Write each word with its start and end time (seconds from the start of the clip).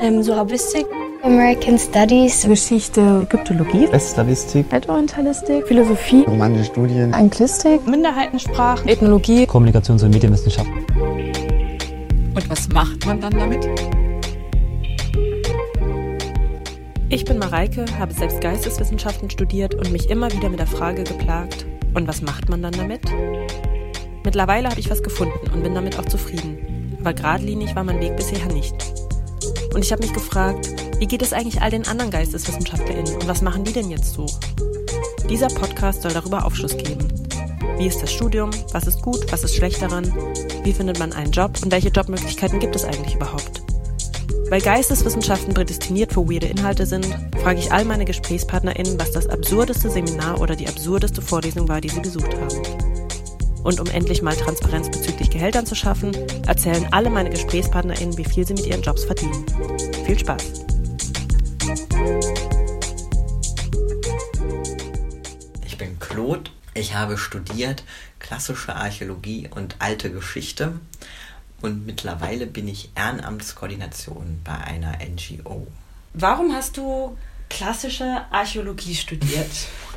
Ähm, 0.00 0.22
Soravistik. 0.22 0.86
American 1.22 1.76
Studies. 1.76 2.46
Geschichte. 2.46 3.26
Ägyptologie. 3.28 3.90
Westslavistik. 3.90 4.72
Altorientalistik. 4.72 5.66
Philosophie. 5.66 6.22
Romanische 6.22 6.66
Studien. 6.66 7.12
Anglistik. 7.12 7.84
Minderheitensprachen. 7.86 8.88
Ethnologie. 8.88 9.44
Kommunikations- 9.44 10.04
und 10.04 10.10
Medienwissenschaft. 10.10 10.68
Und 10.96 12.48
was 12.48 12.68
macht 12.68 13.04
man 13.06 13.20
dann 13.20 13.36
damit? 13.36 13.68
Ich 17.08 17.24
bin 17.24 17.38
Mareike, 17.38 17.86
habe 17.98 18.12
selbst 18.12 18.40
Geisteswissenschaften 18.40 19.30
studiert 19.30 19.74
und 19.74 19.90
mich 19.90 20.10
immer 20.10 20.30
wieder 20.32 20.48
mit 20.48 20.60
der 20.60 20.66
Frage 20.66 21.02
geplagt, 21.04 21.66
und 21.94 22.06
was 22.06 22.22
macht 22.22 22.48
man 22.48 22.62
dann 22.62 22.72
damit? 22.72 23.00
Mittlerweile 24.24 24.68
habe 24.68 24.78
ich 24.78 24.90
was 24.90 25.02
gefunden 25.02 25.50
und 25.52 25.62
bin 25.62 25.74
damit 25.74 25.98
auch 25.98 26.04
zufrieden. 26.04 26.98
Aber 27.00 27.14
geradlinig 27.14 27.74
war 27.74 27.82
mein 27.82 27.98
Weg 27.98 28.14
bisher 28.16 28.46
nicht. 28.52 28.97
Und 29.74 29.84
ich 29.84 29.92
habe 29.92 30.02
mich 30.02 30.12
gefragt, 30.12 30.68
wie 30.98 31.06
geht 31.06 31.22
es 31.22 31.32
eigentlich 31.32 31.60
all 31.60 31.70
den 31.70 31.86
anderen 31.86 32.10
GeisteswissenschaftlerInnen 32.10 33.14
und 33.14 33.28
was 33.28 33.42
machen 33.42 33.64
die 33.64 33.72
denn 33.72 33.90
jetzt 33.90 34.14
so? 34.14 34.26
Dieser 35.28 35.48
Podcast 35.48 36.02
soll 36.02 36.12
darüber 36.12 36.44
Aufschluss 36.44 36.76
geben. 36.76 37.06
Wie 37.76 37.86
ist 37.86 38.02
das 38.02 38.12
Studium? 38.12 38.50
Was 38.72 38.86
ist 38.86 39.02
gut? 39.02 39.30
Was 39.30 39.44
ist 39.44 39.54
schlecht 39.54 39.80
daran? 39.80 40.12
Wie 40.64 40.72
findet 40.72 40.98
man 40.98 41.12
einen 41.12 41.30
Job? 41.30 41.52
Und 41.62 41.70
welche 41.70 41.90
Jobmöglichkeiten 41.90 42.58
gibt 42.58 42.74
es 42.74 42.84
eigentlich 42.84 43.14
überhaupt? 43.14 43.62
Weil 44.48 44.60
Geisteswissenschaften 44.62 45.52
prädestiniert 45.52 46.12
für 46.12 46.26
weirde 46.26 46.46
Inhalte 46.46 46.86
sind, 46.86 47.06
frage 47.42 47.60
ich 47.60 47.70
all 47.70 47.84
meine 47.84 48.06
GesprächspartnerInnen, 48.06 48.98
was 48.98 49.12
das 49.12 49.28
absurdeste 49.28 49.90
Seminar 49.90 50.40
oder 50.40 50.56
die 50.56 50.66
absurdeste 50.66 51.20
Vorlesung 51.20 51.68
war, 51.68 51.80
die 51.80 51.90
sie 51.90 52.00
besucht 52.00 52.34
haben. 52.34 52.87
Und 53.62 53.80
um 53.80 53.86
endlich 53.88 54.22
mal 54.22 54.36
Transparenz 54.36 54.90
bezüglich 54.90 55.30
Gehältern 55.30 55.66
zu 55.66 55.74
schaffen, 55.74 56.14
erzählen 56.46 56.86
alle 56.92 57.10
meine 57.10 57.30
GesprächspartnerInnen, 57.30 58.16
wie 58.16 58.24
viel 58.24 58.46
sie 58.46 58.54
mit 58.54 58.66
ihren 58.66 58.82
Jobs 58.82 59.04
verdienen. 59.04 59.44
Viel 60.06 60.18
Spaß! 60.18 60.42
Ich 65.66 65.78
bin 65.78 65.98
Claude. 65.98 66.50
Ich 66.74 66.94
habe 66.94 67.18
studiert 67.18 67.82
klassische 68.18 68.74
Archäologie 68.76 69.48
und 69.52 69.76
alte 69.80 70.12
Geschichte 70.12 70.74
und 71.60 71.86
mittlerweile 71.86 72.46
bin 72.46 72.68
ich 72.68 72.90
Ehrenamtskoordination 72.94 74.40
bei 74.44 74.54
einer 74.54 74.98
NGO. 74.98 75.66
Warum 76.14 76.54
hast 76.54 76.76
du 76.76 77.16
klassische 77.48 78.24
Archäologie 78.30 78.94
studiert? 78.94 79.50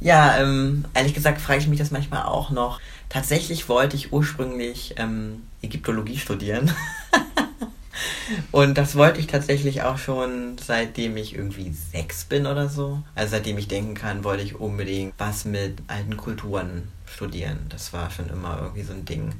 ja, 0.00 0.38
ähm, 0.38 0.84
ehrlich 0.94 1.14
gesagt 1.14 1.40
frage 1.40 1.60
ich 1.60 1.68
mich 1.68 1.78
das 1.78 1.90
manchmal 1.90 2.24
auch 2.24 2.50
noch. 2.50 2.80
Tatsächlich 3.08 3.68
wollte 3.68 3.96
ich 3.96 4.12
ursprünglich 4.12 4.94
ähm, 4.98 5.42
Ägyptologie 5.62 6.18
studieren. 6.18 6.72
Und 8.52 8.76
das 8.76 8.96
wollte 8.96 9.20
ich 9.20 9.26
tatsächlich 9.26 9.82
auch 9.82 9.98
schon 9.98 10.56
seitdem 10.58 11.16
ich 11.16 11.34
irgendwie 11.34 11.72
sechs 11.72 12.24
bin 12.24 12.46
oder 12.46 12.68
so. 12.68 13.02
Also 13.14 13.32
seitdem 13.32 13.56
ich 13.58 13.68
denken 13.68 13.94
kann, 13.94 14.24
wollte 14.24 14.42
ich 14.42 14.58
unbedingt 14.58 15.14
was 15.18 15.44
mit 15.44 15.78
alten 15.86 16.16
Kulturen 16.16 16.88
studieren. 17.06 17.66
Das 17.68 17.92
war 17.92 18.10
schon 18.10 18.28
immer 18.28 18.58
irgendwie 18.60 18.82
so 18.82 18.92
ein 18.92 19.04
Ding. 19.04 19.32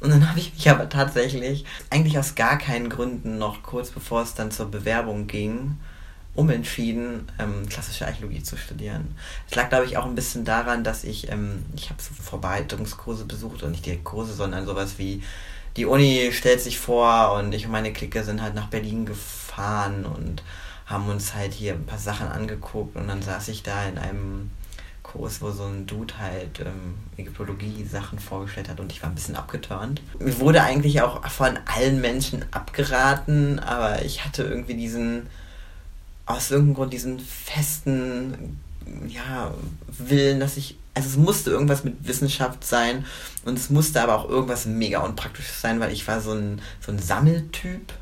Und 0.00 0.10
dann 0.10 0.28
habe 0.28 0.38
ich 0.38 0.54
mich 0.54 0.70
aber 0.70 0.88
tatsächlich, 0.88 1.64
eigentlich 1.90 2.18
aus 2.18 2.36
gar 2.36 2.58
keinen 2.58 2.88
Gründen, 2.88 3.38
noch 3.38 3.62
kurz 3.62 3.90
bevor 3.90 4.22
es 4.22 4.34
dann 4.34 4.52
zur 4.52 4.70
Bewerbung 4.70 5.26
ging, 5.26 5.76
umentschieden, 6.38 7.30
ähm, 7.38 7.68
klassische 7.68 8.06
Archäologie 8.06 8.42
zu 8.42 8.56
studieren. 8.56 9.16
Es 9.48 9.56
lag, 9.56 9.68
glaube 9.68 9.86
ich, 9.86 9.96
auch 9.96 10.06
ein 10.06 10.14
bisschen 10.14 10.44
daran, 10.44 10.84
dass 10.84 11.02
ich, 11.02 11.30
ähm, 11.30 11.64
ich 11.76 11.90
habe 11.90 12.00
so 12.00 12.14
Vorbereitungskurse 12.14 13.24
besucht 13.24 13.62
und 13.62 13.72
nicht 13.72 13.86
die 13.86 13.96
Kurse, 13.98 14.32
sondern 14.32 14.64
sowas 14.64 14.98
wie 14.98 15.22
die 15.76 15.84
Uni 15.84 16.30
stellt 16.32 16.60
sich 16.60 16.78
vor 16.78 17.32
und 17.32 17.52
ich 17.52 17.66
und 17.66 17.72
meine 17.72 17.92
Clique 17.92 18.22
sind 18.22 18.40
halt 18.40 18.54
nach 18.54 18.68
Berlin 18.68 19.04
gefahren 19.04 20.06
und 20.06 20.42
haben 20.86 21.08
uns 21.08 21.34
halt 21.34 21.52
hier 21.52 21.74
ein 21.74 21.86
paar 21.86 21.98
Sachen 21.98 22.28
angeguckt 22.28 22.96
und 22.96 23.08
dann 23.08 23.20
saß 23.20 23.48
ich 23.48 23.62
da 23.62 23.84
in 23.86 23.98
einem 23.98 24.50
Kurs, 25.02 25.40
wo 25.40 25.50
so 25.50 25.64
ein 25.64 25.86
Dude 25.86 26.18
halt 26.18 26.60
ähm, 26.60 26.94
Ägyptologie-Sachen 27.16 28.18
vorgestellt 28.18 28.68
hat 28.68 28.78
und 28.78 28.92
ich 28.92 29.02
war 29.02 29.08
ein 29.08 29.14
bisschen 29.14 29.36
abgeturnt. 29.36 30.02
Mir 30.18 30.38
wurde 30.38 30.62
eigentlich 30.62 31.02
auch 31.02 31.26
von 31.28 31.58
allen 31.66 32.00
Menschen 32.00 32.44
abgeraten, 32.52 33.58
aber 33.58 34.04
ich 34.04 34.24
hatte 34.24 34.42
irgendwie 34.44 34.74
diesen, 34.74 35.26
aus 36.28 36.50
irgendeinem 36.50 36.74
Grund 36.74 36.92
diesen 36.92 37.18
festen, 37.18 38.58
ja, 39.08 39.52
Willen, 39.98 40.40
dass 40.40 40.56
ich, 40.56 40.78
also 40.94 41.08
es 41.08 41.16
musste 41.16 41.50
irgendwas 41.50 41.84
mit 41.84 42.06
Wissenschaft 42.06 42.64
sein 42.64 43.04
und 43.44 43.58
es 43.58 43.70
musste 43.70 44.02
aber 44.02 44.14
auch 44.14 44.28
irgendwas 44.28 44.66
mega 44.66 45.00
unpraktisches 45.00 45.60
sein, 45.60 45.80
weil 45.80 45.92
ich 45.92 46.06
war 46.06 46.20
so 46.20 46.32
ein, 46.32 46.60
so 46.84 46.92
ein 46.92 46.98
Sammeltyp 46.98 47.92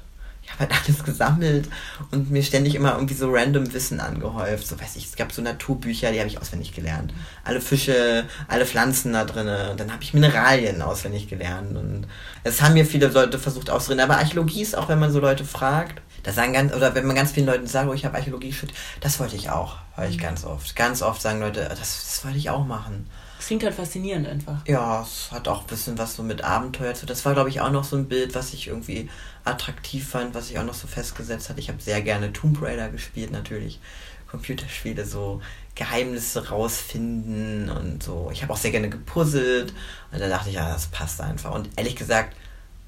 ich 0.47 0.53
habe 0.53 0.73
halt 0.73 0.83
alles 0.87 1.05
gesammelt 1.05 1.69
und 2.13 2.31
mir 2.31 2.43
ständig 2.43 2.75
immer 2.75 2.95
irgendwie 2.95 3.15
so 3.15 3.31
random 3.31 3.73
Wissen 3.73 4.01
angehäuft. 4.01 4.67
So 4.67 4.81
weiß 4.81 4.97
ich, 4.97 5.07
es 5.07 5.17
gab 5.17 5.33
so 5.33 5.43
Naturbücher, 5.43 6.13
die 6.13 6.19
habe 6.19 6.29
ich 6.29 6.41
auswendig 6.41 6.75
gelernt. 6.75 7.13
Alle 7.45 7.61
Fische, 7.61 8.25
alle 8.49 8.65
Pflanzen 8.65 9.13
da 9.13 9.25
drin. 9.25 9.49
Und 9.49 9.81
dann 9.81 9.93
habe 9.93 10.03
ich 10.03 10.15
Mineralien 10.15 10.83
auswendig 10.83 11.29
gelernt. 11.29 11.77
Und 11.77 12.07
es 12.45 12.63
haben 12.63 12.75
mir 12.75 12.87
viele 12.87 13.09
Leute 13.09 13.39
versucht 13.39 13.71
auszureden. 13.71 14.05
Aber 14.05 14.19
Archäologie 14.19 14.63
ist 14.63 14.77
auch, 14.77 14.89
wenn 14.89 15.01
man 15.01 15.11
so 15.11 15.19
Leute 15.19 15.45
fragt, 15.45 16.01
da 16.23 16.33
sagen 16.33 16.53
ganz, 16.53 16.73
oder 16.73 16.95
wenn 16.95 17.07
man 17.07 17.17
ganz 17.17 17.33
vielen 17.33 17.47
Leuten 17.47 17.67
sagt, 17.67 17.89
oh, 17.89 17.93
ich 17.93 18.05
habe 18.05 18.17
Archäologie 18.17 18.53
studiert, 18.53 18.79
das 19.01 19.21
wollte 19.21 19.37
ich 19.37 19.51
auch, 19.51 19.77
höre 19.95 20.09
ich 20.09 20.19
ganz 20.19 20.45
oft. 20.45 20.75
Ganz 20.77 21.03
oft 21.03 21.21
sagen 21.21 21.41
Leute, 21.41 21.67
das, 21.69 21.79
das 21.79 22.25
wollte 22.25 22.39
ich 22.39 22.51
auch 22.51 22.67
machen. 22.67 23.09
Das 23.37 23.47
klingt 23.47 23.65
halt 23.65 23.75
faszinierend 23.75 24.27
einfach. 24.27 24.67
Ja, 24.67 25.03
es 25.03 25.31
hat 25.31 25.49
auch 25.49 25.63
ein 25.63 25.67
bisschen 25.67 25.99
was 25.99 26.17
so 26.17 26.23
mit 26.23 26.43
Abenteuer 26.43 26.95
zu. 26.95 27.07
Das 27.07 27.25
war, 27.25 27.35
glaube 27.35 27.51
ich, 27.51 27.61
auch 27.61 27.71
noch 27.71 27.85
so 27.85 27.97
ein 27.97 28.09
Bild, 28.09 28.35
was 28.35 28.53
ich 28.53 28.69
irgendwie 28.69 29.11
attraktiv 29.45 30.09
fand, 30.09 30.35
was 30.35 30.51
ich 30.51 30.59
auch 30.59 30.65
noch 30.65 30.75
so 30.75 30.87
festgesetzt 30.87 31.49
hat. 31.51 31.59
Ich 31.59 31.69
habe 31.69 31.81
sehr 31.81 32.01
gerne 32.03 32.33
Tomb 32.33 32.61
Raider 32.63 32.89
gespielt, 32.89 33.31
natürlich. 33.31 33.81
Computerspiele, 34.29 35.05
so 35.05 35.41
Geheimnisse 35.75 36.49
rausfinden 36.49 37.71
und 37.71 38.03
so. 38.03 38.31
Ich 38.33 38.43
habe 38.43 38.53
auch 38.53 38.57
sehr 38.57 38.73
gerne 38.73 38.89
gepuzzelt. 38.89 39.73
Und 40.11 40.21
da 40.21 40.29
dachte 40.29 40.49
ich, 40.49 40.57
ja, 40.57 40.73
das 40.73 40.87
passt 40.87 41.21
einfach. 41.21 41.55
Und 41.55 41.69
ehrlich 41.77 41.97
gesagt, 41.97 42.35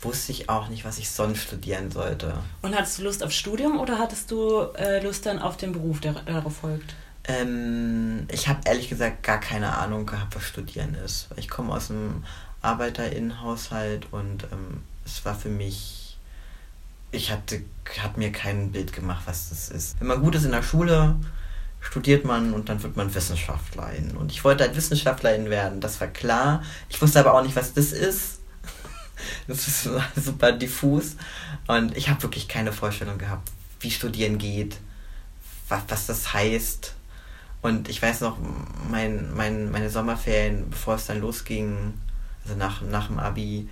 wusste 0.00 0.32
ich 0.32 0.48
auch 0.48 0.68
nicht, 0.68 0.84
was 0.84 0.98
ich 0.98 1.10
sonst 1.10 1.42
studieren 1.42 1.90
sollte. 1.90 2.34
Und 2.62 2.74
hattest 2.74 2.98
du 2.98 3.02
Lust 3.02 3.22
auf 3.22 3.32
Studium 3.32 3.78
oder 3.80 3.98
hattest 3.98 4.30
du 4.30 4.60
äh, 4.76 5.02
Lust 5.02 5.26
dann 5.26 5.38
auf 5.38 5.56
den 5.56 5.72
Beruf, 5.72 6.00
der 6.00 6.12
darauf 6.12 6.56
folgt? 6.56 6.94
Ähm, 7.28 8.26
ich 8.32 8.48
habe 8.48 8.60
ehrlich 8.64 8.88
gesagt 8.88 9.22
gar 9.22 9.38
keine 9.38 9.76
Ahnung 9.76 10.06
gehabt, 10.06 10.34
was 10.34 10.44
Studieren 10.44 10.94
ist. 10.94 11.28
Ich 11.36 11.48
komme 11.48 11.74
aus 11.74 11.90
einem 11.90 12.24
Arbeiterinnenhaushalt 12.62 14.06
und 14.10 14.44
ähm, 14.44 14.82
es 15.04 15.24
war 15.26 15.34
für 15.34 15.50
mich, 15.50 16.16
ich 17.12 17.30
hatte, 17.30 17.62
habe 18.02 18.18
mir 18.18 18.32
kein 18.32 18.72
Bild 18.72 18.94
gemacht, 18.94 19.22
was 19.26 19.50
das 19.50 19.68
ist. 19.68 20.00
Wenn 20.00 20.08
man 20.08 20.22
gut 20.22 20.34
ist 20.34 20.44
in 20.44 20.52
der 20.52 20.62
Schule, 20.62 21.16
studiert 21.80 22.24
man 22.24 22.54
und 22.54 22.70
dann 22.70 22.82
wird 22.82 22.96
man 22.96 23.14
Wissenschaftlerin. 23.14 24.16
Und 24.16 24.32
ich 24.32 24.42
wollte 24.42 24.64
halt 24.64 24.74
Wissenschaftlerin 24.74 25.50
werden, 25.50 25.82
das 25.82 26.00
war 26.00 26.08
klar. 26.08 26.62
Ich 26.88 27.00
wusste 27.00 27.20
aber 27.20 27.34
auch 27.34 27.42
nicht, 27.42 27.56
was 27.56 27.74
das 27.74 27.92
ist. 27.92 28.38
Das 29.48 29.66
ist 29.66 29.82
super 30.16 30.52
diffus. 30.52 31.16
Und 31.66 31.96
ich 31.96 32.08
habe 32.08 32.22
wirklich 32.22 32.46
keine 32.46 32.72
Vorstellung 32.72 33.18
gehabt, 33.18 33.50
wie 33.80 33.90
Studieren 33.90 34.38
geht, 34.38 34.78
was, 35.68 35.82
was 35.88 36.06
das 36.06 36.32
heißt 36.32 36.94
und 37.62 37.88
ich 37.88 38.00
weiß 38.00 38.20
noch, 38.20 38.36
mein, 38.90 39.34
mein, 39.34 39.70
meine 39.70 39.90
Sommerferien, 39.90 40.70
bevor 40.70 40.94
es 40.94 41.06
dann 41.06 41.20
losging, 41.20 41.94
also 42.44 42.56
nach, 42.56 42.82
nach 42.82 43.08
dem 43.08 43.18
Abi, 43.18 43.68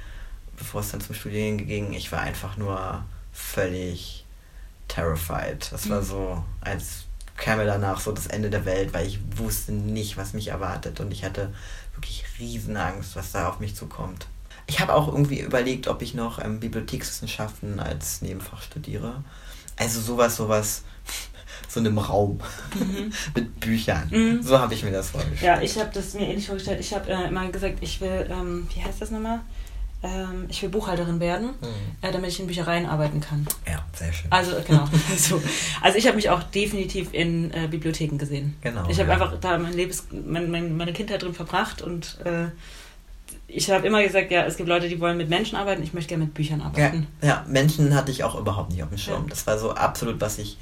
bevor 0.56 0.80
es 0.80 0.90
dann 0.90 1.00
zum 1.00 1.14
Studieren 1.14 1.58
ging, 1.66 1.92
ich 1.92 2.10
war 2.12 2.20
einfach 2.20 2.56
nur 2.56 3.04
völlig 3.32 4.24
terrified. 4.88 5.68
Das 5.70 5.88
war 5.88 6.00
mhm. 6.00 6.06
so, 6.06 6.44
als 6.60 7.04
käme 7.36 7.66
danach 7.66 8.00
so 8.00 8.12
das 8.12 8.26
Ende 8.26 8.50
der 8.50 8.64
Welt, 8.64 8.94
weil 8.94 9.06
ich 9.06 9.20
wusste 9.36 9.72
nicht, 9.72 10.16
was 10.16 10.32
mich 10.32 10.48
erwartet 10.48 11.00
und 11.00 11.12
ich 11.12 11.24
hatte 11.24 11.52
wirklich 11.94 12.24
Riesenangst, 12.38 13.14
was 13.14 13.32
da 13.32 13.48
auf 13.48 13.60
mich 13.60 13.76
zukommt. 13.76 14.26
Ich 14.66 14.80
habe 14.80 14.94
auch 14.94 15.06
irgendwie 15.06 15.40
überlegt, 15.40 15.86
ob 15.86 16.02
ich 16.02 16.14
noch 16.14 16.42
ähm, 16.42 16.60
Bibliothekswissenschaften 16.60 17.78
als 17.78 18.22
Nebenfach 18.22 18.62
studiere. 18.62 19.22
Also 19.76 20.00
sowas, 20.00 20.36
sowas 20.36 20.82
so 21.68 21.80
einem 21.80 21.98
Raum 21.98 22.40
mhm. 22.74 23.12
mit 23.34 23.60
Büchern. 23.60 24.08
Mhm. 24.10 24.42
So 24.42 24.58
habe 24.58 24.74
ich 24.74 24.84
mir 24.84 24.92
das 24.92 25.10
vorgestellt. 25.10 25.42
Ja, 25.42 25.60
ich 25.60 25.78
habe 25.78 25.90
das 25.92 26.14
mir 26.14 26.28
ähnlich 26.28 26.46
vorgestellt. 26.46 26.80
Ich 26.80 26.94
habe 26.94 27.10
äh, 27.10 27.28
immer 27.28 27.48
gesagt, 27.48 27.78
ich 27.80 28.00
will, 28.00 28.28
ähm, 28.30 28.68
wie 28.74 28.82
heißt 28.82 29.00
das 29.00 29.10
nochmal? 29.10 29.40
Ähm, 30.02 30.44
ich 30.48 30.62
will 30.62 30.68
Buchhalterin 30.68 31.20
werden, 31.20 31.48
mhm. 31.48 31.66
äh, 32.02 32.12
damit 32.12 32.30
ich 32.30 32.40
in 32.40 32.46
Büchereien 32.46 32.86
arbeiten 32.86 33.20
kann. 33.20 33.46
Ja, 33.66 33.84
sehr 33.94 34.12
schön. 34.12 34.30
Also, 34.30 34.52
genau. 34.66 34.86
so. 35.16 35.42
Also, 35.80 35.98
ich 35.98 36.06
habe 36.06 36.16
mich 36.16 36.28
auch 36.30 36.42
definitiv 36.42 37.08
in 37.12 37.50
äh, 37.52 37.66
Bibliotheken 37.68 38.18
gesehen. 38.18 38.56
Genau. 38.60 38.86
Ich 38.88 38.98
habe 39.00 39.08
ja. 39.08 39.14
einfach 39.14 39.38
da 39.40 39.58
mein 39.58 39.72
Lebens, 39.72 40.06
mein, 40.10 40.50
mein, 40.50 40.76
meine 40.76 40.92
Kindheit 40.92 41.22
drin 41.22 41.34
verbracht 41.34 41.82
und 41.82 42.18
äh, 42.24 42.48
ich 43.48 43.70
habe 43.70 43.86
immer 43.86 44.02
gesagt, 44.02 44.30
ja, 44.30 44.44
es 44.44 44.56
gibt 44.56 44.68
Leute, 44.68 44.88
die 44.88 45.00
wollen 45.00 45.16
mit 45.16 45.28
Menschen 45.28 45.56
arbeiten, 45.56 45.82
ich 45.82 45.94
möchte 45.94 46.10
gerne 46.10 46.24
mit 46.24 46.34
Büchern 46.34 46.60
arbeiten. 46.60 47.06
Ja, 47.22 47.28
ja 47.28 47.44
Menschen 47.48 47.94
hatte 47.94 48.10
ich 48.10 48.24
auch 48.24 48.34
überhaupt 48.38 48.72
nicht 48.72 48.82
auf 48.82 48.88
dem 48.88 48.98
Schirm. 48.98 49.22
Ja. 49.22 49.30
Das 49.30 49.46
war 49.46 49.58
so 49.58 49.72
absolut, 49.72 50.20
was 50.20 50.38
ich 50.38 50.58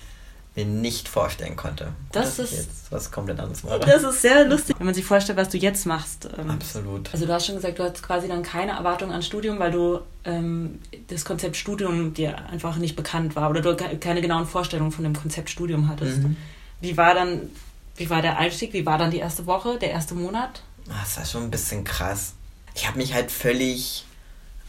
mir 0.57 0.65
nicht 0.65 1.09
vorstellen 1.09 1.57
konnte. 1.57 1.89
Das 2.13 2.39
ich 2.39 2.45
ist- 2.45 2.53
jetzt 2.53 2.71
was 2.93 3.11
komplett 3.11 3.41
anderes 3.41 3.65
mache. 3.65 3.81
Das 3.81 4.03
ist 4.05 4.23
sehr 4.23 4.45
lustig, 4.47 4.77
wenn 4.79 4.87
man 4.87 4.95
sich 4.95 5.05
vorstellt, 5.05 5.37
was 5.37 5.49
du 5.49 5.59
jetzt 5.59 5.85
machst. 5.85 6.29
Ähm, 6.39 6.49
Absolut. 6.51 7.13
Also 7.13 7.27
du 7.27 7.33
hast 7.33 7.47
schon 7.47 7.57
gesagt, 7.57 7.79
du 7.79 7.83
hast 7.83 8.03
quasi 8.03 8.29
dann 8.29 8.43
keine 8.45 8.73
Erwartung 8.73 9.11
an 9.13 9.23
Studium, 9.23 9.59
weil 9.59 9.73
du 9.73 10.01
ähm, 10.25 10.79
das 11.09 11.25
Konzept 11.25 11.57
Studium 11.57 12.15
dir 12.15 12.47
einfach 12.51 12.77
nicht 12.77 12.95
bekannt 12.95 13.35
war 13.37 13.51
oder 13.51 13.61
du 13.63 13.75
ke- 13.77 13.99
keine 13.99 14.21
genauen 14.21 14.47
Vorstellungen 14.47 14.93
von 14.93 15.03
dem 15.05 15.15
Konzept 15.15 15.51
Studium 15.51 15.89
hattest. 15.89 16.19
Mhm. 16.19 16.37
Wie 16.81 16.97
war 16.97 17.15
dann, 17.15 17.51
wie 17.97 18.09
war 18.11 18.23
der 18.23 18.39
Einstieg? 18.39 18.73
Wie 18.73 18.87
war 18.87 18.97
dann 18.99 19.11
die 19.11 19.19
erste 19.19 19.47
Woche, 19.47 19.79
der 19.79 19.91
erste 19.91 20.15
Monat? 20.15 20.63
Ah, 20.89 20.93
Das 21.03 21.17
war 21.17 21.25
schon 21.25 21.43
ein 21.45 21.51
bisschen 21.51 21.83
krass. 21.85 22.35
Ich 22.75 22.87
habe 22.87 22.99
mich 22.99 23.13
halt 23.15 23.31
völlig, 23.33 24.05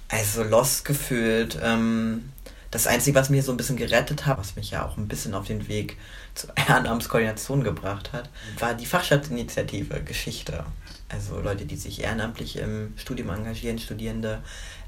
also 0.09 0.43
lost 0.43 0.83
gefühlt. 0.85 1.57
Ähm, 1.61 2.29
das 2.75 2.87
Einzige, 2.87 3.17
was 3.17 3.29
mir 3.29 3.41
so 3.41 3.53
ein 3.53 3.57
bisschen 3.57 3.77
gerettet 3.77 4.25
hat, 4.25 4.37
was 4.37 4.57
mich 4.57 4.71
ja 4.71 4.85
auch 4.85 4.97
ein 4.97 5.07
bisschen 5.07 5.33
auf 5.33 5.47
den 5.47 5.69
Weg 5.69 5.95
zur 6.33 6.49
Ehrenamtskoordination 6.57 7.63
gebracht 7.63 8.11
hat, 8.11 8.29
war 8.59 8.73
die 8.73 8.85
Fachschaftsinitiative 8.85 10.03
Geschichte. 10.03 10.65
Also 11.07 11.39
Leute, 11.39 11.65
die 11.65 11.77
sich 11.77 12.03
ehrenamtlich 12.03 12.57
im 12.57 12.93
Studium 12.97 13.29
engagieren, 13.29 13.79
Studierende, 13.79 14.41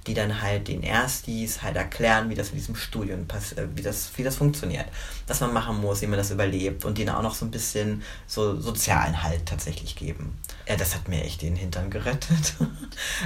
die 0.07 0.13
dann 0.13 0.41
halt 0.41 0.67
den 0.67 0.81
Erstis 0.81 1.61
halt 1.61 1.75
erklären, 1.75 2.29
wie 2.29 2.35
das 2.35 2.51
mit 2.51 2.61
diesem 2.61 2.75
Studium 2.75 3.27
pass 3.27 3.53
äh, 3.53 3.67
wie 3.75 3.81
das, 3.81 4.09
wie 4.15 4.23
das 4.23 4.37
funktioniert, 4.37 4.85
was 5.27 5.41
man 5.41 5.53
machen 5.53 5.79
muss, 5.79 6.01
wie 6.01 6.07
man 6.07 6.17
das 6.17 6.31
überlebt 6.31 6.85
und 6.85 6.97
denen 6.97 7.09
auch 7.09 7.21
noch 7.21 7.35
so 7.35 7.45
ein 7.45 7.51
bisschen 7.51 8.01
so 8.25 8.59
sozialen 8.59 9.21
Halt 9.23 9.45
tatsächlich 9.45 9.95
geben. 9.95 10.37
Ja, 10.67 10.75
das 10.75 10.95
hat 10.95 11.07
mir 11.07 11.23
echt 11.23 11.41
den 11.41 11.55
Hintern 11.55 11.89
gerettet. 11.89 12.55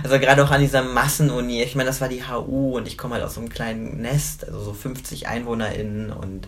Also 0.04 0.20
gerade 0.20 0.44
auch 0.44 0.52
an 0.52 0.62
dieser 0.62 0.84
Massenuni, 0.84 1.64
ich 1.64 1.76
meine, 1.76 1.88
das 1.88 2.02
war 2.02 2.10
die 2.10 2.24
HU 2.28 2.78
und 2.78 2.88
ich 2.88 2.98
komme 2.98 3.16
halt 3.16 3.24
aus 3.24 3.36
so 3.36 3.40
einem 3.40 3.50
kleinen 3.50 4.02
Nest, 4.02 4.46
also 4.46 4.62
so 4.62 4.74
50 4.74 5.28
EinwohnerInnen 5.28 6.12
und 6.12 6.48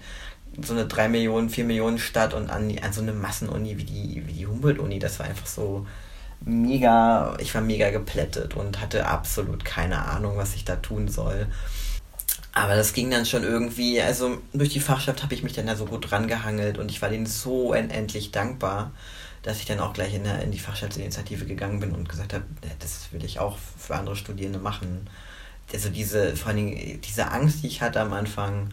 so 0.62 0.74
eine 0.74 0.86
3 0.86 1.08
Millionen, 1.08 1.50
4 1.50 1.64
Millionen 1.64 2.00
Stadt 2.00 2.34
und 2.34 2.50
an, 2.50 2.70
die, 2.70 2.82
an 2.84 2.92
so 2.92 3.02
eine 3.02 3.14
Massenuni 3.14 3.78
wie 3.78 3.84
die, 3.84 4.24
wie 4.28 4.34
die 4.34 4.48
Humboldt-Uni, 4.48 5.00
das 5.00 5.20
war 5.20 5.26
einfach 5.26 5.48
so 5.48 5.86
mega, 6.46 7.38
ich 7.40 7.54
war 7.56 7.62
mega 7.62 7.90
geplättet 7.90 8.56
und 8.56 8.82
hatte 8.82 9.06
absolut 9.06 9.64
keine 9.66 10.06
Ahnung, 10.06 10.38
was 10.38 10.56
ich 10.56 10.66
da 10.66 10.76
tun 10.78 11.08
soll. 11.08 11.48
Aber 12.54 12.76
das 12.76 12.94
ging 12.94 13.10
dann 13.10 13.26
schon 13.26 13.44
irgendwie, 13.44 14.00
also 14.02 14.38
durch 14.54 14.70
die 14.70 14.80
Fachschaft 14.80 15.24
habe 15.24 15.34
ich 15.34 15.42
mich 15.42 15.54
dann 15.54 15.66
da 15.66 15.76
so 15.76 15.86
gut 15.86 16.12
rangehangelt 16.12 16.78
und 16.78 16.92
ich 16.92 17.02
war 17.02 17.10
denen 17.10 17.26
so 17.26 17.72
unendlich 17.72 18.32
dankbar, 18.32 18.92
dass 19.42 19.60
ich 19.60 19.66
dann 19.66 19.80
auch 19.80 19.94
gleich 19.94 20.14
in, 20.14 20.24
der, 20.24 20.44
in 20.44 20.52
die 20.52 20.60
Fachschaftsinitiative 20.60 21.46
gegangen 21.46 21.80
bin 21.80 21.94
und 21.94 22.08
gesagt 22.08 22.34
habe, 22.34 22.46
das 22.80 23.12
will 23.12 23.26
ich 23.26 23.40
auch 23.40 23.58
für 23.78 23.96
andere 23.96 24.16
Studierende 24.16 24.60
machen. 24.60 25.10
Also 25.74 25.90
diese, 25.90 26.36
vor 26.36 26.50
allen 26.50 26.58
Dingen 26.58 27.02
diese 27.02 27.32
Angst, 27.32 27.64
die 27.64 27.68
ich 27.68 27.82
hatte 27.82 28.00
am 28.00 28.14
Anfang, 28.14 28.70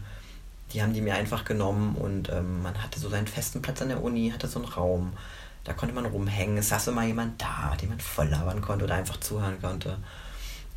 die 0.73 0.81
haben 0.81 0.93
die 0.93 1.01
mir 1.01 1.15
einfach 1.15 1.43
genommen 1.43 1.95
und 1.95 2.29
ähm, 2.29 2.61
man 2.61 2.81
hatte 2.81 2.99
so 2.99 3.09
seinen 3.09 3.27
festen 3.27 3.61
Platz 3.61 3.81
an 3.81 3.89
der 3.89 4.03
Uni, 4.03 4.29
hatte 4.29 4.47
so 4.47 4.59
einen 4.59 4.69
Raum, 4.69 5.13
da 5.63 5.73
konnte 5.73 5.93
man 5.93 6.05
rumhängen, 6.05 6.57
es 6.57 6.69
saß 6.69 6.87
immer 6.87 7.05
jemand 7.05 7.41
da, 7.41 7.75
den 7.79 7.89
man 7.89 7.99
voll 7.99 8.27
labern 8.27 8.61
konnte 8.61 8.85
oder 8.85 8.95
einfach 8.95 9.19
zuhören 9.19 9.61
konnte. 9.61 9.97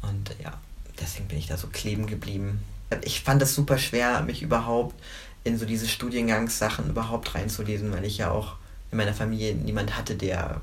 Und 0.02 0.30
äh, 0.30 0.44
ja, 0.44 0.54
deswegen 1.00 1.28
bin 1.28 1.38
ich 1.38 1.46
da 1.46 1.56
so 1.56 1.68
kleben 1.68 2.06
geblieben. 2.06 2.60
Ich 3.02 3.22
fand 3.22 3.42
es 3.42 3.54
super 3.54 3.78
schwer, 3.78 4.22
mich 4.22 4.42
überhaupt 4.42 4.94
in 5.42 5.58
so 5.58 5.64
diese 5.64 5.88
Studiengangssachen 5.88 6.88
überhaupt 6.88 7.34
reinzulesen, 7.34 7.92
weil 7.92 8.04
ich 8.04 8.18
ja 8.18 8.30
auch 8.30 8.56
in 8.90 8.98
meiner 8.98 9.14
Familie 9.14 9.54
niemand 9.54 9.96
hatte, 9.96 10.14
der 10.14 10.60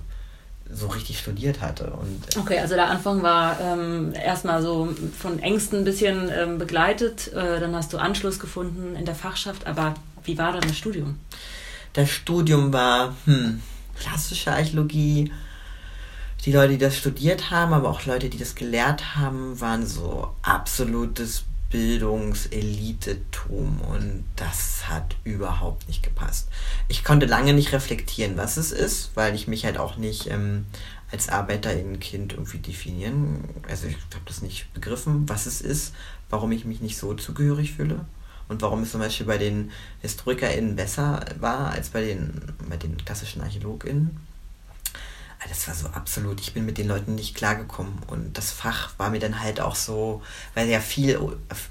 so 0.73 0.87
richtig 0.87 1.19
studiert 1.19 1.59
hatte. 1.59 1.91
Und 1.91 2.37
Okay, 2.37 2.59
also 2.59 2.75
der 2.75 2.87
Anfang 2.87 3.21
war 3.23 3.59
ähm, 3.59 4.13
erstmal 4.13 4.61
so 4.61 4.87
von 5.19 5.39
Ängsten 5.39 5.79
ein 5.79 5.83
bisschen 5.83 6.31
ähm, 6.33 6.57
begleitet. 6.57 7.33
Äh, 7.33 7.59
dann 7.59 7.75
hast 7.75 7.91
du 7.91 7.97
Anschluss 7.97 8.39
gefunden 8.39 8.95
in 8.95 9.03
der 9.03 9.15
Fachschaft. 9.15 9.67
Aber 9.67 9.95
wie 10.23 10.37
war 10.37 10.53
dann 10.53 10.61
das 10.61 10.77
Studium? 10.77 11.19
das 11.93 12.09
Studium 12.09 12.71
war 12.71 13.15
hm, 13.25 13.61
klassische 14.01 14.51
Archäologie. 14.51 15.31
Die 16.45 16.51
Leute, 16.51 16.73
die 16.73 16.79
das 16.79 16.97
studiert 16.97 17.51
haben, 17.51 17.73
aber 17.73 17.89
auch 17.89 18.05
Leute, 18.05 18.29
die 18.29 18.39
das 18.39 18.55
gelehrt 18.55 19.15
haben, 19.15 19.61
waren 19.61 19.85
so 19.85 20.33
absolutes 20.41 21.43
Bildungselitetum 21.69 23.79
und 23.81 24.25
das 24.35 24.89
hat 24.89 25.15
überhaupt 25.23 25.87
nicht 25.87 26.01
gepasst. 26.03 26.49
Ich 26.87 27.03
konnte 27.03 27.27
lange 27.27 27.53
nicht 27.53 27.71
reflektieren, 27.71 28.37
was 28.37 28.57
es 28.57 28.71
ist, 28.71 29.11
weil 29.15 29.35
ich 29.35 29.47
mich 29.47 29.65
halt 29.65 29.77
auch 29.77 29.97
nicht 29.97 30.27
ähm, 30.29 30.65
als 31.11 31.29
Arbeiterinnenkind 31.29 32.33
irgendwie 32.33 32.57
definieren. 32.57 33.43
Also 33.69 33.85
ich 33.87 33.95
habe 33.95 34.25
das 34.25 34.41
nicht 34.41 34.73
begriffen, 34.73 35.29
was 35.29 35.45
es 35.45 35.61
ist, 35.61 35.93
warum 36.29 36.51
ich 36.51 36.65
mich 36.65 36.81
nicht 36.81 36.97
so 36.97 37.13
zugehörig 37.13 37.73
fühle 37.73 38.05
und 38.51 38.61
warum 38.61 38.83
es 38.83 38.91
zum 38.91 38.99
Beispiel 38.99 39.25
bei 39.25 39.37
den 39.37 39.71
HistorikerInnen 40.01 40.75
besser 40.75 41.23
war 41.39 41.71
als 41.71 41.89
bei 41.89 42.01
den, 42.01 42.53
bei 42.69 42.75
den 42.75 42.97
klassischen 42.97 43.41
ArchäologInnen. 43.41 44.19
Ah, 45.39 45.45
Das 45.47 45.69
war 45.69 45.73
so 45.73 45.87
absolut, 45.87 46.41
ich 46.41 46.53
bin 46.53 46.65
mit 46.65 46.77
den 46.77 46.89
Leuten 46.89 47.15
nicht 47.15 47.33
klargekommen. 47.33 47.93
Und 48.07 48.37
das 48.37 48.51
Fach 48.51 48.91
war 48.99 49.09
mir 49.09 49.19
dann 49.19 49.39
halt 49.39 49.61
auch 49.61 49.75
so, 49.75 50.21
weil 50.53 50.67
ja 50.67 50.81
viel, 50.81 51.17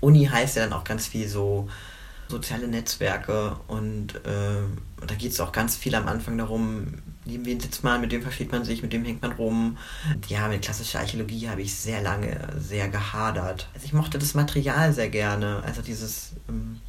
Uni 0.00 0.24
heißt 0.24 0.56
ja 0.56 0.64
dann 0.64 0.72
auch 0.72 0.84
ganz 0.84 1.06
viel 1.06 1.28
so 1.28 1.68
soziale 2.28 2.66
Netzwerke 2.66 3.56
und 3.66 4.14
äh, 4.24 4.62
da 5.06 5.14
geht 5.16 5.32
es 5.32 5.40
auch 5.40 5.52
ganz 5.52 5.76
viel 5.76 5.94
am 5.94 6.08
Anfang 6.08 6.38
darum, 6.38 7.02
neben 7.24 7.44
wen 7.44 7.60
sitzt 7.60 7.84
man, 7.84 8.00
mit 8.00 8.10
wem 8.12 8.22
versteht 8.22 8.52
man 8.52 8.64
sich, 8.64 8.82
mit 8.82 8.92
wem 8.92 9.04
hängt 9.04 9.22
man 9.22 9.32
rum. 9.32 9.78
Ja, 10.28 10.48
mit 10.48 10.62
klassischer 10.62 11.00
Archäologie 11.00 11.48
habe 11.48 11.62
ich 11.62 11.74
sehr 11.74 12.00
lange 12.02 12.36
sehr 12.58 12.88
gehadert. 12.88 13.68
Also 13.74 13.86
ich 13.86 13.92
mochte 13.92 14.18
das 14.18 14.34
Material 14.34 14.92
sehr 14.92 15.10
gerne, 15.10 15.62
also 15.64 15.82
dieses, 15.82 16.32
ähm, 16.48 16.80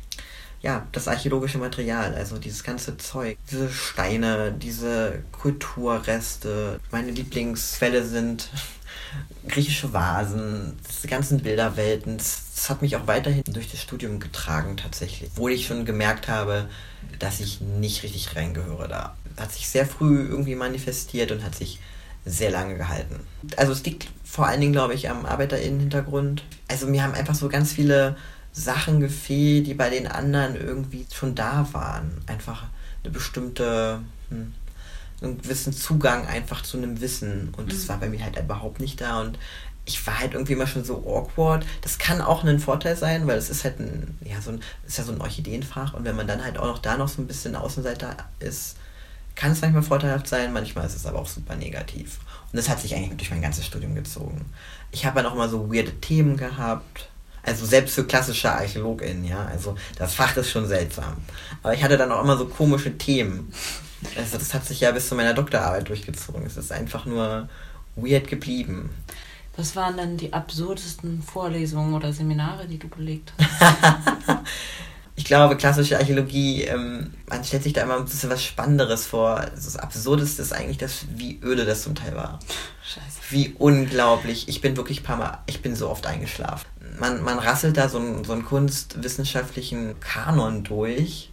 ja, 0.61 0.85
das 0.91 1.07
archäologische 1.07 1.57
Material, 1.57 2.13
also 2.13 2.37
dieses 2.37 2.63
ganze 2.63 2.97
Zeug, 2.97 3.37
diese 3.49 3.69
Steine, 3.69 4.53
diese 4.53 5.23
Kulturreste. 5.31 6.79
Meine 6.91 7.11
Lieblingsquelle 7.11 8.05
sind 8.05 8.49
griechische 9.47 9.91
Vasen, 9.91 10.77
diese 10.87 11.07
ganzen 11.07 11.41
Bilderwelten. 11.41 12.17
Das 12.17 12.69
hat 12.69 12.81
mich 12.81 12.95
auch 12.95 13.07
weiterhin 13.07 13.43
durch 13.47 13.71
das 13.71 13.81
Studium 13.81 14.19
getragen 14.19 14.77
tatsächlich. 14.77 15.31
Obwohl 15.33 15.51
ich 15.51 15.65
schon 15.65 15.83
gemerkt 15.83 16.27
habe, 16.27 16.69
dass 17.17 17.39
ich 17.39 17.59
nicht 17.59 18.03
richtig 18.03 18.35
reingehöre 18.35 18.87
da. 18.87 19.15
Hat 19.37 19.51
sich 19.51 19.67
sehr 19.69 19.85
früh 19.85 20.27
irgendwie 20.27 20.55
manifestiert 20.55 21.31
und 21.31 21.43
hat 21.43 21.55
sich 21.55 21.79
sehr 22.25 22.51
lange 22.51 22.77
gehalten. 22.77 23.21
Also 23.57 23.71
es 23.71 23.83
liegt 23.83 24.07
vor 24.23 24.47
allen 24.47 24.61
Dingen, 24.61 24.73
glaube 24.73 24.93
ich, 24.93 25.09
am 25.09 25.25
ArbeiterInnen-Hintergrund. 25.25 26.43
Also 26.67 26.87
mir 26.87 27.03
haben 27.03 27.13
einfach 27.13 27.35
so 27.35 27.49
ganz 27.49 27.73
viele 27.73 28.15
Sachen 28.51 28.99
gefehlt, 28.99 29.67
die 29.67 29.73
bei 29.73 29.89
den 29.89 30.07
anderen 30.07 30.55
irgendwie 30.55 31.05
schon 31.13 31.35
da 31.35 31.67
waren. 31.71 32.11
Einfach 32.27 32.65
eine 33.03 33.11
bestimmte, 33.11 34.01
hm, 34.29 34.53
einen 35.21 35.41
gewissen 35.41 35.73
Zugang 35.73 36.27
einfach 36.27 36.63
zu 36.63 36.77
einem 36.77 37.01
Wissen. 37.01 37.53
Und 37.57 37.71
das 37.71 37.89
war 37.89 37.97
bei 37.97 38.09
mir 38.09 38.23
halt 38.23 38.37
überhaupt 38.37 38.79
nicht 38.79 39.01
da. 39.01 39.21
Und 39.21 39.39
ich 39.85 40.05
war 40.05 40.19
halt 40.19 40.33
irgendwie 40.33 40.53
immer 40.53 40.67
schon 40.67 40.83
so 40.83 40.97
awkward. 40.97 41.65
Das 41.81 41.97
kann 41.97 42.21
auch 42.21 42.43
ein 42.43 42.59
Vorteil 42.59 42.95
sein, 42.95 43.25
weil 43.25 43.37
es 43.37 43.49
ist 43.49 43.63
halt 43.63 43.79
ein, 43.79 44.17
ja, 44.23 44.39
so 44.41 44.51
ein, 44.51 44.61
ist 44.85 44.97
ja 44.97 45.03
so 45.03 45.11
ein 45.11 45.21
Orchideenfach. 45.21 45.93
Und 45.93 46.05
wenn 46.05 46.15
man 46.15 46.27
dann 46.27 46.43
halt 46.43 46.57
auch 46.57 46.67
noch 46.67 46.79
da 46.79 46.97
noch 46.97 47.07
so 47.07 47.21
ein 47.21 47.27
bisschen 47.27 47.55
Außenseiter 47.55 48.15
ist, 48.39 48.75
kann 49.41 49.53
es 49.53 49.61
manchmal 49.61 49.81
vorteilhaft 49.81 50.27
sein, 50.27 50.53
manchmal 50.53 50.85
ist 50.85 50.95
es 50.95 51.07
aber 51.07 51.17
auch 51.17 51.27
super 51.27 51.55
negativ. 51.55 52.19
Und 52.51 52.57
das 52.57 52.69
hat 52.69 52.79
sich 52.79 52.93
eigentlich 52.93 53.17
durch 53.17 53.31
mein 53.31 53.41
ganzes 53.41 53.65
Studium 53.65 53.95
gezogen. 53.95 54.45
Ich 54.91 55.03
habe 55.03 55.19
ja 55.19 55.23
noch 55.23 55.33
mal 55.33 55.49
so 55.49 55.73
weirde 55.73 55.99
Themen 55.99 56.37
gehabt. 56.37 57.09
Also 57.41 57.65
selbst 57.65 57.95
für 57.95 58.03
klassische 58.03 58.51
ArchäologInnen, 58.51 59.25
ja. 59.25 59.43
Also 59.45 59.75
das 59.97 60.13
Fach 60.13 60.37
ist 60.37 60.51
schon 60.51 60.67
seltsam. 60.67 61.17
Aber 61.63 61.73
ich 61.73 61.83
hatte 61.83 61.97
dann 61.97 62.11
auch 62.11 62.23
immer 62.23 62.37
so 62.37 62.45
komische 62.45 62.95
Themen. 62.99 63.51
Also 64.15 64.37
das 64.37 64.53
hat 64.53 64.63
sich 64.63 64.81
ja 64.81 64.91
bis 64.91 65.09
zu 65.09 65.15
meiner 65.15 65.33
Doktorarbeit 65.33 65.89
durchgezogen. 65.89 66.45
Es 66.45 66.55
ist 66.55 66.71
einfach 66.71 67.07
nur 67.07 67.49
weird 67.95 68.27
geblieben. 68.27 68.91
Was 69.57 69.75
waren 69.75 69.97
denn 69.97 70.17
die 70.17 70.33
absurdesten 70.33 71.23
Vorlesungen 71.23 71.95
oder 71.95 72.13
Seminare, 72.13 72.67
die 72.67 72.77
du 72.77 72.87
belegt 72.89 73.33
hast? 73.39 74.37
Ich 75.15 75.25
glaube, 75.25 75.57
klassische 75.57 75.97
Archäologie, 75.97 76.63
ähm, 76.63 77.13
man 77.27 77.43
stellt 77.43 77.63
sich 77.63 77.73
da 77.73 77.83
immer 77.83 77.97
ein 77.97 78.05
bisschen 78.05 78.29
was 78.29 78.43
Spannenderes 78.43 79.05
vor. 79.05 79.45
Das 79.53 79.75
Absurdeste 79.75 80.41
ist 80.41 80.53
eigentlich 80.53 80.77
das, 80.77 81.05
wie 81.15 81.39
öde 81.43 81.65
das 81.65 81.83
zum 81.83 81.95
Teil 81.95 82.15
war. 82.15 82.39
Scheiße. 82.83 83.19
Wie 83.29 83.53
unglaublich. 83.57 84.47
Ich 84.47 84.61
bin 84.61 84.77
wirklich 84.77 85.01
ein 85.01 85.03
paar 85.03 85.17
Mal, 85.17 85.39
ich 85.47 85.61
bin 85.61 85.75
so 85.75 85.89
oft 85.89 86.07
eingeschlafen. 86.07 86.65
Man, 86.99 87.23
man 87.23 87.39
rasselt 87.39 87.77
da 87.77 87.89
so 87.89 87.99
einen, 87.99 88.23
so 88.23 88.33
einen 88.33 88.45
kunstwissenschaftlichen 88.45 89.99
Kanon 89.99 90.63
durch 90.63 91.29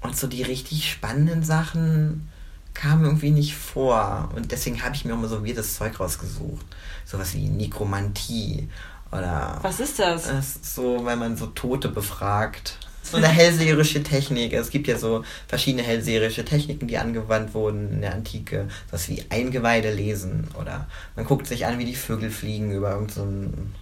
und 0.00 0.16
so 0.16 0.26
die 0.26 0.42
richtig 0.42 0.90
spannenden 0.90 1.42
Sachen 1.42 2.28
kamen 2.74 3.04
irgendwie 3.04 3.30
nicht 3.30 3.56
vor. 3.56 4.30
Und 4.34 4.52
deswegen 4.52 4.82
habe 4.82 4.94
ich 4.94 5.04
mir 5.04 5.14
mal 5.14 5.28
so 5.28 5.44
weirdes 5.44 5.76
Zeug 5.76 6.00
rausgesucht. 6.00 6.64
Sowas 7.04 7.34
wie 7.34 7.48
Nekromantie 7.48 8.68
oder 9.12 9.58
Was 9.62 9.80
ist 9.80 9.98
das? 9.98 10.28
es 10.28 10.56
ist 10.56 10.74
so, 10.74 11.04
weil 11.04 11.16
man 11.16 11.36
so 11.36 11.46
Tote 11.46 11.88
befragt. 11.88 12.78
So 13.02 13.16
eine 13.16 13.28
hellseherische 13.28 14.02
Technik. 14.02 14.52
Es 14.52 14.70
gibt 14.70 14.86
ja 14.86 14.96
so 14.96 15.24
verschiedene 15.48 15.82
hellseherische 15.82 16.44
Techniken, 16.44 16.86
die 16.86 16.98
angewandt 16.98 17.54
wurden 17.54 17.92
in 17.94 18.00
der 18.02 18.14
Antike. 18.14 18.68
Was 18.90 19.08
wie 19.08 19.24
Eingeweide 19.30 19.92
lesen 19.92 20.46
oder 20.60 20.86
man 21.16 21.24
guckt 21.24 21.46
sich 21.46 21.66
an, 21.66 21.78
wie 21.78 21.86
die 21.86 21.96
Vögel 21.96 22.30
fliegen 22.30 22.70
über 22.70 22.92
irgendeinen 22.92 23.72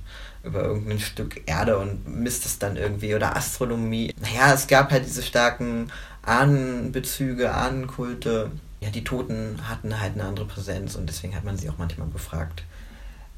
so 0.43 0.49
über 0.49 0.63
irgendein 0.63 1.01
Stück 1.01 1.43
Erde 1.47 1.79
und 1.79 2.09
misst 2.09 2.47
es 2.47 2.59
dann 2.59 2.77
irgendwie 2.77 3.15
oder 3.15 3.37
Astronomie. 3.37 4.15
Naja, 4.21 4.55
es 4.55 4.67
gab 4.67 4.91
halt 4.91 5.05
diese 5.05 5.23
starken 5.23 5.91
Ahnenbezüge, 6.23 7.53
Ahnenkulte. 7.53 8.51
Ja, 8.81 8.91
die 8.91 9.05
Toten 9.05 9.59
hatten 9.69 10.01
halt 10.01 10.15
eine 10.15 10.25
andere 10.25 10.47
Präsenz 10.47 10.95
und 10.95 11.09
deswegen 11.09 11.35
hat 11.35 11.45
man 11.45 11.59
sie 11.59 11.69
auch 11.69 11.79
manchmal 11.79 12.07
befragt 12.07 12.63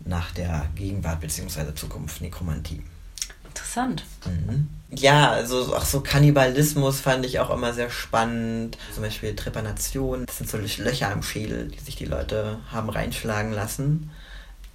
nach 0.05 0.33
der 0.33 0.67
Gegenwart 0.75 1.21
bzw. 1.21 1.75
Zukunft 1.75 2.21
Nekromantie. 2.21 2.83
Interessant. 3.47 4.05
Mhm. 4.27 4.69
Ja, 4.91 5.31
also 5.31 5.75
auch 5.75 5.85
so 5.85 6.01
Kannibalismus 6.01 7.01
fand 7.01 7.25
ich 7.27 7.39
auch 7.39 7.51
immer 7.51 7.73
sehr 7.73 7.91
spannend. 7.91 8.79
Zum 8.93 9.03
Beispiel 9.03 9.37
Trepanation. 9.37 10.25
Das 10.27 10.39
sind 10.39 10.51
so 10.51 10.59
Löcher 10.59 11.13
im 11.13 11.23
Schädel, 11.23 11.69
die 11.69 11.79
sich 11.79 11.97
die 11.97 12.07
Leute 12.07 12.59
haben 12.73 12.91
reinschlagen 12.91 13.53
lassen, 13.53 14.11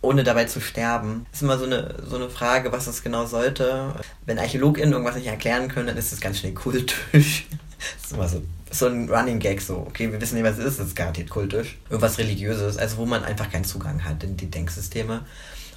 ohne 0.01 0.24
dabei 0.24 0.46
zu 0.46 0.62
sterben. 0.62 1.25
Das 1.32 1.39
ist 1.39 1.44
immer 1.44 1.58
so 1.58 1.65
eine, 1.65 1.96
so 2.05 2.15
eine 2.15 2.29
Frage, 2.29 2.72
was 2.72 2.86
das 2.86 3.03
genau 3.03 3.25
sollte. 3.25 3.94
Wenn 4.25 4.39
ArchäologInnen 4.39 4.94
irgendwas 4.94 5.15
nicht 5.15 5.27
erklären 5.27 5.67
können, 5.67 5.88
dann 5.88 5.98
ist 5.98 6.12
das 6.12 6.22
ganz 6.22 6.39
schnell 6.39 6.53
kultisch. 6.53 7.48
Das 7.77 8.05
ist 8.05 8.13
immer 8.13 8.27
so, 8.27 8.41
so 8.79 8.88
ein 8.88 9.10
Running 9.10 9.39
Gag, 9.39 9.62
so, 9.62 9.77
okay, 9.77 10.12
wir 10.12 10.20
wissen 10.20 10.36
nicht, 10.36 10.44
was 10.44 10.58
es 10.58 10.65
ist, 10.65 10.79
das 10.79 10.88
ist 10.88 10.96
garantiert 10.96 11.29
kultisch. 11.29 11.77
Irgendwas 11.89 12.17
Religiöses, 12.17 12.77
also 12.77 12.98
wo 12.98 13.05
man 13.05 13.24
einfach 13.24 13.51
keinen 13.51 13.65
Zugang 13.65 14.03
hat 14.03 14.24
in 14.24 14.38
die 14.38 14.50
Denksysteme. 14.50 15.25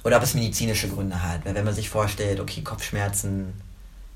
Oder 0.03 0.17
ob 0.17 0.23
es 0.23 0.33
medizinische 0.33 0.89
Gründe 0.89 1.21
hat. 1.21 1.45
Weil 1.45 1.55
wenn 1.55 1.65
man 1.65 1.73
sich 1.73 1.89
vorstellt, 1.89 2.39
okay, 2.39 2.61
Kopfschmerzen, 2.61 3.53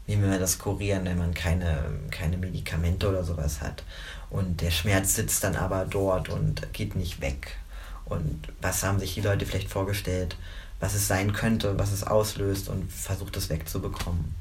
wie 0.05 0.21
will 0.21 0.29
man 0.29 0.39
das 0.39 0.59
kurieren, 0.59 1.05
wenn 1.05 1.17
man 1.17 1.33
keine, 1.33 1.83
keine 2.11 2.37
Medikamente 2.37 3.09
oder 3.09 3.23
sowas 3.23 3.61
hat. 3.61 3.83
Und 4.29 4.61
der 4.61 4.71
Schmerz 4.71 5.15
sitzt 5.15 5.43
dann 5.43 5.55
aber 5.55 5.85
dort 5.85 6.29
und 6.29 6.71
geht 6.73 6.95
nicht 6.95 7.21
weg. 7.21 7.57
Und 8.05 8.47
was 8.61 8.83
haben 8.83 8.99
sich 8.99 9.13
die 9.13 9.21
Leute 9.21 9.45
vielleicht 9.45 9.69
vorgestellt, 9.69 10.35
was 10.79 10.93
es 10.93 11.07
sein 11.07 11.31
könnte, 11.31 11.79
was 11.79 11.91
es 11.91 12.05
auslöst 12.05 12.67
und 12.67 12.91
versucht 12.91 13.37
es 13.37 13.49
wegzubekommen. 13.49 14.35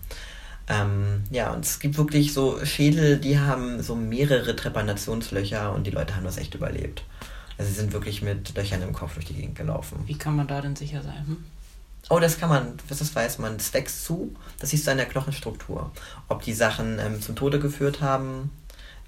Ähm, 0.68 1.24
ja, 1.30 1.52
und 1.52 1.64
es 1.64 1.80
gibt 1.80 1.98
wirklich 1.98 2.32
so 2.32 2.64
Schädel, 2.64 3.18
die 3.18 3.38
haben 3.38 3.82
so 3.82 3.96
mehrere 3.96 4.54
Trepanationslöcher 4.54 5.72
und 5.72 5.86
die 5.86 5.90
Leute 5.90 6.14
haben 6.14 6.24
das 6.24 6.38
echt 6.38 6.54
überlebt. 6.54 7.04
Also 7.58 7.70
sie 7.70 7.78
sind 7.78 7.92
wirklich 7.92 8.22
mit 8.22 8.54
Löchern 8.56 8.82
im 8.82 8.92
Kopf 8.92 9.14
durch 9.14 9.26
die 9.26 9.34
Gegend 9.34 9.56
gelaufen. 9.56 10.02
Wie 10.06 10.16
kann 10.16 10.36
man 10.36 10.46
da 10.46 10.60
denn 10.60 10.76
sicher 10.76 11.02
sein? 11.02 11.26
Hm? 11.26 11.44
Oh, 12.10 12.18
das 12.18 12.38
kann 12.38 12.48
man, 12.48 12.74
das 12.88 13.14
weiß 13.14 13.38
man. 13.38 13.56
Das 13.56 13.72
wächst 13.74 14.04
zu, 14.04 14.34
das 14.58 14.70
siehst 14.70 14.86
du 14.86 14.90
an 14.90 14.96
der 14.96 15.06
Knochenstruktur. 15.06 15.92
Ob 16.28 16.42
die 16.42 16.52
Sachen 16.52 16.98
ähm, 16.98 17.20
zum 17.20 17.36
Tode 17.36 17.58
geführt 17.60 18.00
haben, 18.00 18.50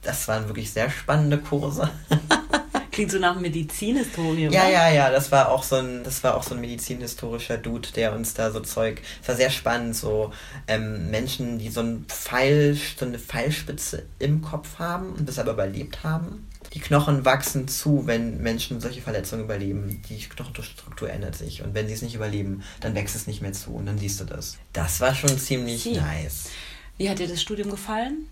das 0.03 0.29
waren 0.29 0.49
wirklich 0.49 0.73
sehr 0.73 0.91
spannende 0.91 1.39
Kurse. 1.39 1.91
Klingt 2.95 3.11
so 3.11 3.19
nach 3.19 3.39
Medizinhistorie, 3.41 4.49
Ja, 4.53 4.69
ja, 4.69 4.89
ja, 4.89 5.11
das 5.11 5.33
war 5.33 5.51
auch 5.51 5.65
so 5.65 5.75
ein, 5.77 6.05
das 6.05 6.23
war 6.23 6.37
auch 6.37 6.45
so 6.45 6.55
ein 6.55 6.61
medizinhistorischer 6.61 7.59
Dude, 7.59 7.89
der 7.97 8.15
uns 8.15 8.35
da 8.35 8.53
so 8.53 8.61
Zeug. 8.61 9.03
Es 9.21 9.29
war 9.29 9.35
sehr 9.35 9.51
spannend, 9.51 9.97
so 9.97 10.31
ähm, 10.69 11.11
Menschen, 11.11 11.59
die 11.59 11.71
so 11.71 11.81
ein 11.81 12.05
Pfeil, 12.09 12.79
so 12.97 13.05
eine 13.05 13.19
Pfeilspitze 13.19 14.05
im 14.21 14.43
Kopf 14.43 14.79
haben 14.79 15.13
und 15.15 15.39
aber 15.39 15.53
überlebt 15.53 16.05
haben. 16.05 16.49
Die 16.73 16.79
Knochen 16.79 17.25
wachsen 17.25 17.67
zu, 17.67 18.07
wenn 18.07 18.41
Menschen 18.41 18.81
solche 18.81 19.03
Verletzungen 19.03 19.45
überleben. 19.45 20.01
Die 20.09 20.19
Knochenstruktur 20.21 21.11
ändert 21.11 21.35
sich. 21.35 21.63
Und 21.63 21.75
wenn 21.75 21.89
sie 21.89 21.95
es 21.95 22.03
nicht 22.03 22.15
überleben, 22.15 22.63
dann 22.81 22.95
wächst 22.95 23.17
es 23.17 23.27
nicht 23.27 23.43
mehr 23.43 23.53
zu. 23.53 23.73
Und 23.73 23.87
dann 23.87 23.99
siehst 23.99 24.21
du 24.21 24.25
das. 24.25 24.57
Das 24.73 25.01
war 25.01 25.15
schon 25.15 25.37
ziemlich 25.37 25.83
Sie. 25.83 25.95
nice. 25.97 26.51
Wie 26.97 27.11
hat 27.11 27.19
dir 27.19 27.27
das 27.27 27.43
Studium 27.43 27.71
gefallen? 27.71 28.29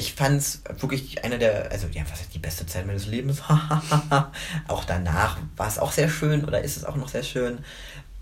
Ich 0.00 0.14
fand 0.14 0.40
es 0.40 0.62
wirklich 0.78 1.22
eine 1.24 1.38
der, 1.38 1.70
also 1.70 1.86
ja, 1.88 2.02
was 2.10 2.22
ist 2.22 2.34
die 2.34 2.38
beste 2.38 2.66
Zeit 2.66 2.86
meines 2.86 3.06
Lebens? 3.06 3.42
auch 4.68 4.84
danach 4.84 5.38
war 5.56 5.68
es 5.68 5.78
auch 5.78 5.92
sehr 5.92 6.08
schön 6.08 6.44
oder 6.44 6.62
ist 6.62 6.78
es 6.78 6.84
auch 6.84 6.96
noch 6.96 7.08
sehr 7.08 7.22
schön. 7.22 7.58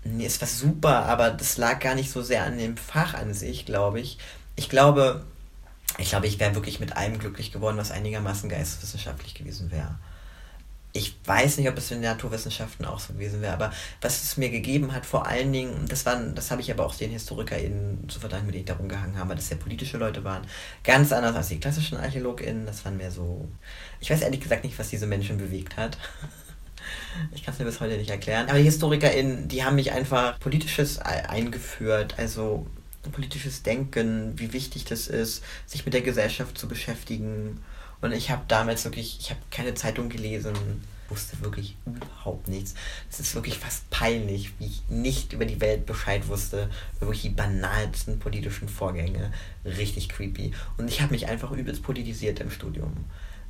Nee, 0.03 0.25
es 0.25 0.39
war 0.41 0.47
super, 0.47 1.05
aber 1.05 1.31
das 1.31 1.57
lag 1.57 1.79
gar 1.79 1.95
nicht 1.95 2.11
so 2.11 2.21
sehr 2.21 2.43
an 2.43 2.57
dem 2.57 2.75
Fach 2.77 3.13
an 3.13 3.33
sich, 3.33 3.65
glaube 3.65 3.99
ich. 4.01 4.17
Ich 4.55 4.69
glaube, 4.69 5.25
ich 5.97 6.09
glaube, 6.09 6.27
ich 6.27 6.39
wäre 6.39 6.55
wirklich 6.55 6.79
mit 6.81 6.97
allem 6.97 7.17
glücklich 7.17 7.51
geworden, 7.51 7.77
was 7.77 7.91
einigermaßen 7.91 8.49
geisteswissenschaftlich 8.49 9.33
gewesen 9.33 9.71
wäre. 9.71 9.97
Ich 10.91 11.15
weiß 11.23 11.57
nicht, 11.57 11.69
ob 11.69 11.77
es 11.77 11.91
in 11.91 12.01
den 12.01 12.09
Naturwissenschaften 12.09 12.83
auch 12.85 12.99
so 12.99 13.13
gewesen 13.13 13.41
wäre, 13.41 13.53
aber 13.53 13.71
was 14.01 14.23
es 14.23 14.37
mir 14.37 14.49
gegeben 14.49 14.91
hat, 14.91 15.05
vor 15.05 15.27
allen 15.27 15.53
Dingen, 15.53 15.85
das 15.87 16.05
waren, 16.05 16.33
das 16.33 16.49
habe 16.49 16.61
ich 16.61 16.71
aber 16.71 16.85
auch 16.85 16.95
den 16.95 17.11
HistorikerInnen 17.11 18.09
zu 18.09 18.19
verdanken, 18.19 18.47
mit 18.47 18.55
denen 18.55 18.63
ich 18.63 18.69
darum 18.69 18.89
gehangen 18.89 19.17
habe, 19.17 19.35
dass 19.35 19.49
sehr 19.49 19.57
politische 19.57 19.97
Leute 19.97 20.23
waren. 20.23 20.47
Ganz 20.83 21.11
anders 21.11 21.35
als 21.35 21.49
die 21.49 21.59
klassischen 21.59 21.97
ArchäologInnen. 21.97 22.65
Das 22.65 22.83
waren 22.85 22.97
mehr 22.97 23.11
so. 23.11 23.47
Ich 23.99 24.09
weiß 24.09 24.21
ehrlich 24.21 24.41
gesagt 24.41 24.63
nicht, 24.63 24.79
was 24.79 24.89
diese 24.89 25.05
Menschen 25.05 25.37
bewegt 25.37 25.77
hat. 25.77 25.97
Ich 27.33 27.43
kann 27.43 27.53
es 27.53 27.59
mir 27.59 27.65
bis 27.65 27.81
heute 27.81 27.97
nicht 27.97 28.09
erklären. 28.09 28.47
Aber 28.49 28.57
die 28.57 28.63
HistorikerInnen, 28.63 29.47
die 29.47 29.63
haben 29.63 29.75
mich 29.75 29.91
einfach 29.91 30.39
politisches 30.39 30.97
eingeführt, 30.97 32.15
also 32.17 32.65
politisches 33.11 33.63
Denken, 33.63 34.37
wie 34.37 34.53
wichtig 34.53 34.85
das 34.85 35.07
ist, 35.07 35.43
sich 35.65 35.85
mit 35.85 35.93
der 35.93 36.01
Gesellschaft 36.01 36.57
zu 36.57 36.67
beschäftigen. 36.67 37.59
Und 38.01 38.13
ich 38.13 38.31
habe 38.31 38.43
damals 38.47 38.85
wirklich, 38.85 39.17
ich 39.19 39.29
habe 39.29 39.41
keine 39.51 39.73
Zeitung 39.73 40.09
gelesen, 40.09 40.53
wusste 41.09 41.41
wirklich 41.41 41.75
überhaupt 41.85 42.47
nichts. 42.47 42.75
Es 43.09 43.19
ist 43.19 43.35
wirklich 43.35 43.57
fast 43.57 43.89
peinlich, 43.89 44.53
wie 44.59 44.67
ich 44.67 44.83
nicht 44.89 45.33
über 45.33 45.45
die 45.45 45.61
Welt 45.61 45.85
Bescheid 45.85 46.27
wusste, 46.27 46.69
über 46.97 47.07
wirklich 47.07 47.23
die 47.23 47.29
banalsten 47.29 48.19
politischen 48.19 48.69
Vorgänge. 48.69 49.31
Richtig 49.65 50.09
creepy. 50.09 50.53
Und 50.77 50.87
ich 50.87 51.01
habe 51.01 51.13
mich 51.13 51.27
einfach 51.27 51.51
übelst 51.51 51.83
politisiert 51.83 52.39
im 52.39 52.51
Studium. 52.51 52.93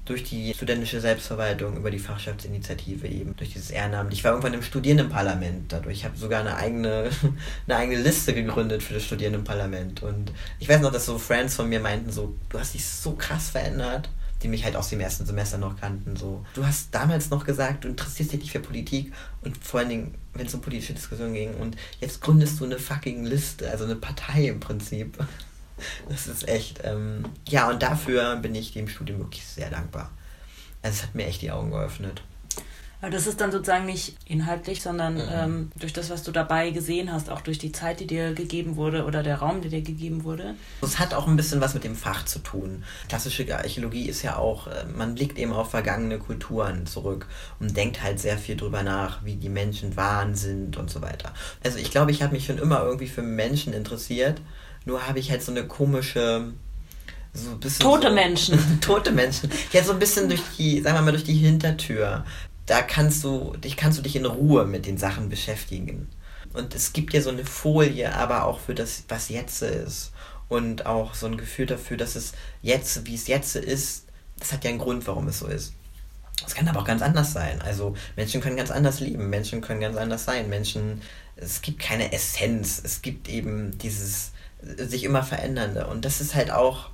Durch 0.05 0.23
die 0.23 0.53
studentische 0.55 1.01
Selbstverwaltung, 1.01 1.77
über 1.77 1.91
die 1.91 1.99
Fachschaftsinitiative 1.99 3.07
eben, 3.07 3.35
durch 3.35 3.53
dieses 3.53 3.69
Ehrenamt. 3.69 4.11
Ich 4.11 4.23
war 4.23 4.31
irgendwann 4.31 4.55
im 4.55 4.63
Studierendenparlament 4.63 5.71
dadurch. 5.71 5.97
Ich 5.97 6.05
habe 6.05 6.17
sogar 6.17 6.39
eine 6.39 6.55
eigene, 6.55 7.11
eine 7.67 7.77
eigene 7.77 8.01
Liste 8.01 8.33
gegründet 8.33 8.81
für 8.81 8.95
das 8.95 9.03
Studierendenparlament. 9.03 10.01
Und 10.01 10.31
ich 10.59 10.67
weiß 10.67 10.81
noch, 10.81 10.91
dass 10.91 11.05
so 11.05 11.19
Friends 11.19 11.55
von 11.55 11.69
mir 11.69 11.79
meinten 11.79 12.11
so, 12.11 12.33
du 12.47 12.57
hast 12.57 12.73
dich 12.73 12.85
so 12.85 13.11
krass 13.11 13.49
verändert 13.49 14.09
die 14.41 14.47
mich 14.47 14.63
halt 14.63 14.75
aus 14.75 14.89
dem 14.89 14.99
ersten 14.99 15.25
Semester 15.25 15.57
noch 15.57 15.79
kannten. 15.79 16.15
So, 16.15 16.45
du 16.53 16.65
hast 16.65 16.93
damals 16.93 17.29
noch 17.29 17.45
gesagt, 17.45 17.83
du 17.83 17.89
interessierst 17.89 18.31
dich 18.31 18.39
nicht 18.39 18.51
für 18.51 18.59
Politik 18.59 19.13
und 19.41 19.57
vor 19.57 19.81
allen 19.81 19.89
Dingen, 19.89 20.15
wenn 20.33 20.47
es 20.47 20.53
um 20.53 20.61
politische 20.61 20.93
Diskussionen 20.93 21.33
ging 21.33 21.53
und 21.55 21.75
jetzt 21.99 22.21
gründest 22.21 22.59
du 22.59 22.65
eine 22.65 22.79
fucking 22.79 23.25
Liste, 23.25 23.69
also 23.69 23.83
eine 23.83 23.95
Partei 23.95 24.47
im 24.47 24.59
Prinzip. 24.59 25.17
Das 26.09 26.27
ist 26.27 26.45
echt, 26.47 26.81
ähm, 26.83 27.23
ja, 27.47 27.69
und 27.69 27.81
dafür 27.81 28.35
bin 28.35 28.53
ich 28.53 28.73
dem 28.73 28.89
Studium 28.89 29.19
wirklich 29.19 29.45
sehr 29.45 29.69
dankbar. 29.69 30.11
Also 30.81 30.97
es 30.97 31.03
hat 31.03 31.15
mir 31.15 31.25
echt 31.25 31.41
die 31.41 31.51
Augen 31.51 31.71
geöffnet. 31.71 32.21
Aber 33.01 33.11
das 33.11 33.27
ist 33.27 33.39
dann 33.39 33.49
sozusagen 33.51 33.85
nicht 33.85 34.17
inhaltlich, 34.25 34.81
sondern 34.81 35.15
Mhm. 35.15 35.21
ähm, 35.31 35.71
durch 35.79 35.93
das, 35.93 36.09
was 36.09 36.23
du 36.23 36.31
dabei 36.31 36.71
gesehen 36.71 37.13
hast, 37.13 37.29
auch 37.29 37.39
durch 37.39 37.57
die 37.57 37.71
Zeit, 37.71 38.01
die 38.01 38.07
dir 38.07 38.33
gegeben 38.33 38.75
wurde 38.75 39.05
oder 39.05 39.23
der 39.23 39.37
Raum, 39.37 39.61
der 39.61 39.71
dir 39.71 39.81
gegeben 39.81 40.25
wurde. 40.25 40.55
Es 40.81 40.99
hat 40.99 41.13
auch 41.13 41.25
ein 41.25 41.37
bisschen 41.37 41.61
was 41.61 41.73
mit 41.73 41.85
dem 41.85 41.95
Fach 41.95 42.25
zu 42.25 42.39
tun. 42.39 42.83
Klassische 43.07 43.45
Archäologie 43.55 44.09
ist 44.09 44.21
ja 44.23 44.35
auch, 44.35 44.67
äh, 44.67 44.83
man 44.93 45.15
blickt 45.15 45.37
eben 45.37 45.53
auf 45.53 45.69
vergangene 45.71 46.19
Kulturen 46.19 46.85
zurück 46.87 47.27
und 47.61 47.77
denkt 47.77 48.03
halt 48.03 48.19
sehr 48.19 48.37
viel 48.37 48.57
drüber 48.57 48.83
nach, 48.83 49.23
wie 49.23 49.35
die 49.35 49.49
Menschen 49.49 49.95
waren, 49.95 50.35
sind 50.35 50.75
und 50.75 50.89
so 50.89 51.01
weiter. 51.01 51.33
Also 51.63 51.77
ich 51.77 51.91
glaube, 51.91 52.11
ich 52.11 52.21
habe 52.21 52.33
mich 52.33 52.45
schon 52.45 52.57
immer 52.57 52.83
irgendwie 52.83 53.07
für 53.07 53.21
Menschen 53.21 53.71
interessiert, 53.71 54.41
nur 54.85 55.07
habe 55.07 55.19
ich 55.19 55.31
halt 55.31 55.41
so 55.41 55.51
eine 55.51 55.65
komische 55.65 56.51
so 57.31 57.55
Tote 57.79 58.07
so, 58.09 58.13
Menschen. 58.13 58.81
tote 58.81 59.11
Menschen. 59.11 59.51
Ja, 59.71 59.83
so 59.83 59.93
ein 59.93 59.99
bisschen 59.99 60.27
durch 60.29 60.41
die, 60.57 60.81
sagen 60.81 60.97
wir 60.97 61.01
mal, 61.03 61.11
durch 61.11 61.23
die 61.23 61.35
Hintertür. 61.35 62.25
Da 62.69 62.83
kannst 62.83 63.23
du, 63.23 63.55
dich 63.57 63.77
kannst 63.77 63.97
du 63.97 64.03
dich 64.03 64.15
in 64.15 64.27
Ruhe 64.27 64.63
mit 64.63 64.85
den 64.85 64.99
Sachen 64.99 65.27
beschäftigen. 65.27 66.07
Und 66.53 66.75
es 66.75 66.93
gibt 66.93 67.15
ja 67.15 67.21
so 67.21 67.31
eine 67.31 67.43
Folie, 67.43 68.13
aber 68.13 68.45
auch 68.45 68.59
für 68.59 68.75
das, 68.75 69.05
was 69.07 69.29
jetzt 69.29 69.63
ist. 69.63 70.11
Und 70.49 70.85
auch 70.85 71.15
so 71.15 71.25
ein 71.25 71.37
Gefühl 71.37 71.65
dafür, 71.65 71.97
dass 71.97 72.15
es 72.15 72.33
jetzt, 72.61 73.07
wie 73.07 73.15
es 73.15 73.25
jetzt 73.25 73.55
ist, 73.55 74.05
das 74.37 74.53
hat 74.53 74.63
ja 74.65 74.69
einen 74.69 74.77
Grund, 74.77 75.07
warum 75.07 75.27
es 75.29 75.39
so 75.39 75.47
ist. 75.47 75.73
Es 76.45 76.53
kann 76.53 76.67
aber 76.67 76.81
auch 76.81 76.85
ganz 76.85 77.01
anders 77.01 77.33
sein. 77.33 77.59
Also 77.63 77.95
Menschen 78.15 78.39
können 78.39 78.55
ganz 78.55 78.69
anders 78.69 78.99
leben, 78.99 79.31
Menschen 79.31 79.61
können 79.61 79.81
ganz 79.81 79.97
anders 79.97 80.25
sein. 80.25 80.47
Menschen, 80.47 81.01
es 81.37 81.63
gibt 81.63 81.79
keine 81.79 82.13
Essenz, 82.13 82.79
es 82.83 83.01
gibt 83.01 83.29
eben 83.29 83.79
dieses 83.79 84.29
sich 84.61 85.05
immer 85.05 85.23
verändernde. 85.23 85.87
Und 85.87 86.05
das 86.05 86.21
ist 86.21 86.35
halt 86.35 86.51
auch 86.51 86.91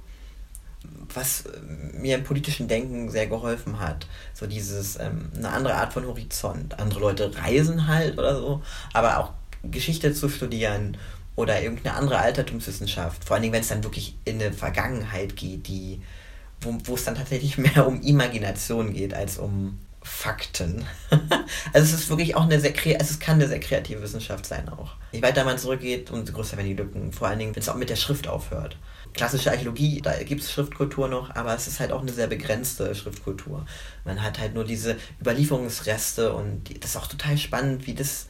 was 1.13 1.45
äh, 1.45 1.59
mir 1.97 2.15
im 2.15 2.23
politischen 2.23 2.67
Denken 2.67 3.09
sehr 3.09 3.27
geholfen 3.27 3.79
hat. 3.79 4.07
So 4.33 4.47
dieses, 4.47 4.99
ähm, 4.99 5.31
eine 5.35 5.49
andere 5.49 5.75
Art 5.75 5.93
von 5.93 6.05
Horizont. 6.05 6.79
Andere 6.79 6.99
Leute 6.99 7.35
reisen 7.37 7.87
halt 7.87 8.17
oder 8.17 8.35
so, 8.35 8.61
aber 8.93 9.19
auch 9.19 9.31
Geschichte 9.63 10.13
zu 10.13 10.29
studieren 10.29 10.97
oder 11.35 11.61
irgendeine 11.61 11.95
andere 11.95 12.19
Altertumswissenschaft. 12.19 13.23
Vor 13.23 13.35
allen 13.35 13.43
Dingen, 13.43 13.53
wenn 13.53 13.61
es 13.61 13.67
dann 13.67 13.83
wirklich 13.83 14.17
in 14.25 14.41
eine 14.41 14.53
Vergangenheit 14.53 15.35
geht, 15.35 15.67
die, 15.67 16.01
wo, 16.61 16.95
es 16.95 17.03
dann 17.03 17.15
tatsächlich 17.15 17.57
mehr 17.59 17.87
um 17.87 18.01
Imagination 18.01 18.93
geht 18.93 19.13
als 19.13 19.37
um 19.37 19.79
Fakten. 20.01 20.85
also 21.73 21.93
es 21.93 21.93
ist 21.93 22.09
wirklich 22.09 22.35
auch 22.35 22.43
eine 22.43 22.59
sehr 22.59 22.75
kre- 22.75 22.97
also 22.97 23.11
es 23.11 23.19
kann 23.19 23.35
eine 23.35 23.47
sehr 23.47 23.59
kreative 23.59 24.01
Wissenschaft 24.03 24.45
sein 24.45 24.69
auch. 24.69 24.91
Je 25.11 25.21
weiter 25.21 25.43
man 25.43 25.57
zurückgeht, 25.57 26.11
umso 26.11 26.31
größer 26.31 26.57
werden 26.57 26.67
die 26.67 26.75
Lücken. 26.75 27.11
Vor 27.11 27.27
allen 27.27 27.39
Dingen, 27.39 27.55
wenn 27.55 27.61
es 27.61 27.69
auch 27.69 27.75
mit 27.75 27.89
der 27.89 27.95
Schrift 27.95 28.27
aufhört. 28.27 28.77
Klassische 29.15 29.51
Archäologie, 29.51 30.01
da 30.01 30.22
gibt 30.24 30.41
es 30.41 30.51
Schriftkultur 30.51 31.07
noch, 31.07 31.34
aber 31.36 31.55
es 31.55 31.67
ist 31.67 31.79
halt 31.79 31.91
auch 31.91 32.01
eine 32.01 32.12
sehr 32.12 32.27
begrenzte 32.27 32.93
Schriftkultur. 32.93 33.65
Man 34.03 34.22
hat 34.22 34.39
halt 34.39 34.53
nur 34.53 34.65
diese 34.65 34.98
Überlieferungsreste 35.22 36.34
und 36.34 36.84
das 36.84 36.91
ist 36.91 36.98
auch 36.98 37.07
total 37.07 37.38
spannend, 37.38 37.88
wie 37.88 37.93
das 37.93 38.27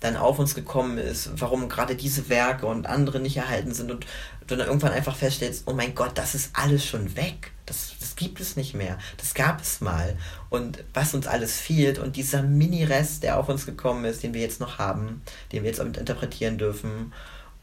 dann 0.00 0.16
auf 0.16 0.38
uns 0.38 0.54
gekommen 0.54 0.98
ist, 0.98 1.30
warum 1.36 1.68
gerade 1.68 1.96
diese 1.96 2.28
Werke 2.28 2.66
und 2.66 2.86
andere 2.86 3.20
nicht 3.20 3.36
erhalten 3.36 3.72
sind 3.72 3.90
und 3.90 4.06
du 4.46 4.56
dann 4.56 4.66
irgendwann 4.66 4.92
einfach 4.92 5.16
feststellst, 5.16 5.64
oh 5.66 5.72
mein 5.72 5.94
Gott, 5.94 6.12
das 6.16 6.34
ist 6.34 6.50
alles 6.52 6.84
schon 6.84 7.16
weg. 7.16 7.52
Das, 7.64 7.94
das 7.98 8.14
gibt 8.14 8.40
es 8.40 8.56
nicht 8.56 8.74
mehr. 8.74 8.98
Das 9.16 9.32
gab 9.32 9.62
es 9.62 9.80
mal. 9.80 10.18
Und 10.50 10.84
was 10.92 11.14
uns 11.14 11.26
alles 11.26 11.58
fehlt 11.58 11.98
und 11.98 12.16
dieser 12.16 12.42
Mini-Rest, 12.42 13.22
der 13.22 13.38
auf 13.38 13.48
uns 13.48 13.64
gekommen 13.64 14.04
ist, 14.04 14.22
den 14.22 14.34
wir 14.34 14.42
jetzt 14.42 14.60
noch 14.60 14.78
haben, 14.78 15.22
den 15.52 15.62
wir 15.62 15.70
jetzt 15.70 15.80
interpretieren 15.80 16.58
dürfen 16.58 17.12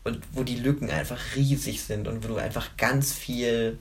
und 0.03 0.19
wo 0.33 0.43
die 0.43 0.57
Lücken 0.57 0.89
einfach 0.89 1.19
riesig 1.35 1.81
sind 1.81 2.07
und 2.07 2.23
wo 2.23 2.29
du 2.29 2.35
einfach 2.37 2.75
ganz 2.77 3.13
viel 3.13 3.77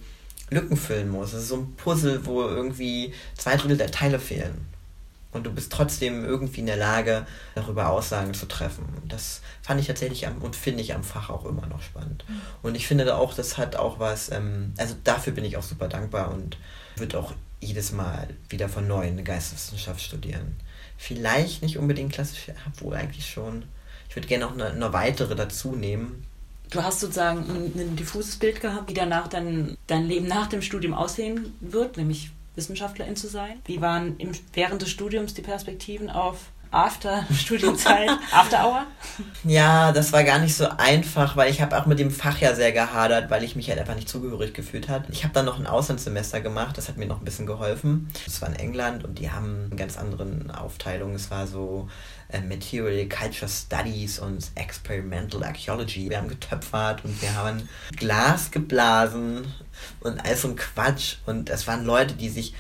Lücken 0.50 0.76
füllen 0.76 1.08
musst. 1.08 1.34
Das 1.34 1.42
ist 1.42 1.48
so 1.48 1.56
ein 1.56 1.74
Puzzle, 1.76 2.26
wo 2.26 2.42
irgendwie 2.42 3.14
zwei 3.36 3.56
Drittel 3.56 3.76
der 3.76 3.90
Teile 3.90 4.18
fehlen. 4.18 4.66
Und 5.32 5.46
du 5.46 5.52
bist 5.52 5.72
trotzdem 5.72 6.24
irgendwie 6.24 6.60
in 6.60 6.66
der 6.66 6.76
Lage, 6.76 7.24
darüber 7.54 7.90
Aussagen 7.90 8.34
zu 8.34 8.46
treffen. 8.46 8.84
Das 9.06 9.42
fand 9.62 9.80
ich 9.80 9.86
tatsächlich 9.86 10.26
am, 10.26 10.38
und 10.38 10.56
finde 10.56 10.82
ich 10.82 10.92
am 10.92 11.04
Fach 11.04 11.30
auch 11.30 11.44
immer 11.44 11.66
noch 11.66 11.82
spannend. 11.82 12.24
Mhm. 12.26 12.40
Und 12.62 12.74
ich 12.74 12.88
finde 12.88 13.14
auch, 13.14 13.32
das 13.32 13.56
hat 13.56 13.76
auch 13.76 14.00
was, 14.00 14.32
ähm, 14.32 14.74
also 14.76 14.96
dafür 15.04 15.32
bin 15.32 15.44
ich 15.44 15.56
auch 15.56 15.62
super 15.62 15.86
dankbar 15.86 16.32
und 16.32 16.58
würde 16.96 17.18
auch 17.18 17.32
jedes 17.60 17.92
Mal 17.92 18.28
wieder 18.48 18.68
von 18.68 18.88
neuem 18.88 19.12
eine 19.12 19.22
Geisteswissenschaft 19.22 20.00
studieren. 20.00 20.56
Vielleicht 20.98 21.62
nicht 21.62 21.78
unbedingt 21.78 22.12
klassisch, 22.12 22.50
obwohl 22.66 22.94
eigentlich 22.94 23.30
schon. 23.30 23.64
Ich 24.10 24.16
würde 24.16 24.26
gerne 24.26 24.44
noch 24.44 24.52
eine, 24.52 24.66
eine 24.66 24.92
weitere 24.92 25.36
dazu 25.36 25.76
nehmen. 25.76 26.26
Du 26.70 26.82
hast 26.82 26.98
sozusagen 26.98 27.48
ein, 27.48 27.80
ein 27.80 27.96
diffuses 27.96 28.36
Bild 28.36 28.60
gehabt, 28.60 28.90
wie 28.90 28.94
danach 28.94 29.28
dein, 29.28 29.76
dein 29.86 30.04
Leben 30.04 30.26
nach 30.26 30.48
dem 30.48 30.62
Studium 30.62 30.94
aussehen 30.94 31.54
wird, 31.60 31.96
nämlich 31.96 32.30
Wissenschaftlerin 32.56 33.14
zu 33.14 33.28
sein. 33.28 33.60
Wie 33.66 33.80
waren 33.80 34.16
im, 34.18 34.32
während 34.52 34.82
des 34.82 34.90
Studiums 34.90 35.34
die 35.34 35.42
Perspektiven 35.42 36.10
auf 36.10 36.50
After 36.70 37.26
Studienzeit, 37.34 38.08
After 38.32 38.64
Hour? 38.64 38.86
Ja, 39.44 39.90
das 39.92 40.12
war 40.12 40.22
gar 40.22 40.38
nicht 40.38 40.54
so 40.54 40.68
einfach, 40.78 41.36
weil 41.36 41.50
ich 41.50 41.60
habe 41.60 41.76
auch 41.76 41.86
mit 41.86 41.98
dem 41.98 42.10
Fach 42.10 42.38
ja 42.38 42.54
sehr 42.54 42.72
gehadert, 42.72 43.28
weil 43.30 43.42
ich 43.42 43.56
mich 43.56 43.68
halt 43.68 43.80
einfach 43.80 43.96
nicht 43.96 44.08
zugehörig 44.08 44.54
gefühlt 44.54 44.88
habe. 44.88 45.06
Ich 45.10 45.24
habe 45.24 45.34
dann 45.34 45.46
noch 45.46 45.58
ein 45.58 45.66
Auslandssemester 45.66 46.40
gemacht, 46.40 46.78
das 46.78 46.88
hat 46.88 46.96
mir 46.96 47.06
noch 47.06 47.18
ein 47.20 47.24
bisschen 47.24 47.46
geholfen. 47.46 48.08
Das 48.24 48.40
war 48.40 48.48
in 48.48 48.54
England 48.54 49.04
und 49.04 49.18
die 49.18 49.30
haben 49.30 49.66
eine 49.66 49.76
ganz 49.76 49.98
andere 49.98 50.26
Aufteilung. 50.56 51.14
Es 51.14 51.30
war 51.30 51.46
so 51.46 51.88
äh, 52.28 52.40
Material 52.40 53.06
Culture 53.08 53.50
Studies 53.50 54.18
und 54.18 54.50
Experimental 54.54 55.42
Archaeology. 55.42 56.08
Wir 56.08 56.18
haben 56.18 56.28
getöpfert 56.28 57.04
und 57.04 57.20
wir 57.20 57.34
haben 57.34 57.68
Glas 57.96 58.50
geblasen 58.50 59.52
und 60.00 60.24
all 60.24 60.36
so 60.36 60.48
ein 60.48 60.56
Quatsch. 60.56 61.16
Und 61.26 61.50
es 61.50 61.66
waren 61.66 61.84
Leute, 61.84 62.14
die 62.14 62.28
sich 62.28 62.54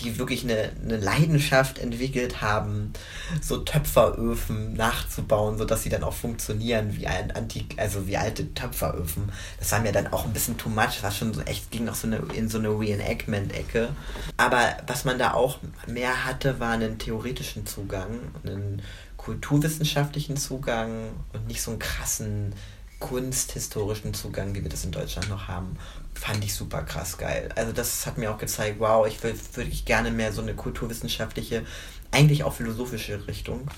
die 0.00 0.18
wirklich 0.18 0.44
eine, 0.44 0.70
eine 0.82 0.96
Leidenschaft 0.96 1.78
entwickelt 1.78 2.40
haben, 2.40 2.92
so 3.40 3.58
Töpferöfen 3.58 4.74
nachzubauen, 4.74 5.58
sodass 5.58 5.82
sie 5.82 5.88
dann 5.88 6.04
auch 6.04 6.14
funktionieren 6.14 6.96
wie 6.96 7.06
ein 7.06 7.30
Antik, 7.30 7.74
also 7.78 8.06
wie 8.06 8.16
alte 8.16 8.52
Töpferöfen. 8.54 9.30
Das 9.58 9.72
war 9.72 9.80
mir 9.80 9.92
dann 9.92 10.08
auch 10.08 10.24
ein 10.24 10.32
bisschen 10.32 10.58
too 10.58 10.68
much, 10.68 11.02
war 11.02 11.10
schon 11.10 11.34
so 11.34 11.40
echt, 11.42 11.70
ging 11.70 11.84
noch 11.84 11.94
so 11.94 12.06
eine, 12.06 12.22
in 12.34 12.48
so 12.48 12.58
eine 12.58 12.68
Reenactment-Ecke. 12.68 13.90
Aber 14.36 14.76
was 14.86 15.04
man 15.04 15.18
da 15.18 15.34
auch 15.34 15.58
mehr 15.86 16.24
hatte, 16.24 16.60
war 16.60 16.72
einen 16.72 16.98
theoretischen 16.98 17.66
Zugang, 17.66 18.20
einen 18.44 18.82
kulturwissenschaftlichen 19.16 20.36
Zugang 20.36 21.10
und 21.32 21.46
nicht 21.46 21.62
so 21.62 21.70
einen 21.70 21.80
krassen 21.80 22.54
kunsthistorischen 23.00 24.14
Zugang, 24.14 24.54
wie 24.54 24.62
wir 24.62 24.70
das 24.70 24.84
in 24.84 24.92
Deutschland 24.92 25.28
noch 25.28 25.48
haben 25.48 25.76
fand 26.14 26.44
ich 26.44 26.54
super 26.54 26.82
krass 26.82 27.18
geil. 27.18 27.50
Also 27.56 27.72
das 27.72 28.06
hat 28.06 28.18
mir 28.18 28.30
auch 28.30 28.38
gezeigt, 28.38 28.76
wow, 28.78 29.06
ich 29.06 29.22
würde 29.22 29.38
wirklich 29.54 29.84
gerne 29.84 30.10
mehr 30.10 30.32
so 30.32 30.42
eine 30.42 30.54
kulturwissenschaftliche, 30.54 31.64
eigentlich 32.10 32.44
auch 32.44 32.54
philosophische 32.54 33.26
Richtung. 33.26 33.68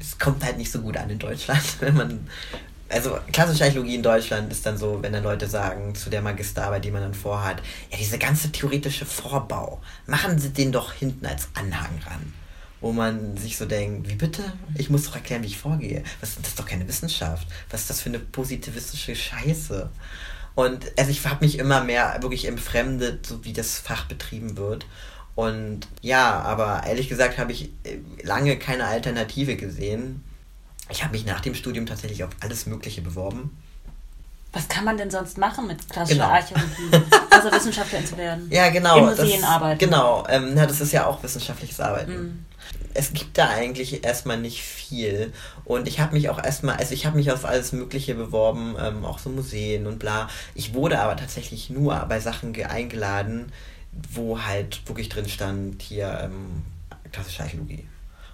Es 0.00 0.18
kommt 0.18 0.44
halt 0.44 0.58
nicht 0.58 0.72
so 0.72 0.80
gut 0.80 0.96
an 0.96 1.10
in 1.10 1.18
Deutschland, 1.18 1.62
wenn 1.80 1.94
man 1.94 2.28
also 2.90 3.18
klassische 3.32 3.64
Archäologie 3.64 3.94
in 3.94 4.02
Deutschland 4.02 4.50
ist 4.50 4.66
dann 4.66 4.76
so, 4.76 5.00
wenn 5.00 5.12
dann 5.12 5.22
Leute 5.22 5.46
sagen 5.46 5.94
zu 5.94 6.10
der 6.10 6.22
Magisterarbeit, 6.22 6.84
die 6.84 6.90
man 6.90 7.02
dann 7.02 7.14
vorhat, 7.14 7.62
ja, 7.90 7.96
diese 7.96 8.18
ganze 8.18 8.50
theoretische 8.50 9.06
Vorbau, 9.06 9.80
machen 10.06 10.38
Sie 10.40 10.50
den 10.50 10.72
doch 10.72 10.92
hinten 10.92 11.24
als 11.24 11.48
Anhang 11.54 12.00
ran. 12.04 12.32
Wo 12.80 12.92
man 12.92 13.36
sich 13.36 13.58
so 13.58 13.66
denkt, 13.66 14.08
wie 14.08 14.14
bitte? 14.14 14.42
Ich 14.74 14.90
muss 14.90 15.04
doch 15.04 15.14
erklären, 15.14 15.42
wie 15.42 15.48
ich 15.48 15.58
vorgehe. 15.58 16.02
Was, 16.20 16.36
das 16.36 16.48
ist 16.48 16.58
doch 16.58 16.66
keine 16.66 16.88
Wissenschaft. 16.88 17.46
Was 17.70 17.82
ist 17.82 17.90
das 17.90 18.00
für 18.00 18.08
eine 18.08 18.18
positivistische 18.18 19.14
Scheiße? 19.14 19.90
Und 20.60 20.92
also 20.98 21.10
ich 21.10 21.26
habe 21.26 21.42
mich 21.42 21.58
immer 21.58 21.82
mehr 21.82 22.18
wirklich 22.20 22.44
entfremdet, 22.44 23.24
so 23.24 23.42
wie 23.46 23.54
das 23.54 23.78
Fach 23.78 24.04
betrieben 24.04 24.58
wird. 24.58 24.84
Und 25.34 25.88
ja, 26.02 26.38
aber 26.40 26.82
ehrlich 26.86 27.08
gesagt 27.08 27.38
habe 27.38 27.50
ich 27.52 27.70
äh, 27.84 27.96
lange 28.22 28.58
keine 28.58 28.84
Alternative 28.84 29.56
gesehen. 29.56 30.22
Ich 30.90 31.02
habe 31.02 31.12
mich 31.12 31.24
nach 31.24 31.40
dem 31.40 31.54
Studium 31.54 31.86
tatsächlich 31.86 32.24
auf 32.24 32.30
alles 32.40 32.66
Mögliche 32.66 33.00
beworben. 33.00 33.56
Was 34.52 34.68
kann 34.68 34.84
man 34.84 34.98
denn 34.98 35.10
sonst 35.10 35.38
machen 35.38 35.66
mit 35.66 35.88
klassischer 35.88 36.24
genau. 36.24 36.34
Archäologie? 36.34 37.06
Also 37.32 37.50
Wissenschaftlerin 37.52 38.04
zu 38.04 38.18
werden? 38.18 38.48
Ja, 38.50 38.68
genau. 38.68 38.98
In 38.98 39.04
Museen 39.06 39.40
das, 39.40 39.48
arbeiten. 39.48 39.78
Genau, 39.78 40.26
ähm, 40.28 40.54
ja, 40.54 40.66
das 40.66 40.82
ist 40.82 40.92
ja 40.92 41.06
auch 41.06 41.22
wissenschaftliches 41.22 41.80
Arbeiten. 41.80 42.12
Mhm 42.12 42.44
es 42.94 43.12
gibt 43.12 43.38
da 43.38 43.48
eigentlich 43.48 44.04
erstmal 44.04 44.38
nicht 44.38 44.62
viel. 44.62 45.32
Und 45.70 45.86
ich 45.86 46.00
habe 46.00 46.14
mich 46.14 46.28
auch 46.28 46.42
erstmal, 46.42 46.78
also 46.78 46.94
ich 46.94 47.06
habe 47.06 47.16
mich 47.16 47.30
auf 47.30 47.44
alles 47.44 47.70
Mögliche 47.70 48.16
beworben, 48.16 48.74
ähm, 48.76 49.04
auch 49.04 49.20
so 49.20 49.30
Museen 49.30 49.86
und 49.86 50.00
bla. 50.00 50.28
Ich 50.52 50.74
wurde 50.74 50.98
aber 50.98 51.14
tatsächlich 51.14 51.70
nur 51.70 51.94
bei 52.08 52.18
Sachen 52.18 52.52
eingeladen, 52.64 53.52
wo 53.92 54.42
halt 54.42 54.82
wirklich 54.88 55.08
drin 55.08 55.28
stand, 55.28 55.80
hier 55.80 56.22
ähm, 56.24 56.64
klassische 57.12 57.44
Archäologie. 57.44 57.86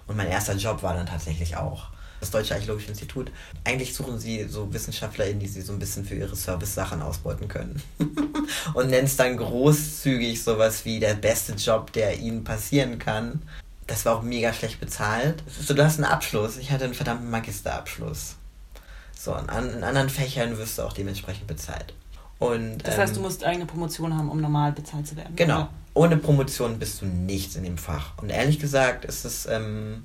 Und 0.07 0.17
mein 0.17 0.29
erster 0.29 0.55
Job 0.55 0.81
war 0.81 0.95
dann 0.95 1.05
tatsächlich 1.05 1.55
auch 1.57 1.89
das 2.21 2.31
Deutsche 2.31 2.55
Archäologische 2.55 2.89
Institut. 2.89 3.31
Eigentlich 3.63 3.93
suchen 3.93 4.17
sie 4.17 4.45
so 4.45 4.73
WissenschaftlerInnen, 4.73 5.39
die 5.39 5.47
sie 5.47 5.61
so 5.61 5.73
ein 5.73 5.79
bisschen 5.79 6.05
für 6.05 6.15
ihre 6.15 6.35
Service-Sachen 6.35 7.03
ausbeuten 7.03 7.47
können. 7.47 7.79
und 8.73 8.89
nennen 8.89 9.05
es 9.05 9.15
dann 9.15 9.37
großzügig 9.37 10.43
sowas 10.43 10.85
wie 10.85 10.99
der 10.99 11.13
beste 11.13 11.53
Job, 11.53 11.93
der 11.93 12.17
ihnen 12.17 12.43
passieren 12.43 12.97
kann 12.97 13.43
das 13.87 14.05
war 14.05 14.17
auch 14.17 14.21
mega 14.21 14.53
schlecht 14.53 14.79
bezahlt. 14.79 15.41
So, 15.47 15.73
du 15.73 15.83
hast 15.83 15.95
einen 15.95 16.11
Abschluss. 16.11 16.57
Ich 16.57 16.71
hatte 16.71 16.83
einen 16.83 16.93
verdammten 16.93 17.29
Magisterabschluss. 17.29 18.35
So, 19.17 19.33
in, 19.33 19.47
in 19.47 19.83
anderen 19.83 20.09
Fächern 20.09 20.57
wirst 20.57 20.77
du 20.77 20.83
auch 20.83 20.93
dementsprechend 20.93 21.47
bezahlt. 21.47 21.93
Und, 22.39 22.79
das 22.79 22.97
heißt, 22.97 23.13
ähm, 23.13 23.15
du 23.15 23.21
musst 23.21 23.43
eigene 23.43 23.65
Promotion 23.65 24.15
haben, 24.15 24.29
um 24.29 24.39
normal 24.39 24.73
bezahlt 24.73 25.07
zu 25.07 25.15
werden. 25.15 25.35
Genau. 25.35 25.61
Oder? 25.61 25.69
Ohne 25.95 26.17
Promotion 26.17 26.77
bist 26.77 27.01
du 27.01 27.05
nichts 27.05 27.55
in 27.55 27.63
dem 27.63 27.77
Fach. 27.77 28.11
Und 28.21 28.29
ehrlich 28.29 28.59
gesagt 28.59 29.05
ist 29.05 29.25
es 29.25 29.47
ähm, 29.47 30.03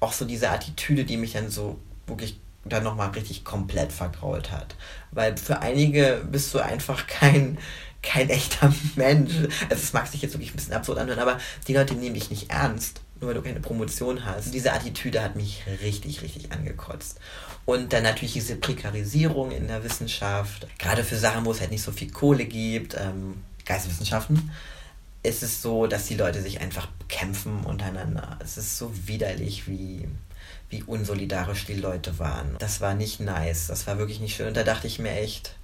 auch 0.00 0.12
so 0.12 0.26
diese 0.26 0.50
Attitüde, 0.50 1.04
die 1.04 1.16
mich 1.16 1.32
dann 1.32 1.48
so 1.48 1.78
wirklich 2.06 2.38
dann 2.64 2.84
nochmal 2.84 3.10
richtig 3.10 3.44
komplett 3.44 3.92
vergrault 3.92 4.50
hat. 4.50 4.74
Weil 5.12 5.36
für 5.36 5.60
einige 5.60 6.22
bist 6.30 6.52
du 6.52 6.58
einfach 6.58 7.06
kein, 7.06 7.56
kein 8.02 8.28
echter 8.28 8.74
Mensch. 8.96 9.32
Also 9.70 9.82
es 9.82 9.92
mag 9.92 10.08
sich 10.08 10.20
jetzt 10.20 10.34
wirklich 10.34 10.52
ein 10.52 10.56
bisschen 10.56 10.74
absurd 10.74 10.98
anhören, 10.98 11.20
aber 11.20 11.38
die 11.68 11.74
Leute 11.74 11.94
nehmen 11.94 12.14
dich 12.14 12.28
nicht 12.28 12.50
ernst 12.50 13.00
nur 13.22 13.28
weil 13.28 13.34
du 13.34 13.42
keine 13.42 13.60
Promotion 13.60 14.24
hast. 14.24 14.52
Diese 14.52 14.72
Attitüde 14.72 15.22
hat 15.22 15.36
mich 15.36 15.62
richtig, 15.80 16.22
richtig 16.22 16.52
angekotzt. 16.52 17.18
Und 17.64 17.92
dann 17.92 18.02
natürlich 18.02 18.32
diese 18.32 18.56
Prekarisierung 18.56 19.52
in 19.52 19.68
der 19.68 19.84
Wissenschaft, 19.84 20.66
gerade 20.78 21.04
für 21.04 21.16
Sachen, 21.16 21.44
wo 21.44 21.52
es 21.52 21.60
halt 21.60 21.70
nicht 21.70 21.82
so 21.82 21.92
viel 21.92 22.10
Kohle 22.10 22.44
gibt, 22.44 22.96
ähm, 22.98 23.42
Geisteswissenschaften, 23.64 24.50
ist 25.22 25.44
es 25.44 25.62
so, 25.62 25.86
dass 25.86 26.06
die 26.06 26.16
Leute 26.16 26.42
sich 26.42 26.60
einfach 26.60 26.88
kämpfen 27.08 27.64
untereinander. 27.64 28.38
Es 28.42 28.58
ist 28.58 28.76
so 28.76 28.92
widerlich, 29.06 29.68
wie, 29.68 30.08
wie 30.68 30.82
unsolidarisch 30.82 31.64
die 31.64 31.74
Leute 31.74 32.18
waren. 32.18 32.56
Das 32.58 32.80
war 32.80 32.94
nicht 32.94 33.20
nice, 33.20 33.68
das 33.68 33.86
war 33.86 33.98
wirklich 33.98 34.18
nicht 34.18 34.34
schön. 34.34 34.48
Und 34.48 34.56
da 34.56 34.64
dachte 34.64 34.88
ich 34.88 34.98
mir 34.98 35.12
echt, 35.12 35.54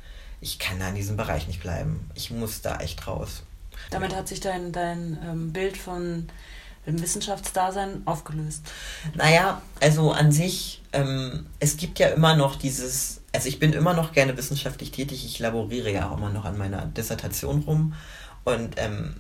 ich 0.41 0.61
kann 0.61 0.79
da 0.79 0.89
in 0.91 0.95
diesem 0.95 1.17
Bereich 1.17 1.49
nicht 1.49 1.61
bleiben. 1.61 2.09
Ich 2.15 2.31
muss 2.31 2.61
da 2.61 2.79
echt 2.79 3.09
raus. 3.09 3.43
Damit 3.91 4.15
hat 4.15 4.29
sich 4.29 4.39
dein, 4.39 4.71
dein 4.71 5.19
ähm, 5.25 5.53
Bild 5.53 5.77
von 5.77 6.29
im 6.89 7.01
Wissenschaftsdasein 7.01 8.03
aufgelöst? 8.05 8.63
Naja, 9.15 9.63
also 9.81 10.13
an 10.13 10.33
sich, 10.33 10.83
ähm, 10.93 11.47
es 11.61 11.77
gibt 11.77 11.99
ja 11.99 12.09
immer 12.09 12.35
noch 12.35 12.57
dieses, 12.57 13.21
also 13.33 13.49
ich 13.49 13.59
bin 13.59 13.73
immer 13.73 13.95
noch 13.95 14.13
gerne 14.13 14.37
wissenschaftlich 14.37 14.91
tätig, 14.91 15.25
ich 15.25 15.39
laboriere 15.39 15.93
ja 15.93 16.11
auch 16.11 16.17
immer 16.17 16.31
noch 16.31 16.45
an 16.45 16.59
meiner 16.59 16.87
Dissertation 16.87 17.63
rum 17.67 17.95
und 18.45 18.75
ähm, 18.79 19.17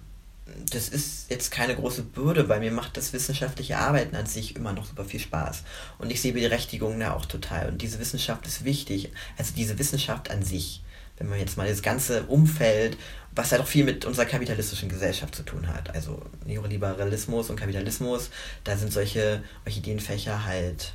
das 0.72 0.88
ist 0.88 1.30
jetzt 1.30 1.50
keine 1.50 1.76
große 1.76 2.02
Bürde, 2.02 2.48
weil 2.48 2.60
mir 2.60 2.72
macht 2.72 2.96
das 2.96 3.12
wissenschaftliche 3.12 3.78
Arbeiten 3.78 4.16
an 4.16 4.26
sich 4.26 4.56
immer 4.56 4.72
noch 4.72 4.86
super 4.86 5.04
viel 5.04 5.20
Spaß. 5.20 5.62
Und 5.98 6.10
ich 6.10 6.22
sehe 6.22 6.32
die 6.32 6.40
Berechtigung 6.40 6.98
da 6.98 7.12
auch 7.12 7.26
total. 7.26 7.68
Und 7.68 7.82
diese 7.82 7.98
Wissenschaft 7.98 8.46
ist 8.46 8.64
wichtig. 8.64 9.12
Also 9.36 9.52
diese 9.54 9.78
Wissenschaft 9.78 10.30
an 10.30 10.42
sich 10.42 10.82
wenn 11.18 11.28
man 11.28 11.38
jetzt 11.38 11.56
mal 11.56 11.68
das 11.68 11.82
ganze 11.82 12.22
Umfeld, 12.24 12.96
was 13.38 13.52
halt 13.52 13.62
auch 13.62 13.68
viel 13.68 13.84
mit 13.84 14.04
unserer 14.04 14.26
kapitalistischen 14.26 14.88
Gesellschaft 14.88 15.32
zu 15.32 15.44
tun 15.44 15.68
hat, 15.68 15.94
also 15.94 16.20
Neoliberalismus 16.44 17.50
und 17.50 17.56
Kapitalismus, 17.56 18.30
da 18.64 18.76
sind 18.76 18.92
solche 18.92 19.44
Orchideenfächer 19.64 20.44
halt 20.44 20.94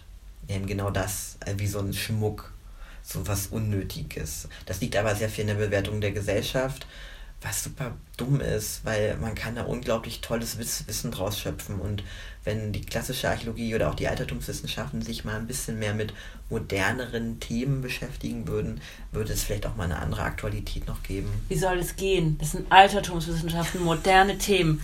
eben 0.50 0.66
genau 0.66 0.92
das, 0.92 1.38
äh, 1.46 1.54
wie 1.56 1.68
so 1.68 1.80
ein 1.80 1.94
Schmuck, 1.94 2.52
so 3.02 3.26
was 3.26 3.48
Unnötiges. 3.48 4.50
Das 4.66 4.82
liegt 4.82 4.98
aber 4.98 5.16
sehr 5.16 5.30
viel 5.30 5.44
in 5.44 5.56
der 5.58 5.66
Bewertung 5.66 6.02
der 6.02 6.12
Gesellschaft, 6.12 6.86
was 7.44 7.64
super 7.64 7.96
dumm 8.18 8.40
ist, 8.42 8.86
weil 8.86 9.18
man 9.18 9.36
kann 9.36 9.56
da 9.56 9.64
unglaublich 9.64 10.22
tolles 10.22 10.58
Wissen 10.58 11.12
draus 11.12 11.40
schöpfen 11.40 11.80
und 11.80 12.04
wenn 12.44 12.74
die 12.74 12.82
klassische 12.82 13.30
Archäologie 13.30 13.74
oder 13.74 13.90
auch 13.90 13.96
die 13.96 14.08
Altertumswissenschaften 14.08 15.02
sich 15.02 15.24
mal 15.24 15.36
ein 15.36 15.48
bisschen 15.48 15.80
mehr 15.80 15.94
mit 15.94 16.14
moderneren 16.50 17.40
Themen 17.40 17.82
beschäftigen 17.82 18.48
würden, 18.48 18.82
würde 19.12 19.34
es 19.34 19.44
vielleicht 19.44 19.66
auch 19.66 19.76
mal 19.76 19.86
eine 19.86 20.00
andere 20.00 20.24
Aktualität 20.24 20.88
noch 20.88 21.04
geben. 21.04 21.30
Wie 21.48 21.58
soll 21.58 21.80
es 21.80 21.96
gehen? 21.96 22.38
Das 22.40 22.52
sind 22.52 22.72
Altertumswissenschaften, 22.72 23.82
moderne 23.82 24.38
Themen. 24.38 24.82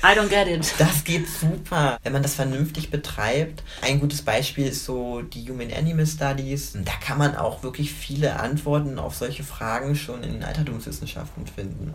I 0.00 0.14
don't 0.14 0.28
get 0.28 0.46
it. 0.46 0.74
Das 0.78 1.02
geht 1.02 1.26
super, 1.28 1.98
wenn 2.04 2.12
man 2.12 2.22
das 2.22 2.34
vernünftig 2.34 2.90
betreibt. 2.90 3.64
Ein 3.82 3.98
gutes 3.98 4.22
Beispiel 4.22 4.68
ist 4.68 4.84
so 4.84 5.22
die 5.22 5.48
Human 5.50 5.72
Animal 5.72 6.06
Studies. 6.06 6.72
Da 6.84 6.92
kann 7.04 7.18
man 7.18 7.34
auch 7.34 7.64
wirklich 7.64 7.92
viele 7.92 8.38
Antworten 8.38 9.00
auf 9.00 9.16
solche 9.16 9.42
Fragen 9.42 9.96
schon 9.96 10.22
in 10.22 10.34
den 10.34 10.44
Altertumswissenschaften 10.44 11.48
finden. 11.48 11.94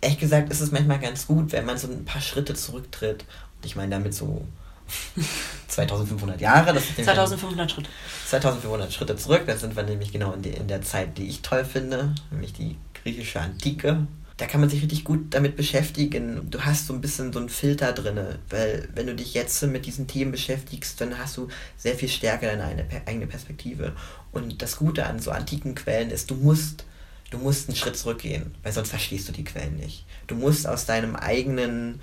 Ehrlich 0.00 0.18
gesagt 0.18 0.50
ist 0.50 0.60
es 0.62 0.72
manchmal 0.72 0.98
ganz 1.00 1.26
gut, 1.26 1.52
wenn 1.52 1.66
man 1.66 1.76
so 1.76 1.88
ein 1.88 2.06
paar 2.06 2.22
Schritte 2.22 2.54
zurücktritt. 2.54 3.26
Und 3.56 3.66
ich 3.66 3.76
meine 3.76 3.90
damit 3.90 4.14
so 4.14 4.46
2500 5.68 6.40
Jahre. 6.40 6.72
Das 6.72 6.84
2500 6.96 7.70
Schritte. 7.70 7.90
2500 8.26 8.90
Schritte 8.90 9.16
zurück. 9.16 9.42
Da 9.46 9.56
sind 9.56 9.76
wir 9.76 9.82
nämlich 9.82 10.12
genau 10.12 10.32
in, 10.32 10.40
die, 10.40 10.50
in 10.50 10.68
der 10.68 10.80
Zeit, 10.80 11.18
die 11.18 11.28
ich 11.28 11.42
toll 11.42 11.66
finde, 11.66 12.14
nämlich 12.30 12.54
die 12.54 12.78
griechische 12.94 13.40
Antike 13.40 14.06
da 14.36 14.46
kann 14.46 14.60
man 14.60 14.68
sich 14.68 14.82
richtig 14.82 15.04
gut 15.04 15.32
damit 15.32 15.56
beschäftigen. 15.56 16.50
Du 16.50 16.60
hast 16.62 16.88
so 16.88 16.92
ein 16.92 17.00
bisschen 17.00 17.32
so 17.32 17.38
einen 17.38 17.48
Filter 17.48 17.92
drin, 17.92 18.18
weil 18.50 18.88
wenn 18.94 19.06
du 19.06 19.14
dich 19.14 19.32
jetzt 19.32 19.62
mit 19.62 19.86
diesen 19.86 20.08
Themen 20.08 20.32
beschäftigst, 20.32 21.00
dann 21.00 21.18
hast 21.18 21.36
du 21.36 21.48
sehr 21.76 21.94
viel 21.94 22.08
stärker 22.08 22.48
deine 22.48 22.84
eigene 23.06 23.28
Perspektive. 23.28 23.92
Und 24.32 24.60
das 24.60 24.76
Gute 24.76 25.06
an 25.06 25.20
so 25.20 25.30
antiken 25.30 25.76
Quellen 25.76 26.10
ist, 26.10 26.30
du 26.30 26.34
musst, 26.34 26.84
du 27.30 27.38
musst 27.38 27.68
einen 27.68 27.76
Schritt 27.76 27.96
zurückgehen, 27.96 28.54
weil 28.64 28.72
sonst 28.72 28.90
verstehst 28.90 29.28
du 29.28 29.32
die 29.32 29.44
Quellen 29.44 29.76
nicht. 29.76 30.04
Du 30.26 30.34
musst 30.34 30.66
aus 30.66 30.84
deinem 30.84 31.14
eigenen 31.14 32.00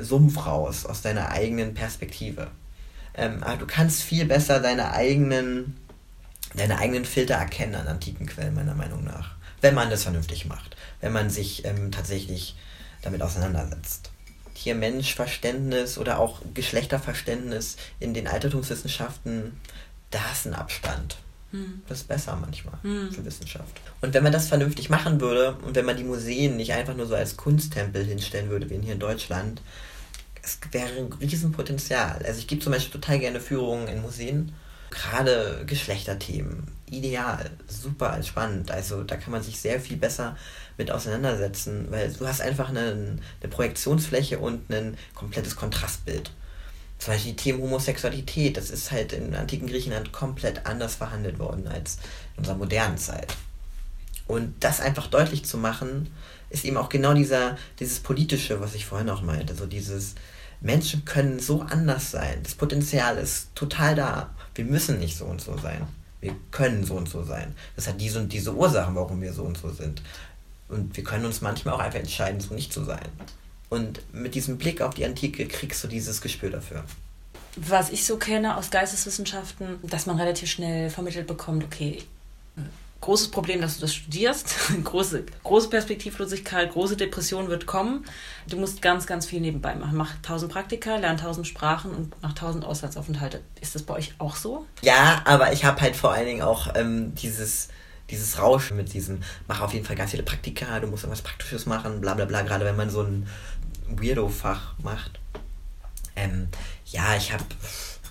Sumpf 0.00 0.46
raus, 0.46 0.84
aus 0.84 1.02
deiner 1.02 1.30
eigenen 1.30 1.74
Perspektive. 1.74 2.48
Ähm, 3.16 3.42
aber 3.44 3.56
du 3.58 3.66
kannst 3.66 4.02
viel 4.02 4.24
besser 4.24 4.58
deine 4.58 4.92
eigenen, 4.92 5.76
deine 6.54 6.78
eigenen 6.78 7.04
Filter 7.04 7.34
erkennen 7.34 7.74
an 7.74 7.88
antiken 7.88 8.26
Quellen, 8.26 8.54
meiner 8.54 8.74
Meinung 8.74 9.04
nach, 9.04 9.34
wenn 9.60 9.74
man 9.74 9.90
das 9.90 10.04
vernünftig 10.04 10.46
macht 10.46 10.74
wenn 11.04 11.12
man 11.12 11.28
sich 11.28 11.66
ähm, 11.66 11.92
tatsächlich 11.92 12.56
damit 13.02 13.20
auseinandersetzt. 13.20 14.10
Tier-Mensch-Verständnis 14.54 15.98
oder 15.98 16.18
auch 16.18 16.40
Geschlechterverständnis 16.54 17.76
in 18.00 18.14
den 18.14 18.26
Altertumswissenschaften, 18.26 19.60
da 20.10 20.20
ist 20.32 20.46
ein 20.46 20.54
Abstand. 20.54 21.18
Hm. 21.50 21.82
Das 21.88 21.98
ist 21.98 22.08
besser 22.08 22.38
manchmal 22.40 22.78
hm. 22.80 23.12
für 23.12 23.22
Wissenschaft. 23.26 23.82
Und 24.00 24.14
wenn 24.14 24.22
man 24.22 24.32
das 24.32 24.48
vernünftig 24.48 24.88
machen 24.88 25.20
würde 25.20 25.58
und 25.66 25.74
wenn 25.74 25.84
man 25.84 25.98
die 25.98 26.04
Museen 26.04 26.56
nicht 26.56 26.72
einfach 26.72 26.96
nur 26.96 27.06
so 27.06 27.14
als 27.14 27.36
Kunsttempel 27.36 28.02
hinstellen 28.02 28.48
würde, 28.48 28.70
wie 28.70 28.78
hier 28.78 28.94
in 28.94 28.98
Deutschland, 28.98 29.60
es 30.42 30.58
wäre 30.72 30.88
ein 30.88 31.12
Riesenpotenzial. 31.20 32.22
Also 32.24 32.38
ich 32.38 32.46
gebe 32.46 32.62
zum 32.62 32.72
Beispiel 32.72 32.98
total 32.98 33.18
gerne 33.18 33.40
Führungen 33.40 33.88
in 33.88 34.00
Museen, 34.00 34.54
gerade 34.94 35.64
Geschlechterthemen. 35.66 36.68
Ideal, 36.90 37.50
super 37.66 38.22
spannend. 38.22 38.70
Also 38.70 39.02
da 39.02 39.16
kann 39.16 39.32
man 39.32 39.42
sich 39.42 39.58
sehr 39.58 39.80
viel 39.80 39.96
besser 39.96 40.36
mit 40.78 40.90
auseinandersetzen, 40.90 41.86
weil 41.90 42.12
du 42.12 42.26
hast 42.26 42.40
einfach 42.40 42.68
eine, 42.68 43.18
eine 43.40 43.50
Projektionsfläche 43.50 44.38
und 44.38 44.70
ein 44.70 44.96
komplettes 45.14 45.56
Kontrastbild. 45.56 46.30
Zum 46.98 47.12
Beispiel 47.12 47.32
die 47.32 47.36
Themen 47.36 47.62
Homosexualität, 47.62 48.56
das 48.56 48.70
ist 48.70 48.90
halt 48.90 49.12
im 49.12 49.34
antiken 49.34 49.66
Griechenland 49.66 50.12
komplett 50.12 50.66
anders 50.66 50.94
verhandelt 50.94 51.38
worden 51.38 51.66
als 51.66 51.98
in 52.34 52.38
unserer 52.38 52.56
modernen 52.56 52.98
Zeit. 52.98 53.34
Und 54.26 54.54
das 54.60 54.80
einfach 54.80 55.08
deutlich 55.08 55.44
zu 55.44 55.58
machen, 55.58 56.10
ist 56.50 56.64
eben 56.64 56.76
auch 56.76 56.88
genau 56.88 57.14
dieser, 57.14 57.58
dieses 57.80 58.00
Politische, 58.00 58.60
was 58.60 58.74
ich 58.74 58.86
vorhin 58.86 59.10
auch 59.10 59.22
meinte. 59.22 59.54
So 59.54 59.66
dieses 59.66 60.14
Menschen 60.60 61.04
können 61.04 61.40
so 61.40 61.60
anders 61.62 62.10
sein. 62.10 62.38
Das 62.42 62.54
Potenzial 62.54 63.18
ist 63.18 63.54
total 63.54 63.94
da. 63.94 64.34
Wir 64.54 64.64
müssen 64.64 64.98
nicht 64.98 65.16
so 65.16 65.24
und 65.24 65.40
so 65.40 65.56
sein. 65.58 65.86
Wir 66.20 66.34
können 66.50 66.84
so 66.84 66.94
und 66.94 67.08
so 67.08 67.22
sein. 67.22 67.54
Das 67.76 67.86
hat 67.86 68.00
diese 68.00 68.18
und 68.18 68.32
diese 68.32 68.54
Ursachen, 68.54 68.94
warum 68.94 69.20
wir 69.20 69.32
so 69.32 69.42
und 69.42 69.58
so 69.58 69.70
sind. 69.70 70.02
Und 70.68 70.96
wir 70.96 71.04
können 71.04 71.24
uns 71.24 71.40
manchmal 71.40 71.74
auch 71.74 71.80
einfach 71.80 71.98
entscheiden, 71.98 72.40
so 72.40 72.54
nicht 72.54 72.72
zu 72.72 72.84
sein. 72.84 73.08
Und 73.68 74.00
mit 74.14 74.34
diesem 74.34 74.56
Blick 74.56 74.80
auf 74.80 74.94
die 74.94 75.04
Antike 75.04 75.46
kriegst 75.46 75.82
du 75.84 75.88
dieses 75.88 76.20
Gespür 76.20 76.50
dafür. 76.50 76.84
Was 77.56 77.90
ich 77.90 78.04
so 78.04 78.16
kenne 78.16 78.56
aus 78.56 78.70
Geisteswissenschaften, 78.70 79.78
dass 79.82 80.06
man 80.06 80.18
relativ 80.18 80.50
schnell 80.50 80.90
vermittelt 80.90 81.26
bekommt, 81.26 81.64
okay, 81.64 82.02
großes 83.04 83.30
Problem, 83.30 83.60
dass 83.60 83.76
du 83.76 83.82
das 83.82 83.94
studierst, 83.94 84.54
große, 84.84 85.24
große 85.42 85.68
Perspektivlosigkeit, 85.68 86.72
große 86.72 86.96
Depression 86.96 87.48
wird 87.48 87.66
kommen. 87.66 88.04
Du 88.48 88.56
musst 88.56 88.80
ganz, 88.80 89.06
ganz 89.06 89.26
viel 89.26 89.40
nebenbei 89.40 89.74
machen. 89.74 89.96
Mach 89.96 90.14
tausend 90.22 90.50
Praktika, 90.50 90.96
lern 90.96 91.18
tausend 91.18 91.46
Sprachen 91.46 91.90
und 91.90 92.14
mach 92.22 92.32
tausend 92.32 92.64
Auslandsaufenthalte. 92.64 93.40
Ist 93.60 93.74
das 93.74 93.82
bei 93.82 93.94
euch 93.94 94.14
auch 94.18 94.36
so? 94.36 94.64
Ja, 94.80 95.20
aber 95.26 95.52
ich 95.52 95.66
habe 95.66 95.82
halt 95.82 95.96
vor 95.96 96.12
allen 96.12 96.26
Dingen 96.26 96.42
auch 96.42 96.74
ähm, 96.74 97.14
dieses 97.14 97.68
dieses 98.10 98.38
Rauschen 98.38 98.76
mit 98.76 98.92
diesem, 98.92 99.22
mach 99.48 99.62
auf 99.62 99.72
jeden 99.72 99.86
Fall 99.86 99.96
ganz 99.96 100.10
viele 100.10 100.22
Praktika, 100.22 100.78
du 100.78 100.86
musst 100.86 101.04
irgendwas 101.04 101.22
Praktisches 101.22 101.64
machen, 101.64 102.02
bla 102.02 102.12
bla 102.12 102.26
bla, 102.26 102.42
gerade 102.42 102.64
wenn 102.66 102.76
man 102.76 102.90
so 102.90 103.02
ein 103.02 103.26
Weirdo-Fach 103.88 104.74
macht. 104.82 105.18
Ähm, 106.14 106.48
ja, 106.86 107.16
ich 107.16 107.32
habe 107.32 107.44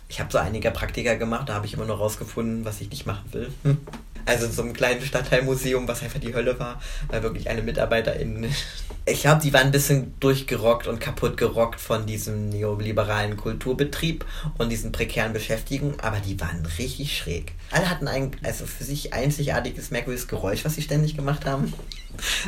ich 0.09 0.19
hab 0.19 0.31
so 0.31 0.39
einige 0.39 0.71
Praktika 0.71 1.13
gemacht, 1.13 1.47
da 1.47 1.53
habe 1.53 1.67
ich 1.67 1.75
immer 1.75 1.85
noch 1.85 1.99
rausgefunden, 1.99 2.65
was 2.65 2.81
ich 2.81 2.89
nicht 2.89 3.05
machen 3.05 3.31
will. 3.33 3.53
Also 4.25 4.45
in 4.45 4.51
so 4.51 4.61
einem 4.61 4.73
kleinen 4.73 5.01
Stadtteilmuseum, 5.01 5.87
was 5.87 6.01
einfach 6.01 6.19
die 6.19 6.33
Hölle 6.33 6.59
war, 6.59 6.81
weil 7.09 7.23
wirklich 7.23 7.49
eine 7.49 7.61
Mitarbeiterin. 7.61 8.47
Ich 9.05 9.21
glaube, 9.21 9.41
die 9.41 9.51
waren 9.51 9.67
ein 9.67 9.71
bisschen 9.71 10.13
durchgerockt 10.19 10.87
und 10.87 10.99
kaputt 10.99 11.35
gerockt 11.35 11.81
von 11.81 12.05
diesem 12.05 12.49
neoliberalen 12.49 13.35
Kulturbetrieb 13.35 14.25
und 14.57 14.69
diesen 14.69 14.91
prekären 14.91 15.33
Beschäftigungen, 15.33 15.99
aber 15.99 16.19
die 16.19 16.39
waren 16.39 16.65
richtig 16.77 17.17
schräg. 17.17 17.53
Alle 17.71 17.89
hatten 17.89 18.07
ein, 18.07 18.31
also 18.43 18.65
für 18.65 18.83
sich 18.83 19.13
einzigartiges, 19.13 19.91
merkwürdiges 19.91 20.27
Geräusch, 20.27 20.63
was 20.63 20.75
sie 20.75 20.81
ständig 20.81 21.15
gemacht 21.15 21.45
haben. 21.45 21.73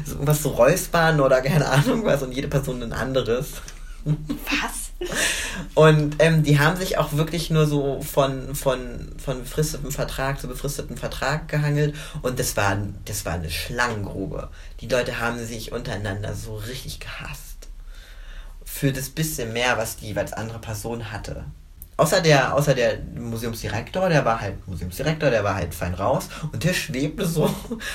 So, 0.05 0.15
was 0.19 0.43
so 0.43 0.49
räuspern 0.49 1.19
oder 1.19 1.41
keine 1.41 1.67
Ahnung 1.67 2.05
was 2.05 2.21
und 2.21 2.31
jede 2.31 2.47
Person 2.47 2.83
ein 2.83 2.93
anderes. 2.93 3.53
Was? 4.03 4.84
Und 5.73 6.15
ähm, 6.19 6.43
die 6.43 6.59
haben 6.59 6.77
sich 6.77 6.97
auch 6.97 7.13
wirklich 7.13 7.49
nur 7.49 7.65
so 7.65 8.01
von, 8.01 8.55
von, 8.55 9.13
von 9.17 9.39
befristetem 9.41 9.91
Vertrag 9.91 10.39
zu 10.39 10.47
befristetem 10.47 10.97
Vertrag 10.97 11.47
gehangelt. 11.47 11.95
Und 12.21 12.39
das 12.39 12.55
war, 12.55 12.77
das 13.05 13.25
war 13.25 13.33
eine 13.33 13.49
Schlangengrube. 13.49 14.49
Die 14.79 14.87
Leute 14.87 15.19
haben 15.19 15.43
sich 15.45 15.71
untereinander 15.71 16.33
so 16.33 16.55
richtig 16.55 16.99
gehasst. 16.99 17.67
Für 18.63 18.91
das 18.91 19.09
bisschen 19.09 19.53
mehr, 19.53 19.77
was 19.77 19.97
die 19.97 20.15
als 20.17 20.33
andere 20.33 20.59
Person 20.59 21.11
hatte. 21.11 21.45
Außer 21.97 22.19
der, 22.19 22.53
außer 22.53 22.73
der 22.73 22.97
Museumsdirektor, 23.17 24.09
der 24.09 24.25
war 24.25 24.41
halt 24.41 24.67
Museumsdirektor, 24.67 25.29
der 25.29 25.45
war 25.45 25.55
halt 25.55 25.73
fein 25.73 25.93
raus 25.93 26.27
und 26.51 26.61
der 26.61 26.73
schwebte 26.73 27.25
so. 27.25 27.49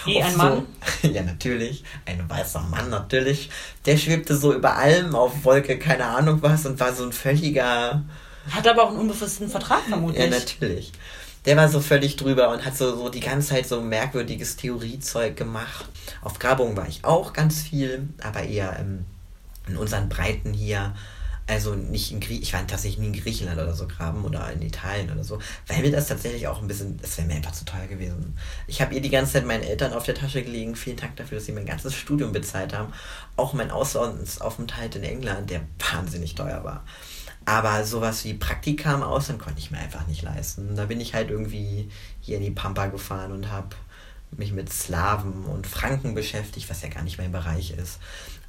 Wie 0.06 0.22
ein 0.22 0.34
Mann? 0.36 0.66
So, 1.02 1.08
ja, 1.08 1.22
natürlich. 1.22 1.84
Ein 2.06 2.28
weißer 2.28 2.60
Mann, 2.60 2.88
natürlich. 2.88 3.50
Der 3.84 3.98
schwebte 3.98 4.36
so 4.36 4.54
über 4.54 4.76
allem 4.76 5.14
auf 5.14 5.44
Wolke, 5.44 5.78
keine 5.78 6.06
Ahnung 6.06 6.38
was, 6.40 6.64
und 6.64 6.80
war 6.80 6.94
so 6.94 7.04
ein 7.04 7.12
völliger. 7.12 8.02
Hat 8.50 8.66
aber 8.66 8.84
auch 8.84 8.88
einen 8.88 9.00
unbefristeten 9.00 9.50
Vertrag 9.50 9.82
vermutlich. 9.82 10.24
Ja, 10.24 10.30
natürlich. 10.30 10.92
Der 11.44 11.58
war 11.58 11.68
so 11.68 11.80
völlig 11.80 12.16
drüber 12.16 12.50
und 12.50 12.64
hat 12.64 12.76
so, 12.76 12.96
so 12.96 13.10
die 13.10 13.20
ganze 13.20 13.50
Zeit 13.50 13.66
so 13.66 13.82
merkwürdiges 13.82 14.56
Theoriezeug 14.56 15.36
gemacht. 15.36 15.86
Auf 16.22 16.38
Grabungen 16.38 16.76
war 16.76 16.88
ich 16.88 17.04
auch 17.04 17.34
ganz 17.34 17.60
viel, 17.60 18.08
aber 18.22 18.42
eher 18.44 18.78
ähm, 18.78 19.04
in 19.68 19.76
unseren 19.76 20.08
Breiten 20.08 20.54
hier 20.54 20.94
also 21.50 21.74
nicht 21.74 22.12
in 22.12 22.20
Griechenland, 22.20 22.42
ich 22.44 22.52
war 22.52 22.66
tatsächlich 22.66 23.00
nie 23.00 23.08
in 23.08 23.22
Griechenland 23.22 23.60
oder 23.60 23.74
so 23.74 23.88
graben 23.88 24.24
oder 24.24 24.52
in 24.52 24.62
Italien 24.62 25.10
oder 25.10 25.24
so, 25.24 25.40
weil 25.66 25.82
mir 25.82 25.90
das 25.90 26.06
tatsächlich 26.06 26.46
auch 26.46 26.62
ein 26.62 26.68
bisschen, 26.68 26.96
das 27.02 27.18
wäre 27.18 27.26
mir 27.26 27.34
einfach 27.34 27.52
zu 27.52 27.64
teuer 27.64 27.88
gewesen. 27.88 28.36
Ich 28.68 28.80
habe 28.80 28.94
ihr 28.94 29.00
die 29.00 29.10
ganze 29.10 29.32
Zeit 29.32 29.46
meinen 29.46 29.64
Eltern 29.64 29.92
auf 29.92 30.04
der 30.04 30.14
Tasche 30.14 30.42
gelegen. 30.44 30.76
Vielen 30.76 30.96
Dank 30.96 31.16
dafür, 31.16 31.38
dass 31.38 31.46
sie 31.46 31.52
mein 31.52 31.66
ganzes 31.66 31.94
Studium 31.94 32.32
bezahlt 32.32 32.72
haben. 32.72 32.92
Auch 33.36 33.52
mein 33.52 33.72
Auslandsaufenthalt 33.72 34.94
in 34.94 35.02
England, 35.02 35.50
der 35.50 35.62
wahnsinnig 35.92 36.36
teuer 36.36 36.62
war. 36.62 36.84
Aber 37.46 37.84
sowas 37.84 38.24
wie 38.24 38.34
Praktika 38.34 38.94
im 38.94 39.02
Ausland 39.02 39.40
konnte 39.40 39.58
ich 39.58 39.72
mir 39.72 39.78
einfach 39.78 40.06
nicht 40.06 40.22
leisten. 40.22 40.76
Da 40.76 40.84
bin 40.84 41.00
ich 41.00 41.14
halt 41.14 41.30
irgendwie 41.30 41.90
hier 42.20 42.36
in 42.36 42.44
die 42.44 42.50
Pampa 42.52 42.86
gefahren 42.86 43.32
und 43.32 43.50
habe 43.50 43.74
mich 44.36 44.52
mit 44.52 44.72
Slawen 44.72 45.44
und 45.46 45.66
Franken 45.66 46.14
beschäftigt, 46.14 46.70
was 46.70 46.82
ja 46.82 46.88
gar 46.88 47.02
nicht 47.02 47.18
mein 47.18 47.32
Bereich 47.32 47.72
ist. 47.72 47.98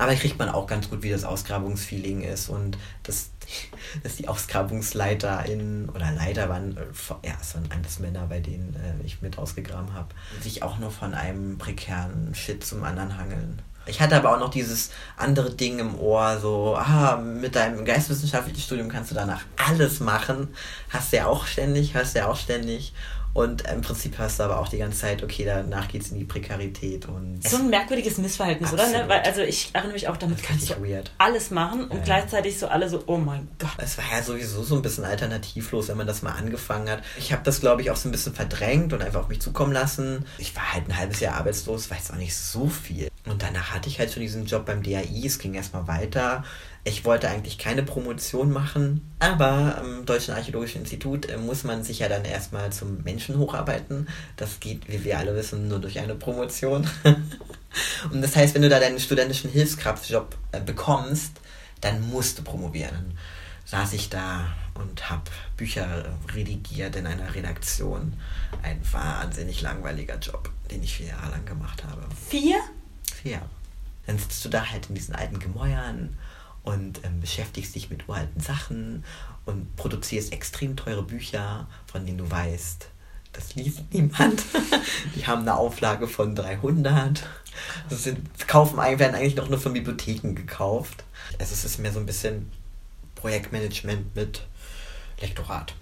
Aber 0.01 0.15
kriegt 0.15 0.39
man 0.39 0.49
auch 0.49 0.65
ganz 0.65 0.89
gut, 0.89 1.03
wie 1.03 1.11
das 1.11 1.23
Ausgrabungsfeeling 1.23 2.23
ist 2.23 2.49
und 2.49 2.75
dass, 3.03 3.29
dass 4.03 4.15
die 4.15 4.27
AusgrabungsleiterInnen 4.27 5.89
oder 5.89 6.11
Leiter 6.11 6.49
waren, 6.49 6.75
äh, 6.75 7.27
ja, 7.27 7.33
es 7.39 7.53
waren 7.53 7.69
alles 7.71 7.99
Männer, 7.99 8.25
bei 8.25 8.39
denen 8.39 8.75
äh, 8.75 9.05
ich 9.05 9.21
mit 9.21 9.37
ausgegraben 9.37 9.93
habe, 9.93 10.07
sich 10.41 10.63
auch 10.63 10.79
nur 10.79 10.89
von 10.89 11.13
einem 11.13 11.59
prekären 11.59 12.33
Shit 12.33 12.65
zum 12.65 12.83
anderen 12.83 13.15
hangeln. 13.15 13.61
Ich 13.85 14.01
hatte 14.01 14.15
aber 14.15 14.33
auch 14.33 14.39
noch 14.39 14.49
dieses 14.49 14.89
andere 15.17 15.53
Ding 15.53 15.77
im 15.77 15.93
Ohr, 15.99 16.39
so, 16.39 16.75
ah, 16.75 17.17
mit 17.17 17.55
deinem 17.55 17.85
geistwissenschaftlichen 17.85 18.59
Studium 18.59 18.89
kannst 18.89 19.11
du 19.11 19.15
danach 19.15 19.41
alles 19.55 19.99
machen. 19.99 20.47
Hast 20.89 21.13
du 21.13 21.17
ja 21.17 21.27
auch 21.27 21.45
ständig, 21.45 21.93
hörst 21.93 22.15
du 22.15 22.19
ja 22.19 22.27
auch 22.27 22.37
ständig. 22.37 22.93
Und 23.33 23.61
im 23.69 23.81
Prinzip 23.81 24.17
hörst 24.17 24.39
du 24.39 24.43
aber 24.43 24.59
auch 24.59 24.67
die 24.67 24.77
ganze 24.77 24.99
Zeit, 24.99 25.23
okay, 25.23 25.45
danach 25.45 25.87
geht 25.87 26.01
es 26.01 26.11
in 26.11 26.19
die 26.19 26.25
Prekarität. 26.25 27.05
Und 27.07 27.47
so 27.47 27.57
ein 27.57 27.69
merkwürdiges 27.69 28.17
Missverhältnis, 28.17 28.71
Absolut. 28.73 28.93
oder? 28.93 29.03
Ne? 29.03 29.09
Weil, 29.09 29.21
also 29.21 29.41
ich 29.41 29.69
erinnere 29.73 29.93
mich 29.93 30.07
auch, 30.09 30.17
damit 30.17 30.43
kannst 30.43 30.69
du 30.69 30.83
weird. 30.83 31.11
alles 31.17 31.49
machen 31.51 31.85
und 31.85 31.97
Ja. 31.99 32.03
gleichzeitig 32.03 32.59
so 32.59 32.67
alle 32.67 32.89
so, 32.89 33.03
oh 33.07 33.17
mein 33.17 33.47
Gott. 33.57 33.71
Es 33.77 33.97
war 33.97 34.05
ja 34.11 34.21
sowieso 34.21 34.63
so 34.63 34.75
ein 34.75 34.81
bisschen 34.81 35.05
alternativlos, 35.05 35.87
wenn 35.87 35.97
man 35.97 36.07
das 36.07 36.21
mal 36.21 36.33
angefangen 36.33 36.89
hat. 36.89 37.03
Ich 37.17 37.31
habe 37.31 37.43
das, 37.43 37.61
glaube 37.61 37.81
ich, 37.81 37.91
auch 37.91 37.95
so 37.95 38.09
ein 38.09 38.11
bisschen 38.11 38.33
verdrängt 38.33 38.91
und 38.93 39.01
einfach 39.01 39.21
auf 39.21 39.29
mich 39.29 39.39
zukommen 39.41 39.71
lassen. 39.71 40.25
Ich 40.37 40.55
war 40.55 40.73
halt 40.73 40.89
ein 40.89 40.97
halbes 40.97 41.19
Jahr 41.21 41.35
arbeitslos, 41.35 41.89
war 41.89 41.97
jetzt 41.97 42.11
auch 42.11 42.17
nicht 42.17 42.35
so 42.35 42.67
viel. 42.67 43.11
Und 43.31 43.41
danach 43.41 43.71
hatte 43.71 43.87
ich 43.87 43.97
halt 43.97 44.11
schon 44.11 44.21
diesen 44.21 44.45
Job 44.45 44.65
beim 44.65 44.83
DAI, 44.83 45.23
es 45.25 45.39
ging 45.39 45.53
erstmal 45.53 45.87
weiter. 45.87 46.43
Ich 46.83 47.05
wollte 47.05 47.29
eigentlich 47.29 47.57
keine 47.57 47.81
Promotion 47.81 48.51
machen, 48.51 49.09
aber 49.19 49.77
am 49.77 50.05
Deutschen 50.05 50.33
Archäologischen 50.33 50.81
Institut 50.81 51.29
äh, 51.29 51.37
muss 51.37 51.63
man 51.63 51.83
sich 51.83 51.99
ja 51.99 52.09
dann 52.09 52.25
erstmal 52.25 52.73
zum 52.73 53.03
Menschen 53.03 53.37
hocharbeiten. 53.37 54.09
Das 54.35 54.59
geht, 54.59 54.89
wie 54.89 55.05
wir 55.05 55.17
alle 55.17 55.33
wissen, 55.35 55.69
nur 55.69 55.79
durch 55.79 55.99
eine 55.99 56.15
Promotion. 56.15 56.85
und 58.11 58.21
das 58.21 58.35
heißt, 58.35 58.53
wenn 58.53 58.63
du 58.63 58.69
da 58.69 58.81
deinen 58.81 58.99
studentischen 58.99 59.49
Hilfskraftjob 59.49 60.35
äh, 60.51 60.59
bekommst, 60.59 61.39
dann 61.79 62.01
musst 62.09 62.39
du 62.39 62.43
promovieren. 62.43 63.17
Saß 63.63 63.93
ich 63.93 64.09
da 64.09 64.47
und 64.73 65.09
habe 65.09 65.23
Bücher 65.55 66.17
redigiert 66.35 66.97
in 66.97 67.07
einer 67.07 67.33
Redaktion. 67.33 68.13
Ein 68.61 68.81
wahnsinnig 68.91 69.61
langweiliger 69.61 70.17
Job, 70.17 70.49
den 70.69 70.83
ich 70.83 70.95
vier 70.95 71.07
Jahre 71.07 71.31
lang 71.31 71.45
gemacht 71.45 71.83
habe. 71.85 72.01
Vier? 72.27 72.59
Jahre. 73.29 73.49
Dann 74.07 74.17
sitzt 74.17 74.43
du 74.43 74.49
da 74.49 74.69
halt 74.69 74.89
in 74.89 74.95
diesen 74.95 75.15
alten 75.15 75.39
Gemäuern 75.39 76.17
und 76.63 77.03
ähm, 77.03 77.19
beschäftigst 77.19 77.75
dich 77.75 77.89
mit 77.89 78.07
uralten 78.07 78.41
Sachen 78.41 79.03
und 79.45 79.75
produzierst 79.75 80.31
extrem 80.31 80.75
teure 80.75 81.03
Bücher, 81.03 81.67
von 81.86 82.05
denen 82.05 82.17
du 82.17 82.29
weißt, 82.29 82.88
das 83.34 83.55
liest 83.55 83.81
niemand. 83.91 84.43
Die 85.15 85.25
haben 85.25 85.41
eine 85.41 85.55
Auflage 85.55 86.07
von 86.07 86.36
300. 86.36 87.23
Das 87.89 88.03
sind, 88.03 88.47
kaufen, 88.47 88.77
werden 88.77 89.15
eigentlich 89.15 89.36
noch 89.36 89.49
nur 89.49 89.60
von 89.60 89.73
Bibliotheken 89.73 90.34
gekauft. 90.36 91.03
Also 91.39 91.53
es 91.53 91.65
ist 91.65 91.79
mehr 91.79 91.93
so 91.93 91.99
ein 91.99 92.05
bisschen 92.05 92.51
Projektmanagement 93.15 94.15
mit 94.15 94.41
Lektorat. 95.19 95.73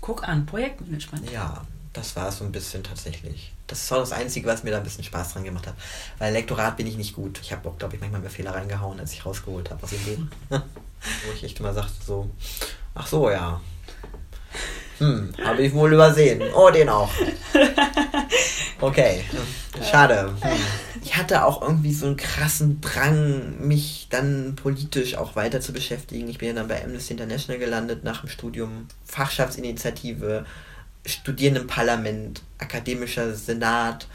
Guck 0.00 0.28
an, 0.28 0.46
Projektmanagement. 0.46 1.30
Ja, 1.30 1.66
das 1.92 2.16
war 2.16 2.28
es 2.28 2.38
so 2.38 2.44
ein 2.44 2.52
bisschen 2.52 2.82
tatsächlich. 2.82 3.52
Das 3.66 3.90
war 3.90 3.98
das 3.98 4.12
Einzige, 4.12 4.46
was 4.46 4.62
mir 4.62 4.70
da 4.70 4.78
ein 4.78 4.84
bisschen 4.84 5.04
Spaß 5.04 5.32
dran 5.32 5.44
gemacht 5.44 5.66
hat. 5.66 5.74
Weil 6.18 6.32
Lektorat 6.32 6.76
bin 6.76 6.86
ich 6.86 6.96
nicht 6.96 7.14
gut. 7.14 7.40
Ich 7.42 7.52
habe 7.52 7.68
auch, 7.68 7.78
glaube 7.78 7.94
ich, 7.94 8.00
manchmal 8.00 8.20
mehr 8.20 8.30
Fehler 8.30 8.54
reingehauen, 8.54 8.98
als 9.00 9.12
ich 9.12 9.24
rausgeholt 9.24 9.70
habe 9.70 9.82
aus 9.82 9.90
dem 9.90 10.04
Leben. 10.04 10.30
Wo 10.48 11.32
ich 11.34 11.44
echt 11.44 11.58
immer 11.60 11.72
sagte 11.72 12.04
so, 12.04 12.30
ach 12.94 13.06
so, 13.06 13.30
ja. 13.30 13.60
Hm, 14.98 15.32
habe 15.42 15.62
ich 15.62 15.72
wohl 15.72 15.92
übersehen. 15.92 16.42
Oh, 16.54 16.70
den 16.70 16.88
auch. 16.88 17.10
Okay, 18.80 19.22
schade. 19.90 20.34
Hm. 20.40 20.50
Ich 21.02 21.16
hatte 21.16 21.44
auch 21.44 21.60
irgendwie 21.60 21.92
so 21.92 22.06
einen 22.06 22.16
krassen 22.16 22.80
Drang, 22.80 23.66
mich 23.66 24.06
dann 24.10 24.56
politisch 24.56 25.16
auch 25.16 25.36
weiter 25.36 25.60
zu 25.60 25.72
beschäftigen. 25.72 26.28
Ich 26.28 26.38
bin 26.38 26.48
ja 26.48 26.54
dann 26.54 26.68
bei 26.68 26.82
Amnesty 26.82 27.12
International 27.12 27.58
gelandet 27.58 28.04
nach 28.04 28.20
dem 28.20 28.30
Studium. 28.30 28.86
Fachschaftsinitiative, 29.04 30.46
Studierendenparlament, 31.06 32.42
akademischer 32.58 33.34
Senat. 33.34 34.06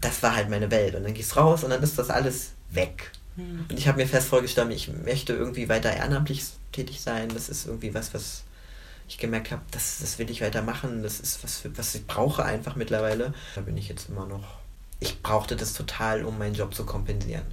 Das 0.00 0.22
war 0.22 0.34
halt 0.34 0.50
meine 0.50 0.70
Welt. 0.70 0.94
Und 0.94 1.04
dann 1.04 1.14
gehst 1.14 1.32
du 1.32 1.40
raus 1.40 1.64
und 1.64 1.70
dann 1.70 1.82
ist 1.82 1.98
das 1.98 2.10
alles 2.10 2.52
weg. 2.70 3.12
Und 3.36 3.78
ich 3.78 3.88
habe 3.88 3.98
mir 3.98 4.06
fest 4.06 4.28
vorgestellt, 4.28 4.70
ich 4.72 4.88
möchte 4.88 5.32
irgendwie 5.32 5.68
weiter 5.68 5.92
ehrenamtlich 5.92 6.44
tätig 6.70 7.00
sein. 7.00 7.30
Das 7.32 7.48
ist 7.48 7.66
irgendwie 7.66 7.94
was, 7.94 8.12
was 8.12 8.42
ich 9.08 9.18
gemerkt 9.18 9.50
habe, 9.50 9.62
das, 9.70 9.98
das 10.00 10.18
will 10.18 10.30
ich 10.30 10.42
weitermachen. 10.42 11.02
Das 11.02 11.18
ist 11.18 11.42
was, 11.42 11.62
was 11.76 11.94
ich 11.94 12.06
brauche 12.06 12.44
einfach 12.44 12.76
mittlerweile. 12.76 13.32
Da 13.54 13.62
bin 13.62 13.76
ich 13.76 13.88
jetzt 13.88 14.10
immer 14.10 14.26
noch. 14.26 14.58
Ich 15.00 15.22
brauchte 15.22 15.56
das 15.56 15.72
total, 15.72 16.24
um 16.24 16.38
meinen 16.38 16.54
Job 16.54 16.74
zu 16.74 16.84
kompensieren. 16.84 17.46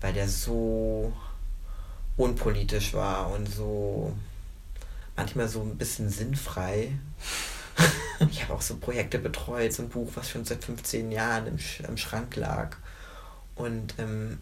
Weil 0.00 0.12
der 0.12 0.28
so 0.28 1.12
unpolitisch 2.16 2.92
war 2.92 3.30
und 3.32 3.48
so 3.52 4.14
manchmal 5.16 5.48
so 5.48 5.62
ein 5.62 5.76
bisschen 5.76 6.10
sinnfrei. 6.10 6.92
ich 8.30 8.42
habe 8.42 8.54
auch 8.54 8.62
so 8.62 8.76
Projekte 8.76 9.18
betreut, 9.18 9.72
so 9.72 9.82
ein 9.82 9.88
Buch, 9.88 10.10
was 10.14 10.30
schon 10.30 10.44
seit 10.44 10.64
15 10.64 11.10
Jahren 11.12 11.46
im, 11.46 11.58
Sch 11.58 11.80
im 11.80 11.96
Schrank 11.96 12.36
lag. 12.36 12.76
Und 13.54 13.94
ähm, 13.98 14.38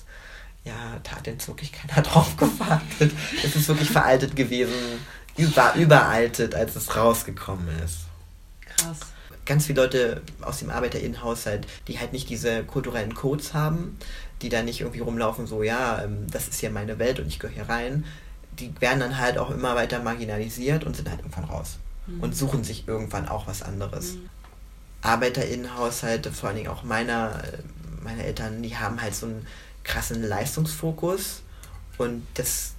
ja, 0.64 0.98
da 1.02 1.12
hat 1.12 1.26
jetzt 1.26 1.48
wirklich 1.48 1.72
keiner 1.72 2.02
drauf 2.06 2.36
gewartet. 2.36 3.12
Es 3.44 3.56
ist 3.56 3.68
wirklich 3.68 3.90
veraltet 3.90 4.36
gewesen. 4.36 4.74
Über, 5.36 5.74
überaltet, 5.74 6.54
als 6.54 6.76
es 6.76 6.96
rausgekommen 6.96 7.68
ist. 7.84 8.00
Krass. 8.60 9.00
Ganz 9.44 9.66
viele 9.66 9.82
Leute 9.82 10.22
aus 10.40 10.58
dem 10.58 10.70
ArbeiterInnenhaushalt, 10.70 11.66
die 11.86 12.00
halt 12.00 12.12
nicht 12.12 12.28
diese 12.30 12.64
kulturellen 12.64 13.14
Codes 13.14 13.52
haben, 13.54 13.98
die 14.42 14.48
da 14.48 14.62
nicht 14.62 14.80
irgendwie 14.80 15.00
rumlaufen, 15.00 15.46
so, 15.46 15.62
ja, 15.62 16.02
ähm, 16.02 16.26
das 16.30 16.48
ist 16.48 16.60
hier 16.60 16.70
meine 16.70 16.98
Welt 16.98 17.20
und 17.20 17.28
ich 17.28 17.38
gehöre 17.38 17.54
hier 17.54 17.68
rein, 17.68 18.04
die 18.58 18.72
werden 18.80 19.00
dann 19.00 19.18
halt 19.18 19.38
auch 19.38 19.50
immer 19.50 19.74
weiter 19.76 20.00
marginalisiert 20.00 20.84
und 20.84 20.96
sind 20.96 21.08
halt 21.08 21.20
irgendwann 21.20 21.44
raus. 21.44 21.78
Und 22.20 22.36
suchen 22.36 22.62
sich 22.62 22.86
irgendwann 22.86 23.28
auch 23.28 23.46
was 23.46 23.62
anderes. 23.62 24.16
ArbeiterInnenhaushalte, 25.02 26.32
vor 26.32 26.48
allen 26.48 26.58
Dingen 26.58 26.70
auch 26.70 26.82
meiner, 26.82 27.42
äh, 27.44 27.58
meine 28.02 28.24
Eltern, 28.24 28.62
die 28.62 28.76
haben 28.76 29.00
halt 29.00 29.14
so 29.14 29.26
einen 29.26 29.46
krassen 29.84 30.22
Leistungsfokus 30.22 31.42
und 31.98 32.26
das 32.34 32.72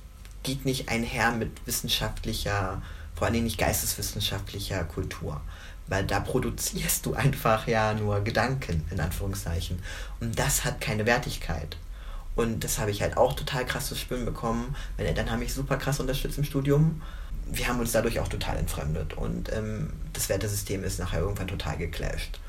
geht 0.43 0.65
nicht 0.65 0.89
einher 0.89 1.31
mit 1.31 1.51
wissenschaftlicher, 1.65 2.81
vor 3.15 3.25
allen 3.25 3.33
Dingen 3.33 3.45
nicht 3.45 3.57
geisteswissenschaftlicher 3.57 4.83
Kultur. 4.83 5.41
Weil 5.87 6.05
da 6.05 6.19
produzierst 6.19 7.05
du 7.05 7.13
einfach 7.13 7.67
ja 7.67 7.93
nur 7.93 8.21
Gedanken, 8.21 8.85
in 8.91 8.99
Anführungszeichen. 8.99 9.79
Und 10.19 10.37
das 10.37 10.65
hat 10.65 10.81
keine 10.81 11.05
Wertigkeit. 11.05 11.77
Und 12.35 12.63
das 12.63 12.77
habe 12.77 12.91
ich 12.91 13.01
halt 13.01 13.17
auch 13.17 13.33
total 13.33 13.65
krass 13.65 13.87
zu 13.87 13.95
spüren 13.95 14.25
bekommen. 14.25 14.75
Meine 14.97 15.09
Eltern 15.09 15.31
haben 15.31 15.39
mich 15.39 15.53
super 15.53 15.77
krass 15.77 15.99
unterstützt 15.99 16.37
im 16.37 16.43
Studium. 16.43 17.01
Wir 17.51 17.67
haben 17.67 17.79
uns 17.79 17.91
dadurch 17.91 18.19
auch 18.19 18.27
total 18.27 18.57
entfremdet. 18.57 19.13
Und 19.13 19.51
ähm, 19.53 19.91
das 20.13 20.29
Wertesystem 20.29 20.83
ist 20.83 20.99
nachher 20.99 21.21
irgendwann 21.21 21.47
total 21.47 21.77
geclasht. 21.77 22.39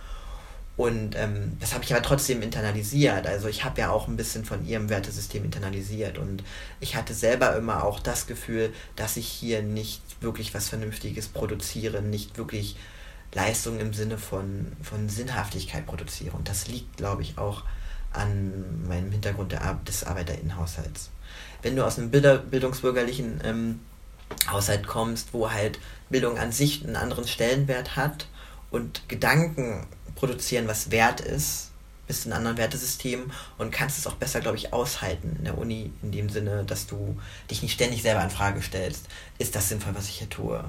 Und 0.77 1.17
ähm, 1.17 1.57
das 1.59 1.75
habe 1.75 1.83
ich 1.83 1.93
aber 1.93 2.03
trotzdem 2.03 2.41
internalisiert. 2.41 3.27
Also 3.27 3.49
ich 3.49 3.65
habe 3.65 3.81
ja 3.81 3.91
auch 3.91 4.07
ein 4.07 4.17
bisschen 4.17 4.45
von 4.45 4.65
ihrem 4.65 4.89
Wertesystem 4.89 5.45
internalisiert. 5.45 6.19
Und 6.19 6.45
ich 6.79 6.95
hatte 6.95 7.15
selber 7.15 7.57
immer 7.57 7.83
auch 7.83 7.99
das 7.99 8.29
Gefühl, 8.29 8.73
dass 8.95 9.17
ich 9.17 9.27
hier 9.27 9.63
nicht 9.63 10.01
wirklich 10.21 10.55
was 10.55 10.69
Vernünftiges 10.69 11.27
produziere, 11.29 12.01
nicht 12.01 12.39
wirklich 12.39 12.77
Leistung 13.35 13.81
im 13.81 13.93
Sinne 13.93 14.19
von, 14.19 14.73
von 14.81 15.09
Sinnhaftigkeit 15.09 15.85
produziere. 15.85 16.37
Und 16.37 16.49
das 16.49 16.69
liegt, 16.69 16.97
glaube 16.97 17.23
ich, 17.23 17.39
auch 17.39 17.65
an 18.13 18.87
meinem 18.87 19.11
Hintergrund 19.11 19.55
Ar 19.61 19.81
des 19.87 20.05
ArbeiterInnenhaushalts. 20.05 21.11
Wenn 21.61 21.75
du 21.75 21.85
aus 21.85 21.99
einem 21.99 22.11
bildungsbürgerlichen 22.11 23.41
ähm, 23.45 23.81
Haushalt 24.51 24.87
kommst, 24.87 25.33
wo 25.33 25.51
halt 25.51 25.79
Bildung 26.11 26.39
an 26.39 26.53
sich 26.53 26.85
einen 26.85 26.97
anderen 26.97 27.27
Stellenwert 27.27 27.97
hat 27.97 28.27
und 28.71 29.09
Gedanken 29.09 29.87
produzieren, 30.15 30.69
was 30.69 30.91
wert 30.91 31.21
ist, 31.21 31.71
bist 32.07 32.27
in 32.27 32.33
anderen 32.33 32.57
Wertesystem 32.57 33.31
und 33.59 33.71
kannst 33.71 33.99
es 33.99 34.07
auch 34.07 34.15
besser, 34.15 34.41
glaube 34.41 34.57
ich, 34.57 34.73
aushalten 34.73 35.37
in 35.39 35.45
der 35.45 35.59
Uni, 35.59 35.93
in 36.03 36.11
dem 36.11 36.29
Sinne, 36.29 36.65
dass 36.65 36.87
du 36.87 37.17
dich 37.51 37.63
nicht 37.63 37.75
ständig 37.75 38.03
selber 38.03 38.25
in 38.25 38.31
Frage 38.31 38.63
stellst. 38.63 39.07
Ist 39.39 39.55
das 39.55 39.69
sinnvoll, 39.69 39.95
was 39.95 40.09
ich 40.09 40.19
hier 40.19 40.29
tue? 40.29 40.65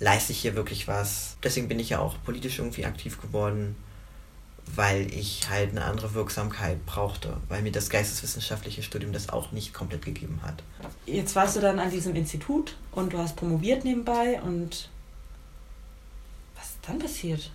Leiste 0.00 0.32
ich 0.32 0.40
hier 0.40 0.54
wirklich 0.54 0.88
was? 0.88 1.36
Deswegen 1.42 1.68
bin 1.68 1.80
ich 1.80 1.90
ja 1.90 1.98
auch 1.98 2.16
politisch 2.24 2.58
irgendwie 2.58 2.86
aktiv 2.86 3.20
geworden, 3.20 3.76
weil 4.66 5.12
ich 5.12 5.48
halt 5.48 5.70
eine 5.70 5.84
andere 5.84 6.14
Wirksamkeit 6.14 6.84
brauchte, 6.86 7.36
weil 7.48 7.62
mir 7.62 7.72
das 7.72 7.90
geisteswissenschaftliche 7.90 8.82
Studium 8.82 9.12
das 9.12 9.28
auch 9.28 9.52
nicht 9.52 9.72
komplett 9.72 10.04
gegeben 10.04 10.40
hat. 10.42 10.62
Jetzt 11.06 11.36
warst 11.36 11.56
du 11.56 11.60
dann 11.60 11.78
an 11.78 11.90
diesem 11.90 12.14
Institut 12.14 12.76
und 12.92 13.12
du 13.12 13.18
hast 13.18 13.36
promoviert 13.36 13.84
nebenbei 13.84 14.40
und 14.42 14.88
was 16.56 16.64
ist 16.66 16.78
dann 16.86 16.98
passiert? 16.98 17.50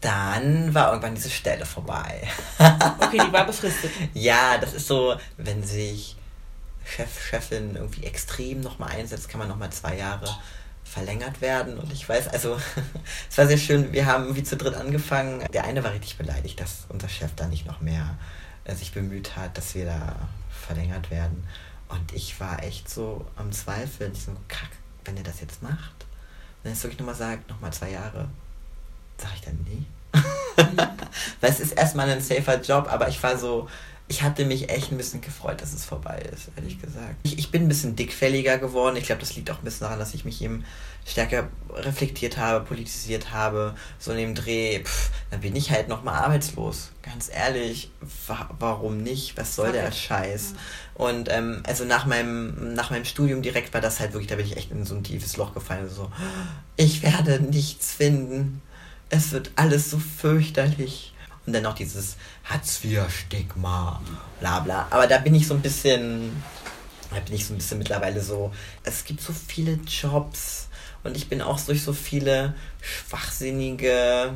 Dann 0.00 0.72
war 0.74 0.90
irgendwann 0.90 1.16
diese 1.16 1.30
Stelle 1.30 1.66
vorbei. 1.66 2.28
Okay, 3.00 3.22
die 3.26 3.32
war 3.32 3.46
befristet. 3.46 3.90
Ja, 4.12 4.58
das 4.58 4.74
ist 4.74 4.86
so, 4.86 5.16
wenn 5.38 5.62
sich 5.62 6.14
Chef, 6.84 7.22
Chefin 7.26 7.74
irgendwie 7.74 8.04
extrem 8.04 8.60
nochmal 8.60 8.90
einsetzt, 8.90 9.28
kann 9.30 9.38
man 9.38 9.48
nochmal 9.48 9.70
zwei 9.70 9.96
Jahre 9.96 10.28
verlängert 10.88 11.40
werden. 11.40 11.78
Und 11.78 11.92
ich 11.92 12.08
weiß, 12.08 12.28
also, 12.28 12.58
es 13.30 13.38
war 13.38 13.46
sehr 13.46 13.58
schön, 13.58 13.92
wir 13.92 14.06
haben 14.06 14.34
wie 14.34 14.42
zu 14.42 14.56
dritt 14.56 14.74
angefangen. 14.74 15.44
Der 15.52 15.64
eine 15.64 15.84
war 15.84 15.92
richtig 15.92 16.16
beleidigt, 16.16 16.60
dass 16.60 16.86
unser 16.88 17.08
Chef 17.08 17.30
da 17.36 17.46
nicht 17.46 17.66
noch 17.66 17.80
mehr 17.80 18.16
äh, 18.64 18.74
sich 18.74 18.92
bemüht 18.92 19.36
hat, 19.36 19.56
dass 19.56 19.74
wir 19.74 19.86
da 19.86 20.16
verlängert 20.50 21.10
werden. 21.10 21.46
Und 21.88 22.12
ich 22.12 22.38
war 22.40 22.62
echt 22.62 22.88
so 22.88 23.24
am 23.36 23.52
Zweifeln. 23.52 24.12
Ich 24.12 24.24
so, 24.24 24.32
kack, 24.48 24.70
wenn 25.04 25.16
er 25.16 25.22
das 25.22 25.40
jetzt 25.40 25.62
macht, 25.62 26.06
wenn 26.62 26.72
er 26.72 26.76
es 26.76 26.82
wirklich 26.82 26.98
nochmal 26.98 27.14
sagt, 27.14 27.48
nochmal 27.48 27.72
zwei 27.72 27.90
Jahre, 27.90 28.28
sag 29.16 29.34
ich 29.34 29.40
dann 29.42 29.58
nee. 29.68 29.84
Weil 31.40 31.50
es 31.50 31.60
ist 31.60 31.72
erstmal 31.72 32.08
ein 32.10 32.20
safer 32.20 32.60
Job, 32.60 32.88
aber 32.90 33.08
ich 33.08 33.22
war 33.22 33.36
so, 33.38 33.68
ich 34.08 34.22
hatte 34.22 34.46
mich 34.46 34.70
echt 34.70 34.90
ein 34.90 34.96
bisschen 34.96 35.20
gefreut, 35.20 35.60
dass 35.60 35.74
es 35.74 35.84
vorbei 35.84 36.22
ist, 36.32 36.50
ehrlich 36.56 36.80
gesagt. 36.80 37.16
Ich, 37.24 37.38
ich 37.38 37.50
bin 37.50 37.62
ein 37.62 37.68
bisschen 37.68 37.94
dickfälliger 37.94 38.56
geworden. 38.56 38.96
Ich 38.96 39.04
glaube, 39.04 39.20
das 39.20 39.36
liegt 39.36 39.50
auch 39.50 39.58
ein 39.58 39.64
bisschen 39.64 39.84
daran, 39.84 39.98
dass 39.98 40.14
ich 40.14 40.24
mich 40.24 40.40
eben 40.42 40.64
stärker 41.06 41.48
reflektiert 41.74 42.38
habe, 42.38 42.64
politisiert 42.64 43.32
habe. 43.32 43.74
So 43.98 44.12
in 44.12 44.16
dem 44.16 44.34
Dreh, 44.34 44.82
pff, 44.82 45.10
dann 45.30 45.40
bin 45.40 45.54
ich 45.54 45.70
halt 45.70 45.88
nochmal 45.88 46.14
arbeitslos. 46.14 46.90
Ganz 47.02 47.30
ehrlich, 47.30 47.90
wa 48.26 48.48
warum 48.58 49.02
nicht? 49.02 49.36
Was 49.36 49.54
soll 49.54 49.72
der 49.72 49.92
Scheiß? 49.92 50.54
Und 50.94 51.28
ähm, 51.30 51.62
also 51.66 51.84
nach 51.84 52.06
meinem, 52.06 52.74
nach 52.74 52.90
meinem 52.90 53.04
Studium 53.04 53.42
direkt 53.42 53.74
war 53.74 53.82
das 53.82 54.00
halt 54.00 54.14
wirklich, 54.14 54.28
da 54.28 54.36
bin 54.36 54.46
ich 54.46 54.56
echt 54.56 54.70
in 54.70 54.86
so 54.86 54.94
ein 54.94 55.04
tiefes 55.04 55.36
Loch 55.36 55.52
gefallen. 55.52 55.88
So, 55.90 56.10
ich 56.76 57.02
werde 57.02 57.40
nichts 57.40 57.92
finden. 57.92 58.62
Es 59.10 59.32
wird 59.32 59.50
alles 59.56 59.90
so 59.90 59.98
fürchterlich. 59.98 61.12
Und 61.48 61.54
dann 61.54 61.62
noch 61.62 61.74
dieses 61.74 62.16
Hartz-IV-Stigma, 62.44 64.02
bla 64.38 64.60
bla. 64.60 64.86
Aber 64.90 65.06
da 65.06 65.16
bin 65.16 65.34
ich 65.34 65.48
so 65.48 65.54
ein 65.54 65.62
bisschen, 65.62 66.42
da 67.10 67.20
bin 67.20 67.36
ich 67.36 67.46
so 67.46 67.54
ein 67.54 67.56
bisschen 67.56 67.78
mittlerweile 67.78 68.20
so, 68.20 68.52
es 68.82 69.02
gibt 69.06 69.22
so 69.22 69.32
viele 69.32 69.78
Jobs 69.86 70.68
und 71.04 71.16
ich 71.16 71.30
bin 71.30 71.40
auch 71.40 71.58
durch 71.58 71.82
so 71.82 71.94
viele 71.94 72.54
schwachsinnige 72.82 74.34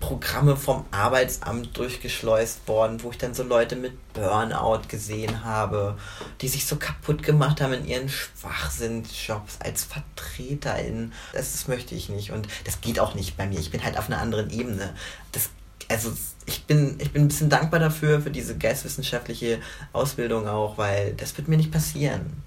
Programme 0.00 0.56
vom 0.56 0.86
Arbeitsamt 0.90 1.76
durchgeschleust 1.76 2.66
worden, 2.66 3.02
wo 3.04 3.10
ich 3.10 3.18
dann 3.18 3.34
so 3.34 3.44
Leute 3.44 3.76
mit 3.76 4.12
Burnout 4.12 4.88
gesehen 4.88 5.44
habe, 5.44 5.96
die 6.40 6.48
sich 6.48 6.66
so 6.66 6.76
kaputt 6.76 7.22
gemacht 7.22 7.60
haben 7.60 7.72
in 7.74 7.86
ihren 7.86 8.08
Schwachsinnjobs 8.08 9.58
als 9.60 9.84
VertreterInnen. 9.84 11.12
Das, 11.32 11.52
das 11.52 11.68
möchte 11.68 11.94
ich 11.94 12.08
nicht 12.08 12.32
und 12.32 12.48
das 12.64 12.80
geht 12.80 12.98
auch 12.98 13.14
nicht 13.14 13.36
bei 13.36 13.46
mir. 13.46 13.60
Ich 13.60 13.70
bin 13.70 13.84
halt 13.84 13.96
auf 13.96 14.06
einer 14.06 14.18
anderen 14.18 14.50
Ebene. 14.50 14.94
Das 15.30 15.50
also 15.88 16.12
ich 16.46 16.64
bin, 16.64 16.96
ich 16.98 17.12
bin 17.12 17.22
ein 17.22 17.28
bisschen 17.28 17.50
dankbar 17.50 17.80
dafür, 17.80 18.20
für 18.20 18.30
diese 18.30 18.56
geistwissenschaftliche 18.56 19.60
Ausbildung 19.92 20.48
auch, 20.48 20.78
weil 20.78 21.14
das 21.14 21.36
wird 21.36 21.48
mir 21.48 21.56
nicht 21.56 21.72
passieren. 21.72 22.42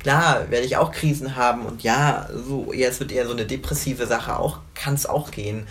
Klar, 0.00 0.50
werde 0.50 0.66
ich 0.66 0.76
auch 0.76 0.90
Krisen 0.90 1.36
haben 1.36 1.66
und 1.66 1.82
ja, 1.84 2.28
so, 2.32 2.72
jetzt 2.72 2.98
wird 2.98 3.12
eher 3.12 3.26
so 3.26 3.32
eine 3.32 3.46
depressive 3.46 4.06
Sache 4.06 4.38
auch, 4.38 4.58
kann 4.74 4.94
es 4.94 5.06
auch 5.06 5.30
gehen. 5.30 5.68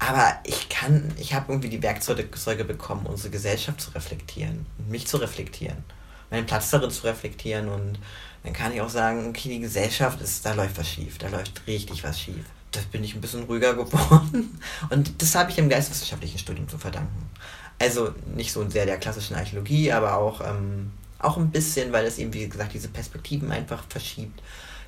Aber 0.00 0.34
ich 0.44 0.68
kann, 0.68 1.12
ich 1.18 1.34
habe 1.34 1.52
irgendwie 1.52 1.68
die 1.68 1.82
Werkzeuge 1.82 2.64
bekommen, 2.64 3.06
unsere 3.06 3.30
Gesellschaft 3.30 3.80
zu 3.80 3.90
reflektieren 3.92 4.66
mich 4.88 5.06
zu 5.06 5.18
reflektieren, 5.18 5.84
meinen 6.30 6.46
Platz 6.46 6.70
darin 6.70 6.90
zu 6.90 7.06
reflektieren 7.06 7.68
und 7.68 7.98
dann 8.42 8.52
kann 8.54 8.72
ich 8.72 8.80
auch 8.80 8.88
sagen, 8.88 9.28
okay, 9.28 9.50
die 9.50 9.60
Gesellschaft 9.60 10.20
ist, 10.20 10.44
da 10.44 10.54
läuft 10.54 10.78
was 10.78 10.88
schief, 10.88 11.18
da 11.18 11.28
läuft 11.28 11.66
richtig 11.66 12.02
was 12.02 12.18
schief 12.18 12.46
das 12.70 12.84
bin 12.84 13.04
ich 13.04 13.14
ein 13.14 13.20
bisschen 13.20 13.44
ruhiger 13.44 13.74
geworden. 13.74 14.58
Und 14.90 15.22
das 15.22 15.34
habe 15.34 15.50
ich 15.50 15.56
dem 15.56 15.68
geisteswissenschaftlichen 15.68 16.38
Studium 16.38 16.68
zu 16.68 16.78
verdanken. 16.78 17.30
Also 17.78 18.12
nicht 18.34 18.52
so 18.52 18.68
sehr 18.68 18.86
der 18.86 18.98
klassischen 18.98 19.36
Archäologie, 19.36 19.92
aber 19.92 20.16
auch, 20.16 20.40
ähm, 20.42 20.90
auch 21.18 21.36
ein 21.36 21.50
bisschen, 21.50 21.92
weil 21.92 22.04
es 22.04 22.18
eben, 22.18 22.32
wie 22.34 22.48
gesagt, 22.48 22.74
diese 22.74 22.88
Perspektiven 22.88 23.50
einfach 23.50 23.84
verschiebt. 23.88 24.42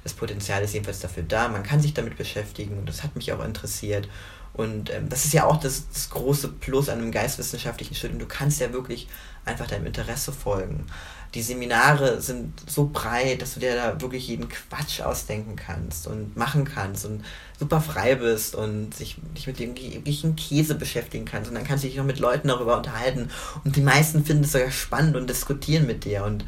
Das 0.04 0.12
Potenzial 0.12 0.62
ist 0.62 0.74
jedenfalls 0.74 1.00
dafür 1.00 1.22
da. 1.22 1.48
Man 1.48 1.62
kann 1.62 1.80
sich 1.80 1.94
damit 1.94 2.16
beschäftigen 2.16 2.78
und 2.78 2.88
das 2.88 3.02
hat 3.02 3.16
mich 3.16 3.32
auch 3.32 3.44
interessiert. 3.44 4.08
Und 4.52 4.92
ähm, 4.92 5.08
das 5.08 5.24
ist 5.24 5.32
ja 5.32 5.46
auch 5.46 5.58
das, 5.58 5.88
das 5.88 6.10
große 6.10 6.48
Plus 6.48 6.90
an 6.90 6.98
einem 6.98 7.12
geistwissenschaftlichen 7.12 7.94
Studium. 7.94 8.18
Du 8.18 8.26
kannst 8.26 8.60
ja 8.60 8.72
wirklich 8.72 9.08
einfach 9.44 9.66
deinem 9.66 9.86
Interesse 9.86 10.32
folgen 10.32 10.86
die 11.34 11.42
Seminare 11.42 12.20
sind 12.20 12.52
so 12.66 12.90
breit, 12.92 13.40
dass 13.40 13.54
du 13.54 13.60
dir 13.60 13.74
da 13.74 14.00
wirklich 14.00 14.28
jeden 14.28 14.48
Quatsch 14.50 15.00
ausdenken 15.00 15.56
kannst 15.56 16.06
und 16.06 16.36
machen 16.36 16.64
kannst 16.64 17.06
und 17.06 17.24
super 17.58 17.80
frei 17.80 18.16
bist 18.16 18.54
und 18.54 18.94
sich 18.94 19.16
dich 19.34 19.46
mit 19.46 19.58
dem 19.58 19.74
wirklichen 19.76 20.36
Käse 20.36 20.74
beschäftigen 20.74 21.24
kannst. 21.24 21.48
Und 21.48 21.54
dann 21.54 21.64
kannst 21.64 21.84
du 21.84 21.88
dich 21.88 21.96
noch 21.96 22.04
mit 22.04 22.18
Leuten 22.18 22.48
darüber 22.48 22.76
unterhalten. 22.76 23.30
Und 23.64 23.76
die 23.76 23.80
meisten 23.80 24.26
finden 24.26 24.44
es 24.44 24.52
sogar 24.52 24.70
spannend 24.70 25.16
und 25.16 25.30
diskutieren 25.30 25.86
mit 25.86 26.04
dir. 26.04 26.24
Und 26.24 26.44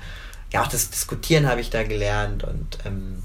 ja, 0.53 0.63
auch 0.63 0.69
das 0.69 0.91
Diskutieren 0.91 1.49
habe 1.49 1.63
ich 1.63 1.71
da 1.71 1.83
gelernt. 1.83 2.45
Und 2.45 2.79
ähm, 2.85 3.23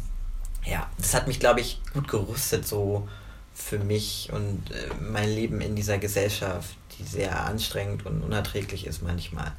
ja, 0.66 0.90
das 0.98 1.14
hat 1.14 1.28
mich, 1.28 1.42
glaube 1.42 1.60
ich, 1.60 1.82
gut 1.94 2.08
gerüstet 2.08 2.66
so 2.66 3.08
für 3.54 3.80
mich 3.80 4.30
und 4.32 4.72
äh, 4.72 4.88
mein 5.02 5.30
Leben 5.30 5.60
in 5.60 5.76
dieser 5.76 5.98
Gesellschaft, 5.98 6.78
die 6.98 7.04
sehr 7.04 7.46
anstrengend 7.46 8.06
und 8.06 8.22
unerträglich 8.22 8.88
ist 8.88 9.04
manchmal. 9.04 9.52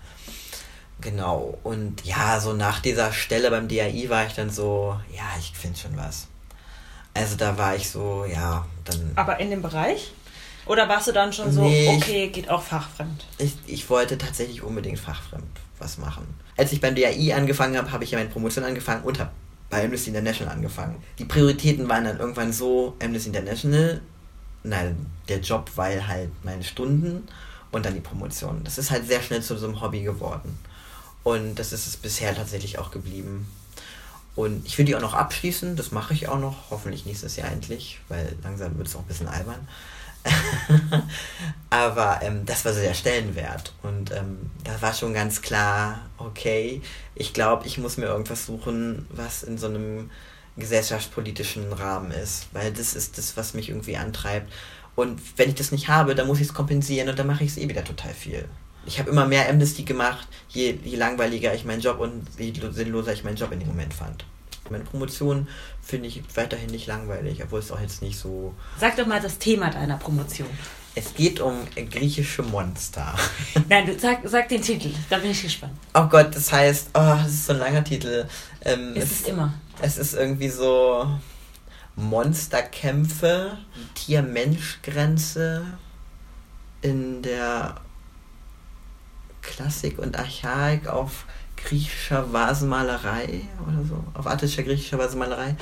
Genau. 1.01 1.59
Und 1.63 2.05
ja, 2.05 2.41
so 2.41 2.53
nach 2.53 2.81
dieser 2.81 3.13
Stelle 3.13 3.51
beim 3.51 3.69
DAI 3.69 4.07
war 4.09 4.27
ich 4.27 4.35
dann 4.35 4.51
so, 4.51 4.99
ja, 5.15 5.25
ich 5.39 5.53
finde 5.53 5.79
schon 5.79 5.97
was. 5.97 6.27
Also 7.15 7.37
da 7.37 7.57
war 7.59 7.75
ich 7.75 7.91
so, 7.91 8.25
ja, 8.25 8.67
dann. 8.85 9.13
Aber 9.17 9.41
in 9.41 9.51
dem 9.51 9.63
Bereich? 9.63 10.13
Oder 10.67 10.89
warst 10.89 11.09
du 11.09 11.13
dann 11.13 11.33
schon 11.33 11.51
so, 11.51 11.63
nee, 11.63 11.97
okay, 11.97 12.29
geht 12.29 12.49
auch 12.49 12.63
fachfremd? 12.63 13.25
Ich, 13.39 13.55
ich 13.67 13.91
wollte 13.91 14.19
tatsächlich 14.19 14.63
unbedingt 14.63 14.99
fachfremd 14.99 15.45
was 15.79 15.99
machen. 15.99 16.27
Als 16.57 16.73
ich 16.73 16.81
beim 16.81 16.95
DAI 16.95 17.35
angefangen 17.35 17.77
habe, 17.77 17.91
habe 17.91 18.05
ich 18.05 18.11
ja 18.11 18.19
meine 18.19 18.31
Promotion 18.31 18.65
angefangen 18.65 19.03
und 19.03 19.19
habe 19.19 19.31
bei 19.71 19.85
Amnesty 19.85 20.11
International 20.11 20.55
angefangen. 20.55 21.03
Die 21.19 21.25
Prioritäten 21.25 21.89
waren 21.89 22.05
dann 22.05 22.19
irgendwann 22.19 22.53
so, 22.53 22.95
Amnesty 23.03 23.31
International, 23.31 24.01
nein, 24.63 25.07
der 25.29 25.41
Job, 25.41 25.71
weil 25.77 26.07
halt 26.07 26.31
meine 26.45 26.63
Stunden 26.63 27.27
und 27.71 27.87
dann 27.87 27.95
die 27.95 28.01
Promotion. 28.01 28.63
Das 28.65 28.79
ist 28.79 28.91
halt 28.91 29.07
sehr 29.07 29.23
schnell 29.23 29.43
zu 29.43 29.57
so 29.57 29.67
einem 29.67 29.81
Hobby 29.81 30.03
geworden. 30.03 30.59
Und 31.23 31.57
das 31.57 31.73
ist 31.73 31.87
es 31.87 31.97
bisher 31.97 32.35
tatsächlich 32.35 32.79
auch 32.79 32.91
geblieben. 32.91 33.47
Und 34.37 34.67
ich 34.67 34.79
will 34.79 34.85
die 34.85 34.97
auch 34.97 35.01
noch 35.01 35.15
abschließen, 35.15 35.77
das 35.77 35.91
mache 35.91 36.15
ich 36.15 36.29
auch 36.29 36.39
noch, 36.39 36.71
hoffentlich 36.71 37.05
nächstes 37.05 37.37
Jahr 37.37 37.51
endlich, 37.51 38.01
weil 38.09 38.37
langsam 38.43 38.79
wird 38.79 38.89
es 38.89 38.97
auch 38.97 39.01
ein 39.01 39.07
bisschen 39.07 39.29
albern. 39.29 39.69
Aber 41.71 42.21
ähm, 42.23 42.47
das 42.47 42.65
war 42.65 42.73
so 42.73 42.81
der 42.81 42.95
Stellenwert. 42.95 43.75
Und 43.83 44.13
ähm, 44.13 44.51
da 44.65 44.81
war 44.81 44.95
schon 44.95 45.15
ganz 45.15 45.43
klar, 45.43 46.01
okay, 46.19 46.81
ich 47.15 47.33
glaube, 47.33 47.67
ich 47.67 47.79
muss 47.79 47.97
mir 47.97 48.07
irgendwas 48.07 48.47
suchen, 48.47 49.07
was 49.11 49.43
in 49.43 49.59
so 49.59 49.67
einem 49.67 50.11
gesellschaftspolitischen 50.57 51.73
Rahmen 51.73 52.11
ist, 52.11 52.49
weil 52.53 52.73
das 52.73 52.95
ist 52.95 53.19
das, 53.19 53.37
was 53.37 53.55
mich 53.55 53.71
irgendwie 53.71 53.97
antreibt. 53.97 54.53
Und 54.95 55.21
wenn 55.39 55.49
ich 55.49 55.55
das 55.55 55.73
nicht 55.73 55.89
habe, 55.89 56.15
dann 56.15 56.27
muss 56.27 56.41
ich 56.41 56.49
es 56.49 56.55
kompensieren 56.55 57.09
und 57.09 57.19
dann 57.19 57.27
mache 57.27 57.45
ich 57.45 57.51
es 57.51 57.57
eh 57.57 57.69
wieder 57.69 57.85
total 57.85 58.13
viel 58.13 58.49
ich 58.87 58.99
habe 58.99 59.11
immer 59.11 59.27
mehr 59.27 59.49
Amnesty 59.49 59.83
gemacht, 59.83 60.27
je, 60.49 60.79
je 60.83 60.97
langweiliger 60.97 61.55
ich 61.55 61.65
meinen 61.65 61.81
Job 61.81 62.01
und 62.01 62.27
je 62.39 62.53
sinnloser 62.73 63.13
ich 63.13 63.25
meinen 63.25 63.37
Job 63.37 63.53
in 63.53 63.61
dem 63.61 63.69
Moment 63.69 63.95
fand. 63.95 64.25
Meine 64.71 64.85
Promotion 64.85 65.49
finde 65.83 66.09
ich 66.09 66.23
weiterhin 66.35 66.71
nicht 66.71 66.87
langweilig, 66.87 67.43
obwohl 67.43 67.59
es 67.59 67.73
auch 67.73 67.81
jetzt 67.81 68.03
nicht 68.03 68.19
so. 68.19 68.55
Sag 68.79 68.97
doch 68.97 69.07
mal 69.07 69.21
das 69.21 69.39
Thema 69.39 69.71
deiner 69.71 69.97
Promotion. 69.97 70.49
Es 70.95 71.15
geht 71.15 71.41
um 71.41 71.67
griechische 71.75 72.43
Monster. 72.43 73.15
Nein, 73.69 73.87
du 73.87 73.99
sag, 73.99 74.21
sag 74.25 74.49
den 74.49 74.63
Titel, 74.63 74.91
da 75.09 75.19
bin 75.19 75.31
ich 75.31 75.43
gespannt. 75.43 75.73
Oh 75.95 76.07
Gott, 76.07 76.35
das 76.35 76.53
heißt, 76.53 76.91
oh, 76.95 77.17
das 77.23 77.29
ist 77.29 77.47
so 77.47 77.53
ein 77.53 77.59
langer 77.61 77.85
Titel. 77.85 78.27
Ähm, 78.65 78.95
ist 78.95 79.05
es, 79.05 79.21
es 79.21 79.29
immer. 79.29 79.55
Es 79.81 79.99
ist 79.99 80.15
irgendwie 80.15 80.49
so 80.49 81.07
Monsterkämpfe, 81.97 83.57
Tier-Mensch-Grenze 83.95 85.65
in 86.83 87.23
der 87.23 87.77
Klassik 89.51 89.99
und 89.99 90.19
Archaik 90.19 90.87
auf 90.87 91.25
griechischer 91.57 92.33
Vasenmalerei 92.33 93.43
oder 93.67 93.85
so, 93.89 94.03
auf 94.15 94.27
attischer 94.27 94.63
griechischer 94.63 94.99
Vasenmalerei. 94.99 95.57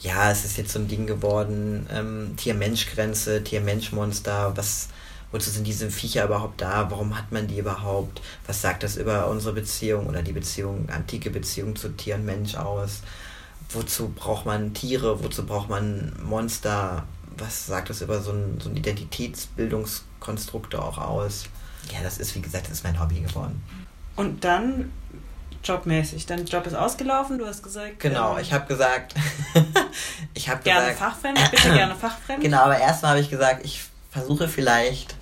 Ja, 0.00 0.30
es 0.30 0.44
ist 0.44 0.56
jetzt 0.58 0.72
so 0.72 0.78
ein 0.78 0.88
Ding 0.88 1.06
geworden, 1.06 1.86
ähm, 1.92 2.34
Tier-Mensch-Grenze, 2.36 3.42
Tier-Mensch-Monster, 3.42 4.52
was, 4.56 4.88
wozu 5.32 5.50
sind 5.50 5.66
diese 5.66 5.90
Viecher 5.90 6.24
überhaupt 6.26 6.60
da, 6.60 6.90
warum 6.90 7.16
hat 7.16 7.32
man 7.32 7.48
die 7.48 7.58
überhaupt, 7.58 8.20
was 8.46 8.60
sagt 8.62 8.82
das 8.82 8.96
über 8.96 9.28
unsere 9.28 9.54
Beziehung 9.54 10.06
oder 10.06 10.22
die 10.22 10.32
Beziehung, 10.32 10.88
antike 10.90 11.30
Beziehung 11.30 11.76
zu 11.76 11.88
Tier 11.90 12.16
und 12.16 12.26
Mensch 12.26 12.54
aus, 12.54 13.00
wozu 13.70 14.08
braucht 14.10 14.46
man 14.46 14.74
Tiere, 14.74 15.22
wozu 15.24 15.44
braucht 15.44 15.68
man 15.70 16.12
Monster, 16.22 17.04
was 17.38 17.66
sagt 17.66 17.90
das 17.90 18.02
über 18.02 18.20
so 18.20 18.32
ein, 18.32 18.60
so 18.60 18.68
ein 18.68 18.76
Identitätsbildungskonstrukt 18.76 20.74
auch 20.74 20.98
aus? 20.98 21.46
Ja, 21.92 22.00
das 22.02 22.18
ist, 22.18 22.34
wie 22.34 22.40
gesagt, 22.40 22.66
das 22.66 22.78
ist 22.78 22.84
mein 22.84 23.00
Hobby 23.00 23.20
geworden. 23.20 23.62
Und 24.16 24.44
dann 24.44 24.90
jobmäßig. 25.66 26.26
Dein 26.26 26.46
Job 26.46 26.66
ist 26.66 26.74
ausgelaufen, 26.74 27.38
du 27.38 27.46
hast 27.46 27.62
gesagt. 27.62 28.00
Genau, 28.00 28.36
ähm, 28.36 28.42
ich 28.42 28.52
habe 28.52 28.66
gesagt. 28.66 29.14
ich 30.34 30.48
habe 30.48 30.62
Gerne 30.62 30.92
fachfremd, 30.92 31.38
bitte 31.50 31.72
gerne 31.72 31.94
fachfremd. 31.94 32.40
Genau, 32.42 32.62
aber 32.62 32.78
erstmal 32.78 33.12
habe 33.12 33.20
ich 33.20 33.30
gesagt, 33.30 33.64
ich 33.64 33.82
versuche 34.10 34.48
vielleicht 34.48 35.16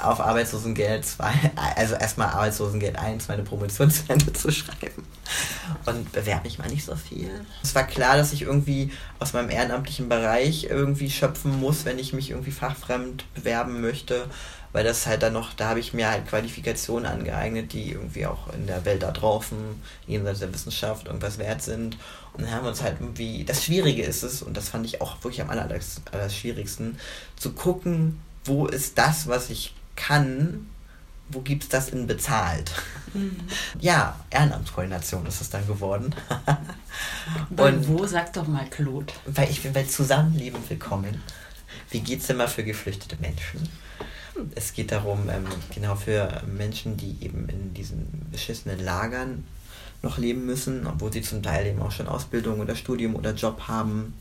auf 0.00 0.20
Arbeitslosengeld 0.20 1.06
2, 1.06 1.52
also 1.76 1.94
erstmal 1.94 2.28
Arbeitslosengeld 2.28 2.98
1, 2.98 3.28
meine 3.28 3.44
Promotion 3.44 3.90
zu 3.90 4.02
Ende 4.08 4.32
zu 4.32 4.50
schreiben. 4.50 5.06
Und 5.86 6.10
bewerbe 6.12 6.44
mich 6.44 6.58
mal 6.58 6.68
nicht 6.68 6.84
so 6.84 6.96
viel. 6.96 7.30
Es 7.62 7.74
war 7.76 7.84
klar, 7.84 8.16
dass 8.16 8.32
ich 8.32 8.42
irgendwie 8.42 8.92
aus 9.20 9.32
meinem 9.32 9.50
ehrenamtlichen 9.50 10.08
Bereich 10.08 10.64
irgendwie 10.64 11.10
schöpfen 11.10 11.60
muss, 11.60 11.84
wenn 11.84 11.98
ich 11.98 12.12
mich 12.12 12.30
irgendwie 12.30 12.50
fachfremd 12.50 13.24
bewerben 13.34 13.80
möchte 13.80 14.26
weil 14.74 14.82
das 14.82 15.06
halt 15.06 15.22
dann 15.22 15.32
noch, 15.32 15.54
da 15.54 15.68
habe 15.68 15.78
ich 15.78 15.94
mir 15.94 16.10
halt 16.10 16.26
Qualifikationen 16.26 17.06
angeeignet, 17.06 17.72
die 17.72 17.92
irgendwie 17.92 18.26
auch 18.26 18.52
in 18.52 18.66
der 18.66 18.84
Welt 18.84 19.04
da 19.04 19.12
draußen, 19.12 19.56
jenseits 20.08 20.40
der 20.40 20.52
Wissenschaft, 20.52 21.06
irgendwas 21.06 21.38
wert 21.38 21.62
sind. 21.62 21.96
Und 22.32 22.42
dann 22.42 22.50
haben 22.50 22.64
wir 22.64 22.70
uns 22.70 22.82
halt 22.82 22.96
irgendwie, 22.98 23.44
das 23.44 23.64
Schwierige 23.64 24.02
ist 24.02 24.24
es, 24.24 24.42
und 24.42 24.56
das 24.56 24.68
fand 24.68 24.84
ich 24.84 25.00
auch 25.00 25.22
wirklich 25.22 25.40
am 25.42 25.50
aller, 25.50 25.68
aller 26.10 26.28
schwierigsten, 26.28 26.98
zu 27.36 27.52
gucken, 27.52 28.20
wo 28.44 28.66
ist 28.66 28.98
das, 28.98 29.28
was 29.28 29.48
ich 29.48 29.76
kann, 29.94 30.66
wo 31.28 31.40
gibt 31.40 31.62
es 31.62 31.68
das 31.68 31.90
in 31.90 32.08
bezahlt? 32.08 32.72
Mhm. 33.12 33.36
Ja, 33.78 34.18
Ehrenamtskoordination 34.30 35.24
ist 35.26 35.40
es 35.40 35.50
dann 35.50 35.64
geworden. 35.68 36.16
Und 37.56 37.86
wo, 37.86 38.06
sag 38.06 38.32
doch 38.32 38.48
mal, 38.48 38.68
Claude? 38.70 39.12
Weil 39.24 39.50
ich 39.50 39.62
bin 39.62 39.72
bei 39.72 39.84
Zusammenleben 39.84 40.58
willkommen. 40.68 41.22
Wie 41.90 42.00
geht 42.00 42.22
es 42.22 42.30
immer 42.30 42.48
für 42.48 42.64
geflüchtete 42.64 43.16
Menschen? 43.20 43.68
Es 44.54 44.72
geht 44.72 44.92
darum, 44.92 45.28
ähm, 45.28 45.46
genau 45.74 45.94
für 45.94 46.42
Menschen, 46.46 46.96
die 46.96 47.16
eben 47.20 47.48
in 47.48 47.74
diesen 47.74 48.26
beschissenen 48.30 48.82
Lagern 48.82 49.44
noch 50.02 50.18
leben 50.18 50.44
müssen, 50.46 50.86
obwohl 50.86 51.12
sie 51.12 51.22
zum 51.22 51.42
Teil 51.42 51.66
eben 51.66 51.80
auch 51.80 51.90
schon 51.90 52.08
Ausbildung 52.08 52.60
oder 52.60 52.76
Studium 52.76 53.16
oder 53.16 53.32
Job 53.32 53.62
haben 53.68 54.14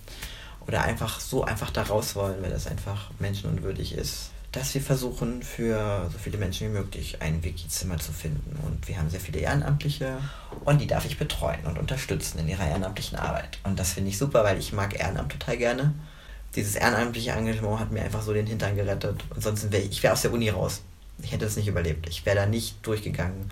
oder 0.67 0.81
einfach 0.83 1.19
so 1.19 1.43
einfach 1.43 1.71
da 1.71 1.83
raus 1.83 2.15
wollen, 2.15 2.41
weil 2.41 2.51
das 2.51 2.67
einfach 2.67 3.11
menschenunwürdig 3.19 3.95
ist, 3.95 4.31
dass 4.53 4.73
wir 4.75 4.81
versuchen, 4.81 5.41
für 5.41 6.09
so 6.11 6.17
viele 6.17 6.37
Menschen 6.37 6.69
wie 6.69 6.73
möglich 6.73 7.21
ein 7.21 7.43
Wiki-Zimmer 7.43 7.97
zu 7.97 8.13
finden. 8.13 8.57
Und 8.63 8.87
wir 8.87 8.97
haben 8.97 9.09
sehr 9.09 9.19
viele 9.19 9.39
Ehrenamtliche 9.39 10.17
und 10.63 10.79
die 10.79 10.87
darf 10.87 11.05
ich 11.05 11.17
betreuen 11.17 11.65
und 11.65 11.79
unterstützen 11.79 12.39
in 12.39 12.47
ihrer 12.47 12.67
ehrenamtlichen 12.67 13.17
Arbeit. 13.17 13.57
Und 13.63 13.79
das 13.79 13.93
finde 13.93 14.11
ich 14.11 14.17
super, 14.17 14.43
weil 14.43 14.59
ich 14.59 14.71
mag 14.71 14.97
Ehrenamt 14.97 15.31
total 15.31 15.57
gerne 15.57 15.93
dieses 16.55 16.75
ehrenamtliche 16.75 17.31
Engagement 17.31 17.79
hat 17.79 17.91
mir 17.91 18.01
einfach 18.01 18.21
so 18.21 18.33
den 18.33 18.45
Hintern 18.45 18.75
gerettet. 18.75 19.23
Und 19.33 19.41
sonst 19.41 19.71
wäre 19.71 19.83
ich, 19.83 19.91
ich 19.91 20.09
aus 20.09 20.21
der 20.21 20.33
Uni 20.33 20.49
raus. 20.49 20.81
Ich 21.21 21.31
hätte 21.31 21.45
es 21.45 21.55
nicht 21.55 21.67
überlebt. 21.67 22.07
Ich 22.09 22.25
wäre 22.25 22.35
da 22.35 22.45
nicht 22.45 22.85
durchgegangen, 22.85 23.51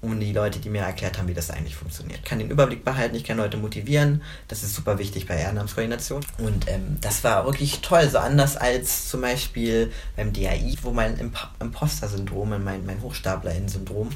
um 0.00 0.18
die 0.18 0.32
Leute, 0.32 0.60
die 0.60 0.70
mir 0.70 0.82
erklärt 0.82 1.18
haben, 1.18 1.28
wie 1.28 1.34
das 1.34 1.50
eigentlich 1.50 1.76
funktioniert. 1.76 2.20
Ich 2.20 2.24
kann 2.24 2.38
den 2.38 2.50
Überblick 2.50 2.84
behalten, 2.84 3.16
ich 3.16 3.24
kann 3.24 3.36
Leute 3.36 3.56
motivieren. 3.56 4.22
Das 4.48 4.62
ist 4.62 4.74
super 4.74 4.98
wichtig 4.98 5.26
bei 5.26 5.36
Ehrenamtskoordination. 5.36 6.24
Und 6.38 6.68
ähm, 6.68 6.98
das 7.00 7.22
war 7.24 7.44
wirklich 7.44 7.80
toll, 7.80 8.08
so 8.08 8.18
anders 8.18 8.56
als 8.56 9.08
zum 9.08 9.20
Beispiel 9.20 9.92
beim 10.16 10.32
DAI, 10.32 10.76
wo 10.82 10.92
mein 10.92 11.18
Imp 11.18 11.36
Imposter-Syndrom, 11.60 12.62
mein, 12.62 12.86
mein 12.86 13.02
Hochstaplerinnen-Syndrom 13.02 14.10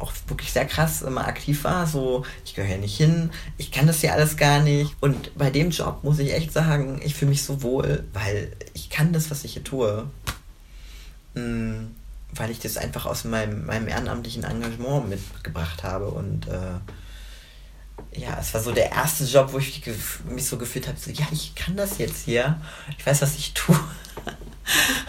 auch 0.00 0.12
wirklich 0.28 0.52
sehr 0.52 0.66
krass 0.66 1.02
immer 1.02 1.26
aktiv 1.26 1.64
war. 1.64 1.86
So, 1.86 2.24
ich 2.44 2.54
gehöre 2.54 2.78
nicht 2.78 2.96
hin, 2.96 3.30
ich 3.58 3.70
kann 3.70 3.86
das 3.86 4.00
hier 4.00 4.12
alles 4.12 4.36
gar 4.36 4.60
nicht. 4.60 4.96
Und 5.00 5.36
bei 5.36 5.50
dem 5.50 5.70
Job 5.70 6.02
muss 6.02 6.18
ich 6.18 6.32
echt 6.32 6.52
sagen, 6.52 7.00
ich 7.04 7.14
fühle 7.14 7.30
mich 7.30 7.42
so 7.42 7.62
wohl, 7.62 8.04
weil 8.12 8.52
ich 8.74 8.90
kann 8.90 9.12
das, 9.12 9.30
was 9.30 9.44
ich 9.44 9.54
hier 9.54 9.64
tue. 9.64 10.06
Mh, 11.34 11.42
mm, 11.42 11.94
weil 12.34 12.50
ich 12.50 12.60
das 12.60 12.76
einfach 12.76 13.06
aus 13.06 13.24
meinem, 13.24 13.66
meinem 13.66 13.88
ehrenamtlichen 13.88 14.44
Engagement 14.44 15.08
mitgebracht 15.08 15.82
habe. 15.82 16.06
Und 16.06 16.46
äh, 16.48 16.78
ja, 18.18 18.38
es 18.40 18.54
war 18.54 18.60
so 18.60 18.72
der 18.72 18.92
erste 18.92 19.24
Job, 19.24 19.52
wo 19.52 19.58
ich 19.58 19.82
mich 20.28 20.46
so 20.46 20.56
gefühlt 20.56 20.88
habe, 20.88 20.98
so, 20.98 21.10
ja, 21.10 21.26
ich 21.32 21.54
kann 21.54 21.76
das 21.76 21.98
jetzt 21.98 22.24
hier. 22.24 22.60
Ich 22.98 23.06
weiß, 23.06 23.22
was 23.22 23.36
ich 23.36 23.52
tue. 23.54 23.78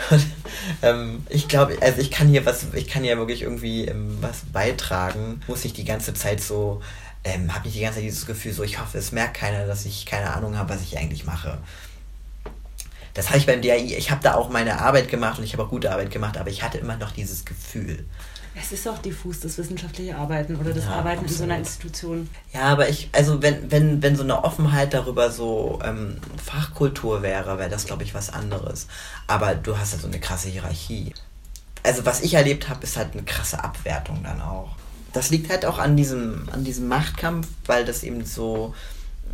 ähm, 0.81 1.25
ich 1.29 1.47
glaube, 1.47 1.77
also 1.81 2.01
ich 2.01 2.11
kann 2.11 2.27
hier 2.27 2.45
was, 2.45 2.65
ich 2.73 2.87
kann 2.87 3.03
hier 3.03 3.17
wirklich 3.17 3.43
irgendwie 3.43 3.85
ähm, 3.85 4.17
was 4.21 4.41
beitragen. 4.51 5.41
Muss 5.47 5.65
ich 5.65 5.73
die 5.73 5.85
ganze 5.85 6.13
Zeit 6.13 6.41
so, 6.41 6.81
ähm, 7.23 7.53
habe 7.53 7.67
ich 7.67 7.73
die 7.73 7.81
ganze 7.81 7.95
Zeit 7.95 8.05
dieses 8.05 8.25
Gefühl, 8.25 8.53
so 8.53 8.63
ich 8.63 8.79
hoffe, 8.79 8.97
es 8.97 9.11
merkt 9.11 9.35
keiner, 9.35 9.65
dass 9.67 9.85
ich 9.85 10.05
keine 10.05 10.33
Ahnung 10.33 10.57
habe, 10.57 10.73
was 10.73 10.81
ich 10.81 10.97
eigentlich 10.97 11.25
mache. 11.25 11.57
Das 13.13 13.27
habe 13.27 13.37
ich 13.39 13.45
beim 13.45 13.61
DAI, 13.61 13.95
ich 13.97 14.09
habe 14.09 14.23
da 14.23 14.35
auch 14.35 14.49
meine 14.49 14.79
Arbeit 14.79 15.09
gemacht 15.09 15.37
und 15.37 15.43
ich 15.43 15.53
habe 15.53 15.63
auch 15.63 15.69
gute 15.69 15.91
Arbeit 15.91 16.11
gemacht, 16.11 16.37
aber 16.37 16.49
ich 16.49 16.63
hatte 16.63 16.77
immer 16.77 16.95
noch 16.95 17.11
dieses 17.11 17.43
Gefühl. 17.43 18.05
Es 18.53 18.71
ist 18.73 18.87
auch 18.87 18.97
diffus, 18.97 19.39
das 19.39 19.57
wissenschaftliche 19.57 20.17
Arbeiten 20.17 20.57
oder 20.57 20.73
das 20.73 20.83
ja, 20.83 20.91
Arbeiten 20.91 21.23
absolut. 21.23 21.31
in 21.31 21.37
so 21.37 21.43
einer 21.43 21.57
Institution. 21.57 22.29
Ja, 22.53 22.63
aber 22.63 22.89
ich, 22.89 23.09
also 23.13 23.41
wenn, 23.41 23.71
wenn, 23.71 24.03
wenn 24.03 24.15
so 24.17 24.23
eine 24.23 24.43
Offenheit 24.43 24.93
darüber 24.93 25.31
so 25.31 25.79
ähm, 25.83 26.17
Fachkultur 26.43 27.21
wäre, 27.21 27.57
wäre 27.57 27.69
das, 27.69 27.85
glaube 27.85 28.03
ich, 28.03 28.13
was 28.13 28.29
anderes. 28.29 28.87
Aber 29.27 29.55
du 29.55 29.77
hast 29.77 29.93
ja 29.93 29.99
so 29.99 30.07
eine 30.07 30.19
krasse 30.19 30.49
Hierarchie. 30.49 31.13
Also 31.83 32.05
was 32.05 32.21
ich 32.21 32.33
erlebt 32.33 32.67
habe, 32.67 32.83
ist 32.83 32.97
halt 32.97 33.13
eine 33.13 33.23
krasse 33.23 33.63
Abwertung 33.63 34.21
dann 34.23 34.41
auch. 34.41 34.75
Das 35.13 35.29
liegt 35.29 35.49
halt 35.49 35.65
auch 35.65 35.79
an 35.79 35.95
diesem, 35.95 36.47
an 36.51 36.63
diesem 36.63 36.87
Machtkampf, 36.87 37.47
weil 37.65 37.85
das 37.85 38.03
eben 38.03 38.25
so, 38.25 38.75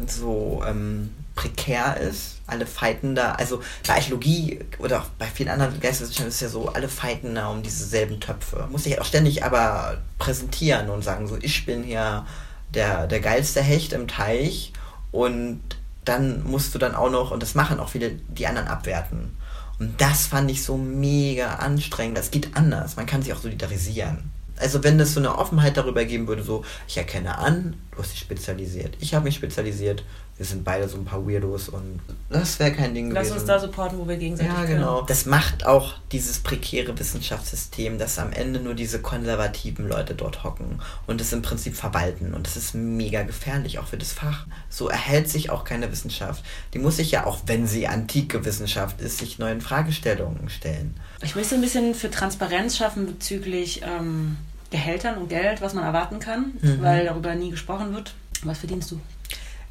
so 0.06 0.64
ähm, 0.68 1.10
prekär 1.36 1.98
ist 1.98 2.38
alle 2.48 2.66
fighten 2.66 3.16
da, 3.16 3.34
also 3.34 3.62
bei 3.86 3.95
Archäologie 3.95 4.60
oder 4.80 5.02
auch 5.02 5.06
bei 5.20 5.28
vielen 5.28 5.50
anderen 5.50 5.80
Geisteswissenschaften 5.80 6.30
ist 6.30 6.36
es 6.36 6.41
ja 6.41 6.50
so, 6.50 6.70
alle 6.70 6.88
fighten 6.88 7.36
da 7.36 7.48
um 7.48 7.62
diese 7.62 7.86
selben 7.86 8.20
Töpfe. 8.20 8.68
Muss 8.72 8.86
ich 8.86 9.00
auch 9.02 9.06
ständig 9.06 9.43
aber 9.43 9.98
präsentieren 10.18 10.89
und 10.89 11.04
sagen, 11.04 11.28
so 11.28 11.38
ich 11.41 11.66
bin 11.66 11.84
hier 11.84 12.26
der, 12.74 13.08
der 13.08 13.20
geilste 13.20 13.62
Hecht 13.62 13.93
im 13.93 14.08
Teich 14.08 14.74
und 15.12 15.62
dann 16.06 16.43
musst 16.43 16.74
du 16.74 16.80
dann 16.80 16.95
auch 16.95 17.10
noch, 17.10 17.32
und 17.32 17.43
das 17.43 17.56
machen 17.56 17.80
auch 17.80 17.89
viele, 17.89 18.12
die 18.12 18.48
anderen 18.48 18.68
abwerten. 18.68 19.36
Und 19.80 20.00
das 20.02 20.26
fand 20.26 20.50
ich 20.50 20.64
so 20.64 20.78
mega 20.78 21.56
anstrengend. 21.56 22.18
Das 22.18 22.32
geht 22.32 22.56
anders. 22.56 22.95
Man 22.95 23.06
kann 23.06 23.22
sich 23.22 23.34
auch 23.34 23.41
solidarisieren. 23.41 24.32
Also 24.60 24.84
wenn 24.84 24.99
es 24.99 25.14
so 25.14 25.20
eine 25.20 25.38
Offenheit 25.38 25.78
darüber 25.78 26.05
geben 26.05 26.28
würde, 26.28 26.43
so, 26.43 26.64
ich 26.88 26.97
erkenne 26.97 27.38
an, 27.38 27.76
du 27.91 27.99
hast 27.99 28.12
dich 28.12 28.20
spezialisiert. 28.20 28.95
Ich 28.99 29.14
habe 29.14 29.26
mich 29.26 29.36
spezialisiert 29.36 30.03
wir 30.38 30.45
sind 30.45 30.64
beide 30.64 30.88
so 30.88 30.97
ein 30.97 31.05
paar 31.05 31.28
Weirdos 31.28 31.68
und 31.68 31.99
das 32.30 32.60
wäre 32.60 32.72
kein 32.72 32.93
Ding 32.93 33.10
Lass 33.10 33.30
gewesen. 33.30 33.39
uns 33.39 33.47
da 33.47 33.60
supporten, 33.60 33.97
wo 33.97 34.08
wir 34.08 34.18
gegenseitig 34.18 34.53
Ja, 34.53 34.66
genau. 34.66 34.95
Können. 34.97 35.08
Das 35.08 35.26
macht 35.26 35.66
auch 35.66 35.95
dieses 36.12 36.39
prekäre 36.39 36.97
Wissenschaftssystem, 36.97 37.97
dass 37.97 38.20
am 38.20 38.32
Ende 38.32 38.60
nur 38.60 38.76
diese 38.76 39.01
konservativen 39.01 39.88
Leute 39.88 40.14
dort 40.14 40.43
hocken 40.43 40.80
und 41.08 41.22
es 41.22 41.34
im 41.34 41.41
Prinzip 41.41 41.76
verwalten. 41.76 42.36
Und 42.36 42.45
das 42.45 42.55
ist 42.55 42.76
mega 42.76 43.24
gefährlich, 43.24 43.80
auch 43.80 43.88
für 43.88 43.97
das 43.97 44.14
Fach. 44.14 44.45
So 44.70 44.89
erhält 44.89 45.28
sich 45.28 45.49
auch 45.49 45.64
keine 45.64 45.91
Wissenschaft. 45.91 46.43
Die 46.76 46.80
muss 46.80 46.97
sich 46.97 47.10
ja, 47.10 47.26
auch 47.26 47.39
wenn 47.47 47.66
sie 47.66 47.88
antike 47.88 48.45
Wissenschaft 48.45 49.01
ist, 49.01 49.18
sich 49.18 49.39
neuen 49.39 49.60
Fragestellungen 49.60 50.49
stellen. 50.49 50.99
Ich 51.24 51.36
möchte 51.36 51.55
ein 51.55 51.62
bisschen 51.62 51.95
für 51.95 52.12
Transparenz 52.12 52.78
schaffen 52.78 53.08
bezüglich 53.08 53.82
ähm, 53.84 54.38
Gehältern 54.70 55.18
und 55.18 55.30
Geld, 55.30 55.61
was 55.61 55.74
man 55.74 55.84
erwarten 55.84 56.20
kann, 56.20 56.53
mhm. 56.61 56.82
weil 56.82 57.05
darüber 57.05 57.36
nie 57.36 57.51
gesprochen 57.51 57.93
wird. 57.93 58.13
Was 58.43 58.59
verdienst 58.59 58.91
du? 58.91 58.99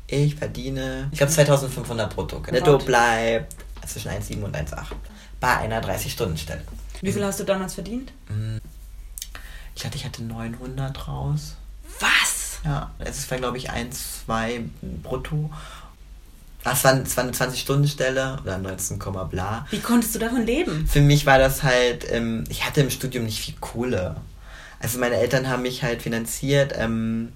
Ich 0.08 0.36
verdiene, 0.36 1.08
ich 1.10 1.18
glaube 1.18 1.32
2500 1.32 2.14
brutto. 2.14 2.40
Netto 2.50 2.78
bleibt 2.78 3.54
zwischen 3.86 4.10
1,7 4.10 4.42
und 4.42 4.56
1,8 4.56 4.84
bei 5.40 5.56
einer 5.58 5.82
30-Stunden-Stelle. 5.82 6.62
Wie 7.02 7.12
viel 7.12 7.24
hast 7.24 7.40
du 7.40 7.44
damals 7.44 7.74
verdient? 7.74 8.12
Mm. 8.28 8.58
Ich 9.74 9.84
hatte, 9.84 9.96
ich 9.96 10.04
hatte 10.04 10.22
900 10.22 11.08
raus. 11.08 11.56
Was? 12.00 12.60
Ja, 12.64 12.90
es 12.98 13.30
war 13.30 13.38
glaube 13.38 13.58
ich 13.58 13.70
1, 13.70 14.24
2 14.26 14.64
brutto. 15.02 15.50
Es 16.64 16.82
war, 16.82 17.00
es 17.00 17.16
war 17.16 17.24
eine 17.24 17.32
20-Stunden-Stelle 17.32 18.38
oder 18.42 18.58
19, 18.58 18.98
bla. 18.98 19.66
Wie 19.70 19.78
konntest 19.78 20.14
du 20.14 20.18
davon 20.18 20.44
leben? 20.44 20.86
Für 20.86 21.00
mich 21.00 21.26
war 21.26 21.38
das 21.38 21.62
halt, 21.62 22.10
ähm, 22.10 22.44
ich 22.48 22.64
hatte 22.64 22.80
im 22.80 22.90
Studium 22.90 23.24
nicht 23.24 23.40
viel 23.40 23.54
Kohle. 23.60 24.16
Also 24.80 24.98
meine 24.98 25.16
Eltern 25.16 25.48
haben 25.48 25.62
mich 25.62 25.82
halt 25.82 26.02
finanziert. 26.02 26.74
Ähm, 26.76 27.32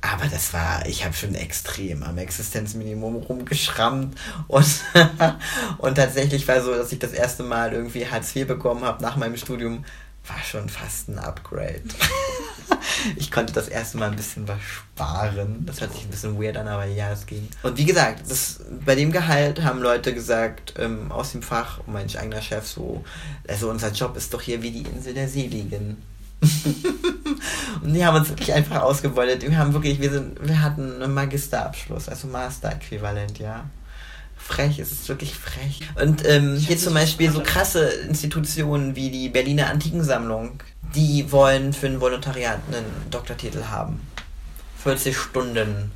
aber 0.00 0.26
das 0.26 0.52
war, 0.52 0.86
ich 0.86 1.04
habe 1.04 1.14
schon 1.14 1.34
extrem 1.34 2.04
am 2.04 2.18
Existenzminimum 2.18 3.16
rumgeschrammt 3.16 4.16
und, 4.46 4.66
und 5.78 5.94
tatsächlich 5.96 6.46
war 6.46 6.62
so, 6.62 6.72
dass 6.72 6.92
ich 6.92 7.00
das 7.00 7.12
erste 7.12 7.42
Mal 7.42 7.72
irgendwie 7.72 8.06
Hartz 8.06 8.34
IV 8.36 8.46
bekommen 8.46 8.84
habe 8.84 9.02
nach 9.02 9.16
meinem 9.16 9.36
Studium, 9.36 9.84
war 10.24 10.38
schon 10.44 10.68
fast 10.68 11.08
ein 11.08 11.18
Upgrade. 11.18 11.82
ich 13.16 13.30
konnte 13.30 13.52
das 13.52 13.68
erste 13.68 13.98
Mal 13.98 14.10
ein 14.10 14.16
bisschen 14.16 14.46
was 14.46 14.60
sparen. 14.60 15.64
Das 15.66 15.80
hört 15.80 15.92
sich 15.92 16.04
ein 16.04 16.10
bisschen 16.10 16.40
weird 16.40 16.56
an, 16.56 16.68
aber 16.68 16.84
ja, 16.84 17.10
es 17.10 17.26
ging. 17.26 17.48
Und 17.62 17.76
wie 17.76 17.84
gesagt, 17.84 18.30
das, 18.30 18.60
bei 18.84 18.94
dem 18.94 19.10
Gehalt 19.10 19.62
haben 19.62 19.80
Leute 19.80 20.14
gesagt, 20.14 20.74
ähm, 20.78 21.10
aus 21.10 21.32
dem 21.32 21.42
Fach, 21.42 21.80
und 21.86 21.92
mein 21.92 22.14
eigener 22.14 22.42
Chef 22.42 22.66
so, 22.66 23.04
also 23.48 23.70
unser 23.70 23.90
Job 23.90 24.16
ist 24.16 24.32
doch 24.32 24.42
hier 24.42 24.62
wie 24.62 24.70
die 24.70 24.82
Insel 24.82 25.14
der 25.14 25.28
Seligen. 25.28 25.96
Und 27.82 27.94
die 27.94 28.04
haben 28.04 28.16
uns 28.16 28.28
wirklich 28.28 28.52
einfach 28.52 28.82
ausgebeutet. 28.82 29.42
Wir 29.42 29.58
haben 29.58 29.72
wirklich, 29.72 30.00
wir 30.00 30.10
sind, 30.10 30.46
wir 30.46 30.62
hatten 30.62 31.02
einen 31.02 31.14
Magisterabschluss, 31.14 32.08
also 32.08 32.28
Master-Äquivalent, 32.28 33.38
ja. 33.38 33.64
Frech, 34.36 34.78
es 34.78 34.92
ist 34.92 35.08
wirklich 35.08 35.34
frech. 35.34 35.80
Und 36.00 36.24
ähm, 36.24 36.56
hier 36.56 36.78
zum 36.78 36.94
Beispiel 36.94 37.30
so 37.30 37.42
krasse 37.42 37.86
Institutionen 38.08 38.96
wie 38.96 39.10
die 39.10 39.28
Berliner 39.28 39.68
Antikensammlung, 39.68 40.62
die 40.94 41.30
wollen 41.30 41.72
für 41.72 41.86
ein 41.86 42.00
Volontariat 42.00 42.60
einen 42.68 42.86
Doktortitel 43.10 43.64
haben. 43.64 44.00
40 44.82 45.16
Stunden. 45.16 45.90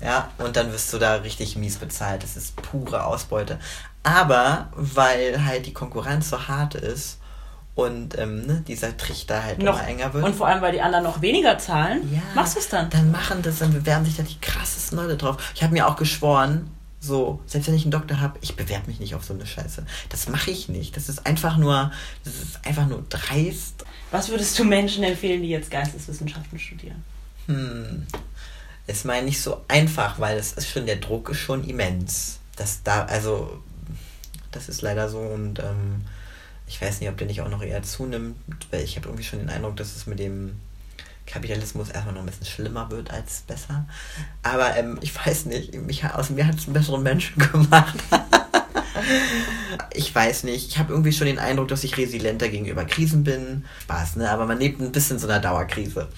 Ja, 0.00 0.30
und 0.38 0.56
dann 0.56 0.72
wirst 0.72 0.92
du 0.92 0.98
da 0.98 1.16
richtig 1.16 1.56
mies 1.56 1.76
bezahlt. 1.76 2.22
Das 2.22 2.36
ist 2.36 2.56
pure 2.56 3.04
Ausbeute. 3.04 3.58
Aber 4.02 4.68
weil 4.74 5.44
halt 5.44 5.66
die 5.66 5.72
Konkurrenz 5.72 6.30
so 6.30 6.46
hart 6.46 6.74
ist, 6.74 7.18
und 7.74 8.16
ähm, 8.18 8.46
ne, 8.46 8.64
dieser 8.66 8.96
Trichter 8.96 9.42
halt 9.42 9.58
noch 9.58 9.78
immer 9.78 9.88
enger 9.88 10.14
wird. 10.14 10.24
Und 10.24 10.34
vor 10.36 10.46
allem, 10.46 10.62
weil 10.62 10.72
die 10.72 10.80
anderen 10.80 11.04
noch 11.04 11.20
weniger 11.22 11.58
zahlen, 11.58 12.08
ja, 12.12 12.22
machst 12.34 12.54
du 12.54 12.60
es 12.60 12.68
dann. 12.68 12.88
Dann 12.90 13.10
machen 13.10 13.42
das, 13.42 13.58
dann 13.58 13.72
bewerben 13.72 14.04
sich 14.04 14.16
da 14.16 14.22
die 14.22 14.38
krassesten 14.40 14.98
Leute 14.98 15.16
drauf. 15.16 15.36
Ich 15.54 15.62
habe 15.62 15.72
mir 15.72 15.88
auch 15.88 15.96
geschworen, 15.96 16.70
so, 17.00 17.40
selbst 17.46 17.66
wenn 17.66 17.74
ich 17.74 17.82
einen 17.82 17.90
Doktor 17.90 18.20
habe, 18.20 18.38
ich 18.40 18.56
bewerbe 18.56 18.86
mich 18.86 19.00
nicht 19.00 19.14
auf 19.14 19.24
so 19.24 19.34
eine 19.34 19.44
Scheiße. 19.44 19.84
Das 20.08 20.28
mache 20.28 20.50
ich 20.50 20.68
nicht. 20.68 20.96
Das 20.96 21.08
ist 21.08 21.26
einfach 21.26 21.56
nur, 21.56 21.90
das 22.24 22.34
ist 22.34 22.64
einfach 22.64 22.86
nur 22.86 23.04
dreist. 23.08 23.84
Was 24.10 24.28
würdest 24.28 24.58
du 24.58 24.64
Menschen 24.64 25.02
empfehlen, 25.02 25.42
die 25.42 25.48
jetzt 25.48 25.70
Geisteswissenschaften 25.70 26.58
studieren? 26.58 27.04
Hm. 27.46 28.06
Ist 28.86 29.04
mal 29.04 29.22
nicht 29.22 29.40
so 29.40 29.62
einfach, 29.66 30.20
weil 30.20 30.38
es 30.38 30.52
ist 30.52 30.70
schon, 30.70 30.86
der 30.86 30.96
Druck 30.96 31.30
ist 31.30 31.40
schon 31.40 31.64
immens. 31.64 32.38
Das 32.56 32.82
da, 32.84 33.04
also, 33.04 33.60
das 34.52 34.68
ist 34.68 34.80
leider 34.80 35.08
so 35.08 35.18
und 35.18 35.58
ähm, 35.58 36.02
Ich 36.66 36.80
weiß 36.80 37.00
nicht, 37.00 37.10
ob 37.10 37.16
der 37.18 37.26
nicht 37.26 37.40
auch 37.40 37.48
noch 37.48 37.62
eher 37.62 37.82
zunimmt, 37.82 38.36
weil 38.70 38.82
ich 38.82 38.96
habe 38.96 39.08
irgendwie 39.08 39.24
schon 39.24 39.38
den 39.38 39.50
Eindruck, 39.50 39.76
dass 39.76 39.94
es 39.94 40.06
mit 40.06 40.18
dem 40.18 40.60
Kapitalismus 41.26 41.90
erstmal 41.90 42.14
noch 42.14 42.22
ein 42.22 42.26
bisschen 42.26 42.46
schlimmer 42.46 42.90
wird 42.90 43.10
als 43.10 43.42
besser. 43.42 43.86
Aber 44.42 44.76
ähm, 44.76 44.98
ich 45.00 45.14
weiß 45.14 45.46
nicht, 45.46 45.74
mich, 45.74 46.04
aus 46.04 46.30
mir 46.30 46.46
hat 46.46 46.56
es 46.56 46.64
einen 46.64 46.74
besseren 46.74 47.02
Menschen 47.02 47.38
gemacht. 47.52 47.96
ich 49.92 50.14
weiß 50.14 50.44
nicht, 50.44 50.68
ich 50.68 50.78
habe 50.78 50.92
irgendwie 50.92 51.12
schon 51.12 51.26
den 51.26 51.38
Eindruck, 51.38 51.68
dass 51.68 51.84
ich 51.84 51.96
resilienter 51.96 52.48
gegenüber 52.48 52.84
Krisen 52.84 53.24
bin. 53.24 53.64
Spaß, 53.82 54.16
ne? 54.16 54.30
Aber 54.30 54.46
man 54.46 54.58
lebt 54.58 54.80
ein 54.80 54.92
bisschen 54.92 55.16
in 55.16 55.20
so 55.20 55.28
einer 55.28 55.40
Dauerkrise. 55.40 56.08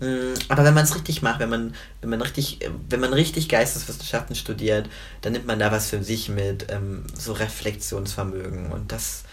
Mm, 0.00 0.34
aber 0.48 0.64
wenn 0.64 0.74
man 0.74 0.84
es 0.84 0.94
richtig 0.94 1.22
macht, 1.22 1.40
wenn 1.40 1.50
man, 1.50 1.74
wenn 2.00 2.10
man 2.10 2.22
richtig, 2.22 2.60
wenn 2.88 3.00
man 3.00 3.12
richtig 3.12 3.48
Geisteswissenschaften 3.48 4.36
studiert, 4.36 4.88
dann 5.22 5.32
nimmt 5.32 5.46
man 5.46 5.58
da 5.58 5.72
was 5.72 5.90
für 5.90 6.02
sich 6.04 6.28
mit, 6.28 6.66
ähm, 6.70 7.04
so 7.14 7.32
Reflexionsvermögen. 7.32 8.70
Und 8.70 8.92
das, 8.92 9.24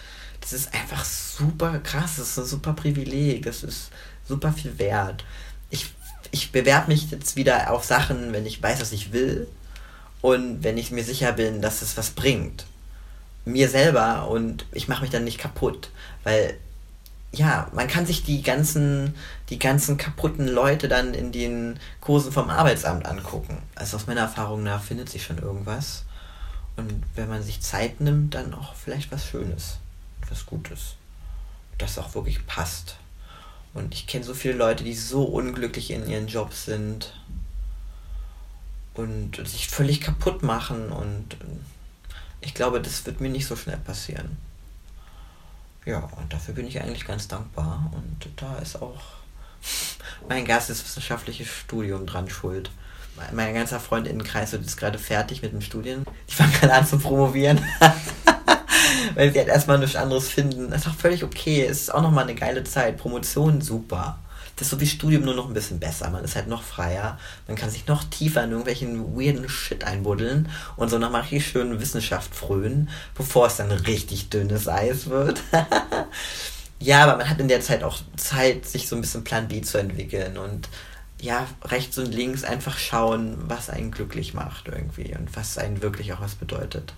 das 0.46 0.60
ist 0.60 0.74
einfach 0.74 1.04
super 1.04 1.80
krass, 1.80 2.16
das 2.18 2.30
ist 2.30 2.38
ein 2.38 2.44
super 2.44 2.72
Privileg, 2.72 3.44
das 3.44 3.64
ist 3.64 3.90
super 4.28 4.52
viel 4.52 4.78
wert. 4.78 5.24
Ich, 5.70 5.92
ich 6.30 6.52
bewerbe 6.52 6.92
mich 6.92 7.10
jetzt 7.10 7.34
wieder 7.34 7.72
auf 7.72 7.84
Sachen, 7.84 8.32
wenn 8.32 8.46
ich 8.46 8.62
weiß, 8.62 8.80
was 8.80 8.92
ich 8.92 9.12
will 9.12 9.48
und 10.22 10.62
wenn 10.62 10.78
ich 10.78 10.92
mir 10.92 11.02
sicher 11.02 11.32
bin, 11.32 11.62
dass 11.62 11.82
es 11.82 11.96
was 11.96 12.10
bringt. 12.10 12.64
Mir 13.44 13.68
selber 13.68 14.28
und 14.28 14.66
ich 14.70 14.86
mache 14.86 15.02
mich 15.02 15.10
dann 15.10 15.24
nicht 15.24 15.38
kaputt, 15.38 15.90
weil 16.22 16.56
ja, 17.32 17.68
man 17.72 17.88
kann 17.88 18.06
sich 18.06 18.22
die 18.22 18.42
ganzen, 18.42 19.16
die 19.50 19.58
ganzen 19.58 19.96
kaputten 19.96 20.46
Leute 20.46 20.86
dann 20.86 21.12
in 21.12 21.32
den 21.32 21.80
Kursen 22.00 22.30
vom 22.30 22.50
Arbeitsamt 22.50 23.04
angucken. 23.04 23.58
Also 23.74 23.96
aus 23.96 24.06
meiner 24.06 24.22
Erfahrung 24.22 24.62
nach 24.62 24.82
findet 24.82 25.08
sich 25.08 25.24
schon 25.24 25.38
irgendwas. 25.38 26.04
Und 26.76 27.02
wenn 27.16 27.28
man 27.28 27.42
sich 27.42 27.60
Zeit 27.62 28.00
nimmt, 28.00 28.34
dann 28.34 28.54
auch 28.54 28.74
vielleicht 28.76 29.10
was 29.10 29.26
Schönes, 29.26 29.78
was 30.30 30.46
Gutes. 30.46 30.96
Das 31.78 31.98
auch 31.98 32.14
wirklich 32.14 32.46
passt. 32.46 32.96
Und 33.74 33.92
ich 33.92 34.06
kenne 34.06 34.24
so 34.24 34.32
viele 34.32 34.54
Leute, 34.54 34.84
die 34.84 34.94
so 34.94 35.24
unglücklich 35.24 35.90
in 35.90 36.08
ihren 36.08 36.28
Jobs 36.28 36.64
sind 36.64 37.12
und 38.94 39.46
sich 39.46 39.68
völlig 39.68 40.00
kaputt 40.00 40.42
machen. 40.42 40.90
Und 40.90 41.36
ich 42.40 42.54
glaube, 42.54 42.80
das 42.80 43.04
wird 43.04 43.20
mir 43.20 43.28
nicht 43.28 43.46
so 43.46 43.54
schnell 43.54 43.76
passieren. 43.76 44.38
Ja, 45.84 45.98
und 45.98 46.32
dafür 46.32 46.54
bin 46.54 46.66
ich 46.66 46.80
eigentlich 46.80 47.06
ganz 47.06 47.28
dankbar. 47.28 47.90
Und 47.94 48.28
da 48.36 48.56
ist 48.56 48.80
auch 48.80 49.02
mein 50.28 50.46
geisteswissenschaftliches 50.46 51.48
Studium 51.48 52.06
dran 52.06 52.30
schuld. 52.30 52.70
Mein 53.32 53.54
ganzer 53.54 53.80
Freundinnenkreis 53.80 54.52
wird 54.52 54.62
jetzt 54.62 54.76
gerade 54.76 54.98
fertig 54.98 55.42
mit 55.42 55.52
dem 55.52 55.62
Studien. 55.62 56.04
Ich 56.26 56.36
fange 56.36 56.52
gerade 56.52 56.74
an 56.74 56.86
zu 56.86 56.98
promovieren. 56.98 57.60
Weil 59.14 59.32
sie 59.32 59.38
halt 59.38 59.48
erstmal 59.48 59.78
nichts 59.78 59.96
anderes 59.96 60.28
finden. 60.28 60.70
Das 60.70 60.82
ist 60.82 60.88
auch 60.88 60.94
völlig 60.94 61.24
okay. 61.24 61.64
Es 61.64 61.82
ist 61.82 61.94
auch 61.94 62.02
nochmal 62.02 62.24
eine 62.24 62.34
geile 62.34 62.64
Zeit. 62.64 62.96
Promotion 62.96 63.60
super 63.60 64.18
das 64.56 64.68
ist 64.68 64.70
so 64.70 64.80
wie 64.80 64.86
Studium 64.86 65.24
nur 65.24 65.34
noch 65.34 65.48
ein 65.48 65.54
bisschen 65.54 65.78
besser. 65.78 66.08
Man 66.08 66.24
ist 66.24 66.34
halt 66.34 66.48
noch 66.48 66.62
freier. 66.62 67.18
Man 67.46 67.56
kann 67.56 67.70
sich 67.70 67.86
noch 67.86 68.04
tiefer 68.04 68.42
in 68.42 68.50
irgendwelchen 68.50 69.14
weirden 69.14 69.48
Shit 69.50 69.84
einbuddeln 69.84 70.48
und 70.76 70.88
so 70.88 70.98
nochmal 70.98 71.20
richtig 71.22 71.46
schön 71.46 71.78
Wissenschaft 71.78 72.34
frönen, 72.34 72.88
bevor 73.14 73.48
es 73.48 73.56
dann 73.56 73.70
richtig 73.70 74.30
dünnes 74.30 74.66
Eis 74.66 75.10
wird. 75.10 75.42
ja, 76.80 77.04
aber 77.04 77.18
man 77.18 77.28
hat 77.28 77.38
in 77.38 77.48
der 77.48 77.60
Zeit 77.60 77.84
auch 77.84 77.98
Zeit, 78.16 78.66
sich 78.66 78.88
so 78.88 78.96
ein 78.96 79.02
bisschen 79.02 79.24
Plan 79.24 79.46
B 79.48 79.60
zu 79.60 79.76
entwickeln 79.76 80.38
und 80.38 80.70
ja, 81.20 81.46
rechts 81.62 81.98
und 81.98 82.12
links 82.12 82.42
einfach 82.42 82.78
schauen, 82.78 83.36
was 83.48 83.68
einen 83.68 83.90
glücklich 83.90 84.32
macht 84.32 84.68
irgendwie 84.68 85.14
und 85.14 85.36
was 85.36 85.58
einen 85.58 85.82
wirklich 85.82 86.14
auch 86.14 86.20
was 86.20 86.34
bedeutet. 86.34 86.94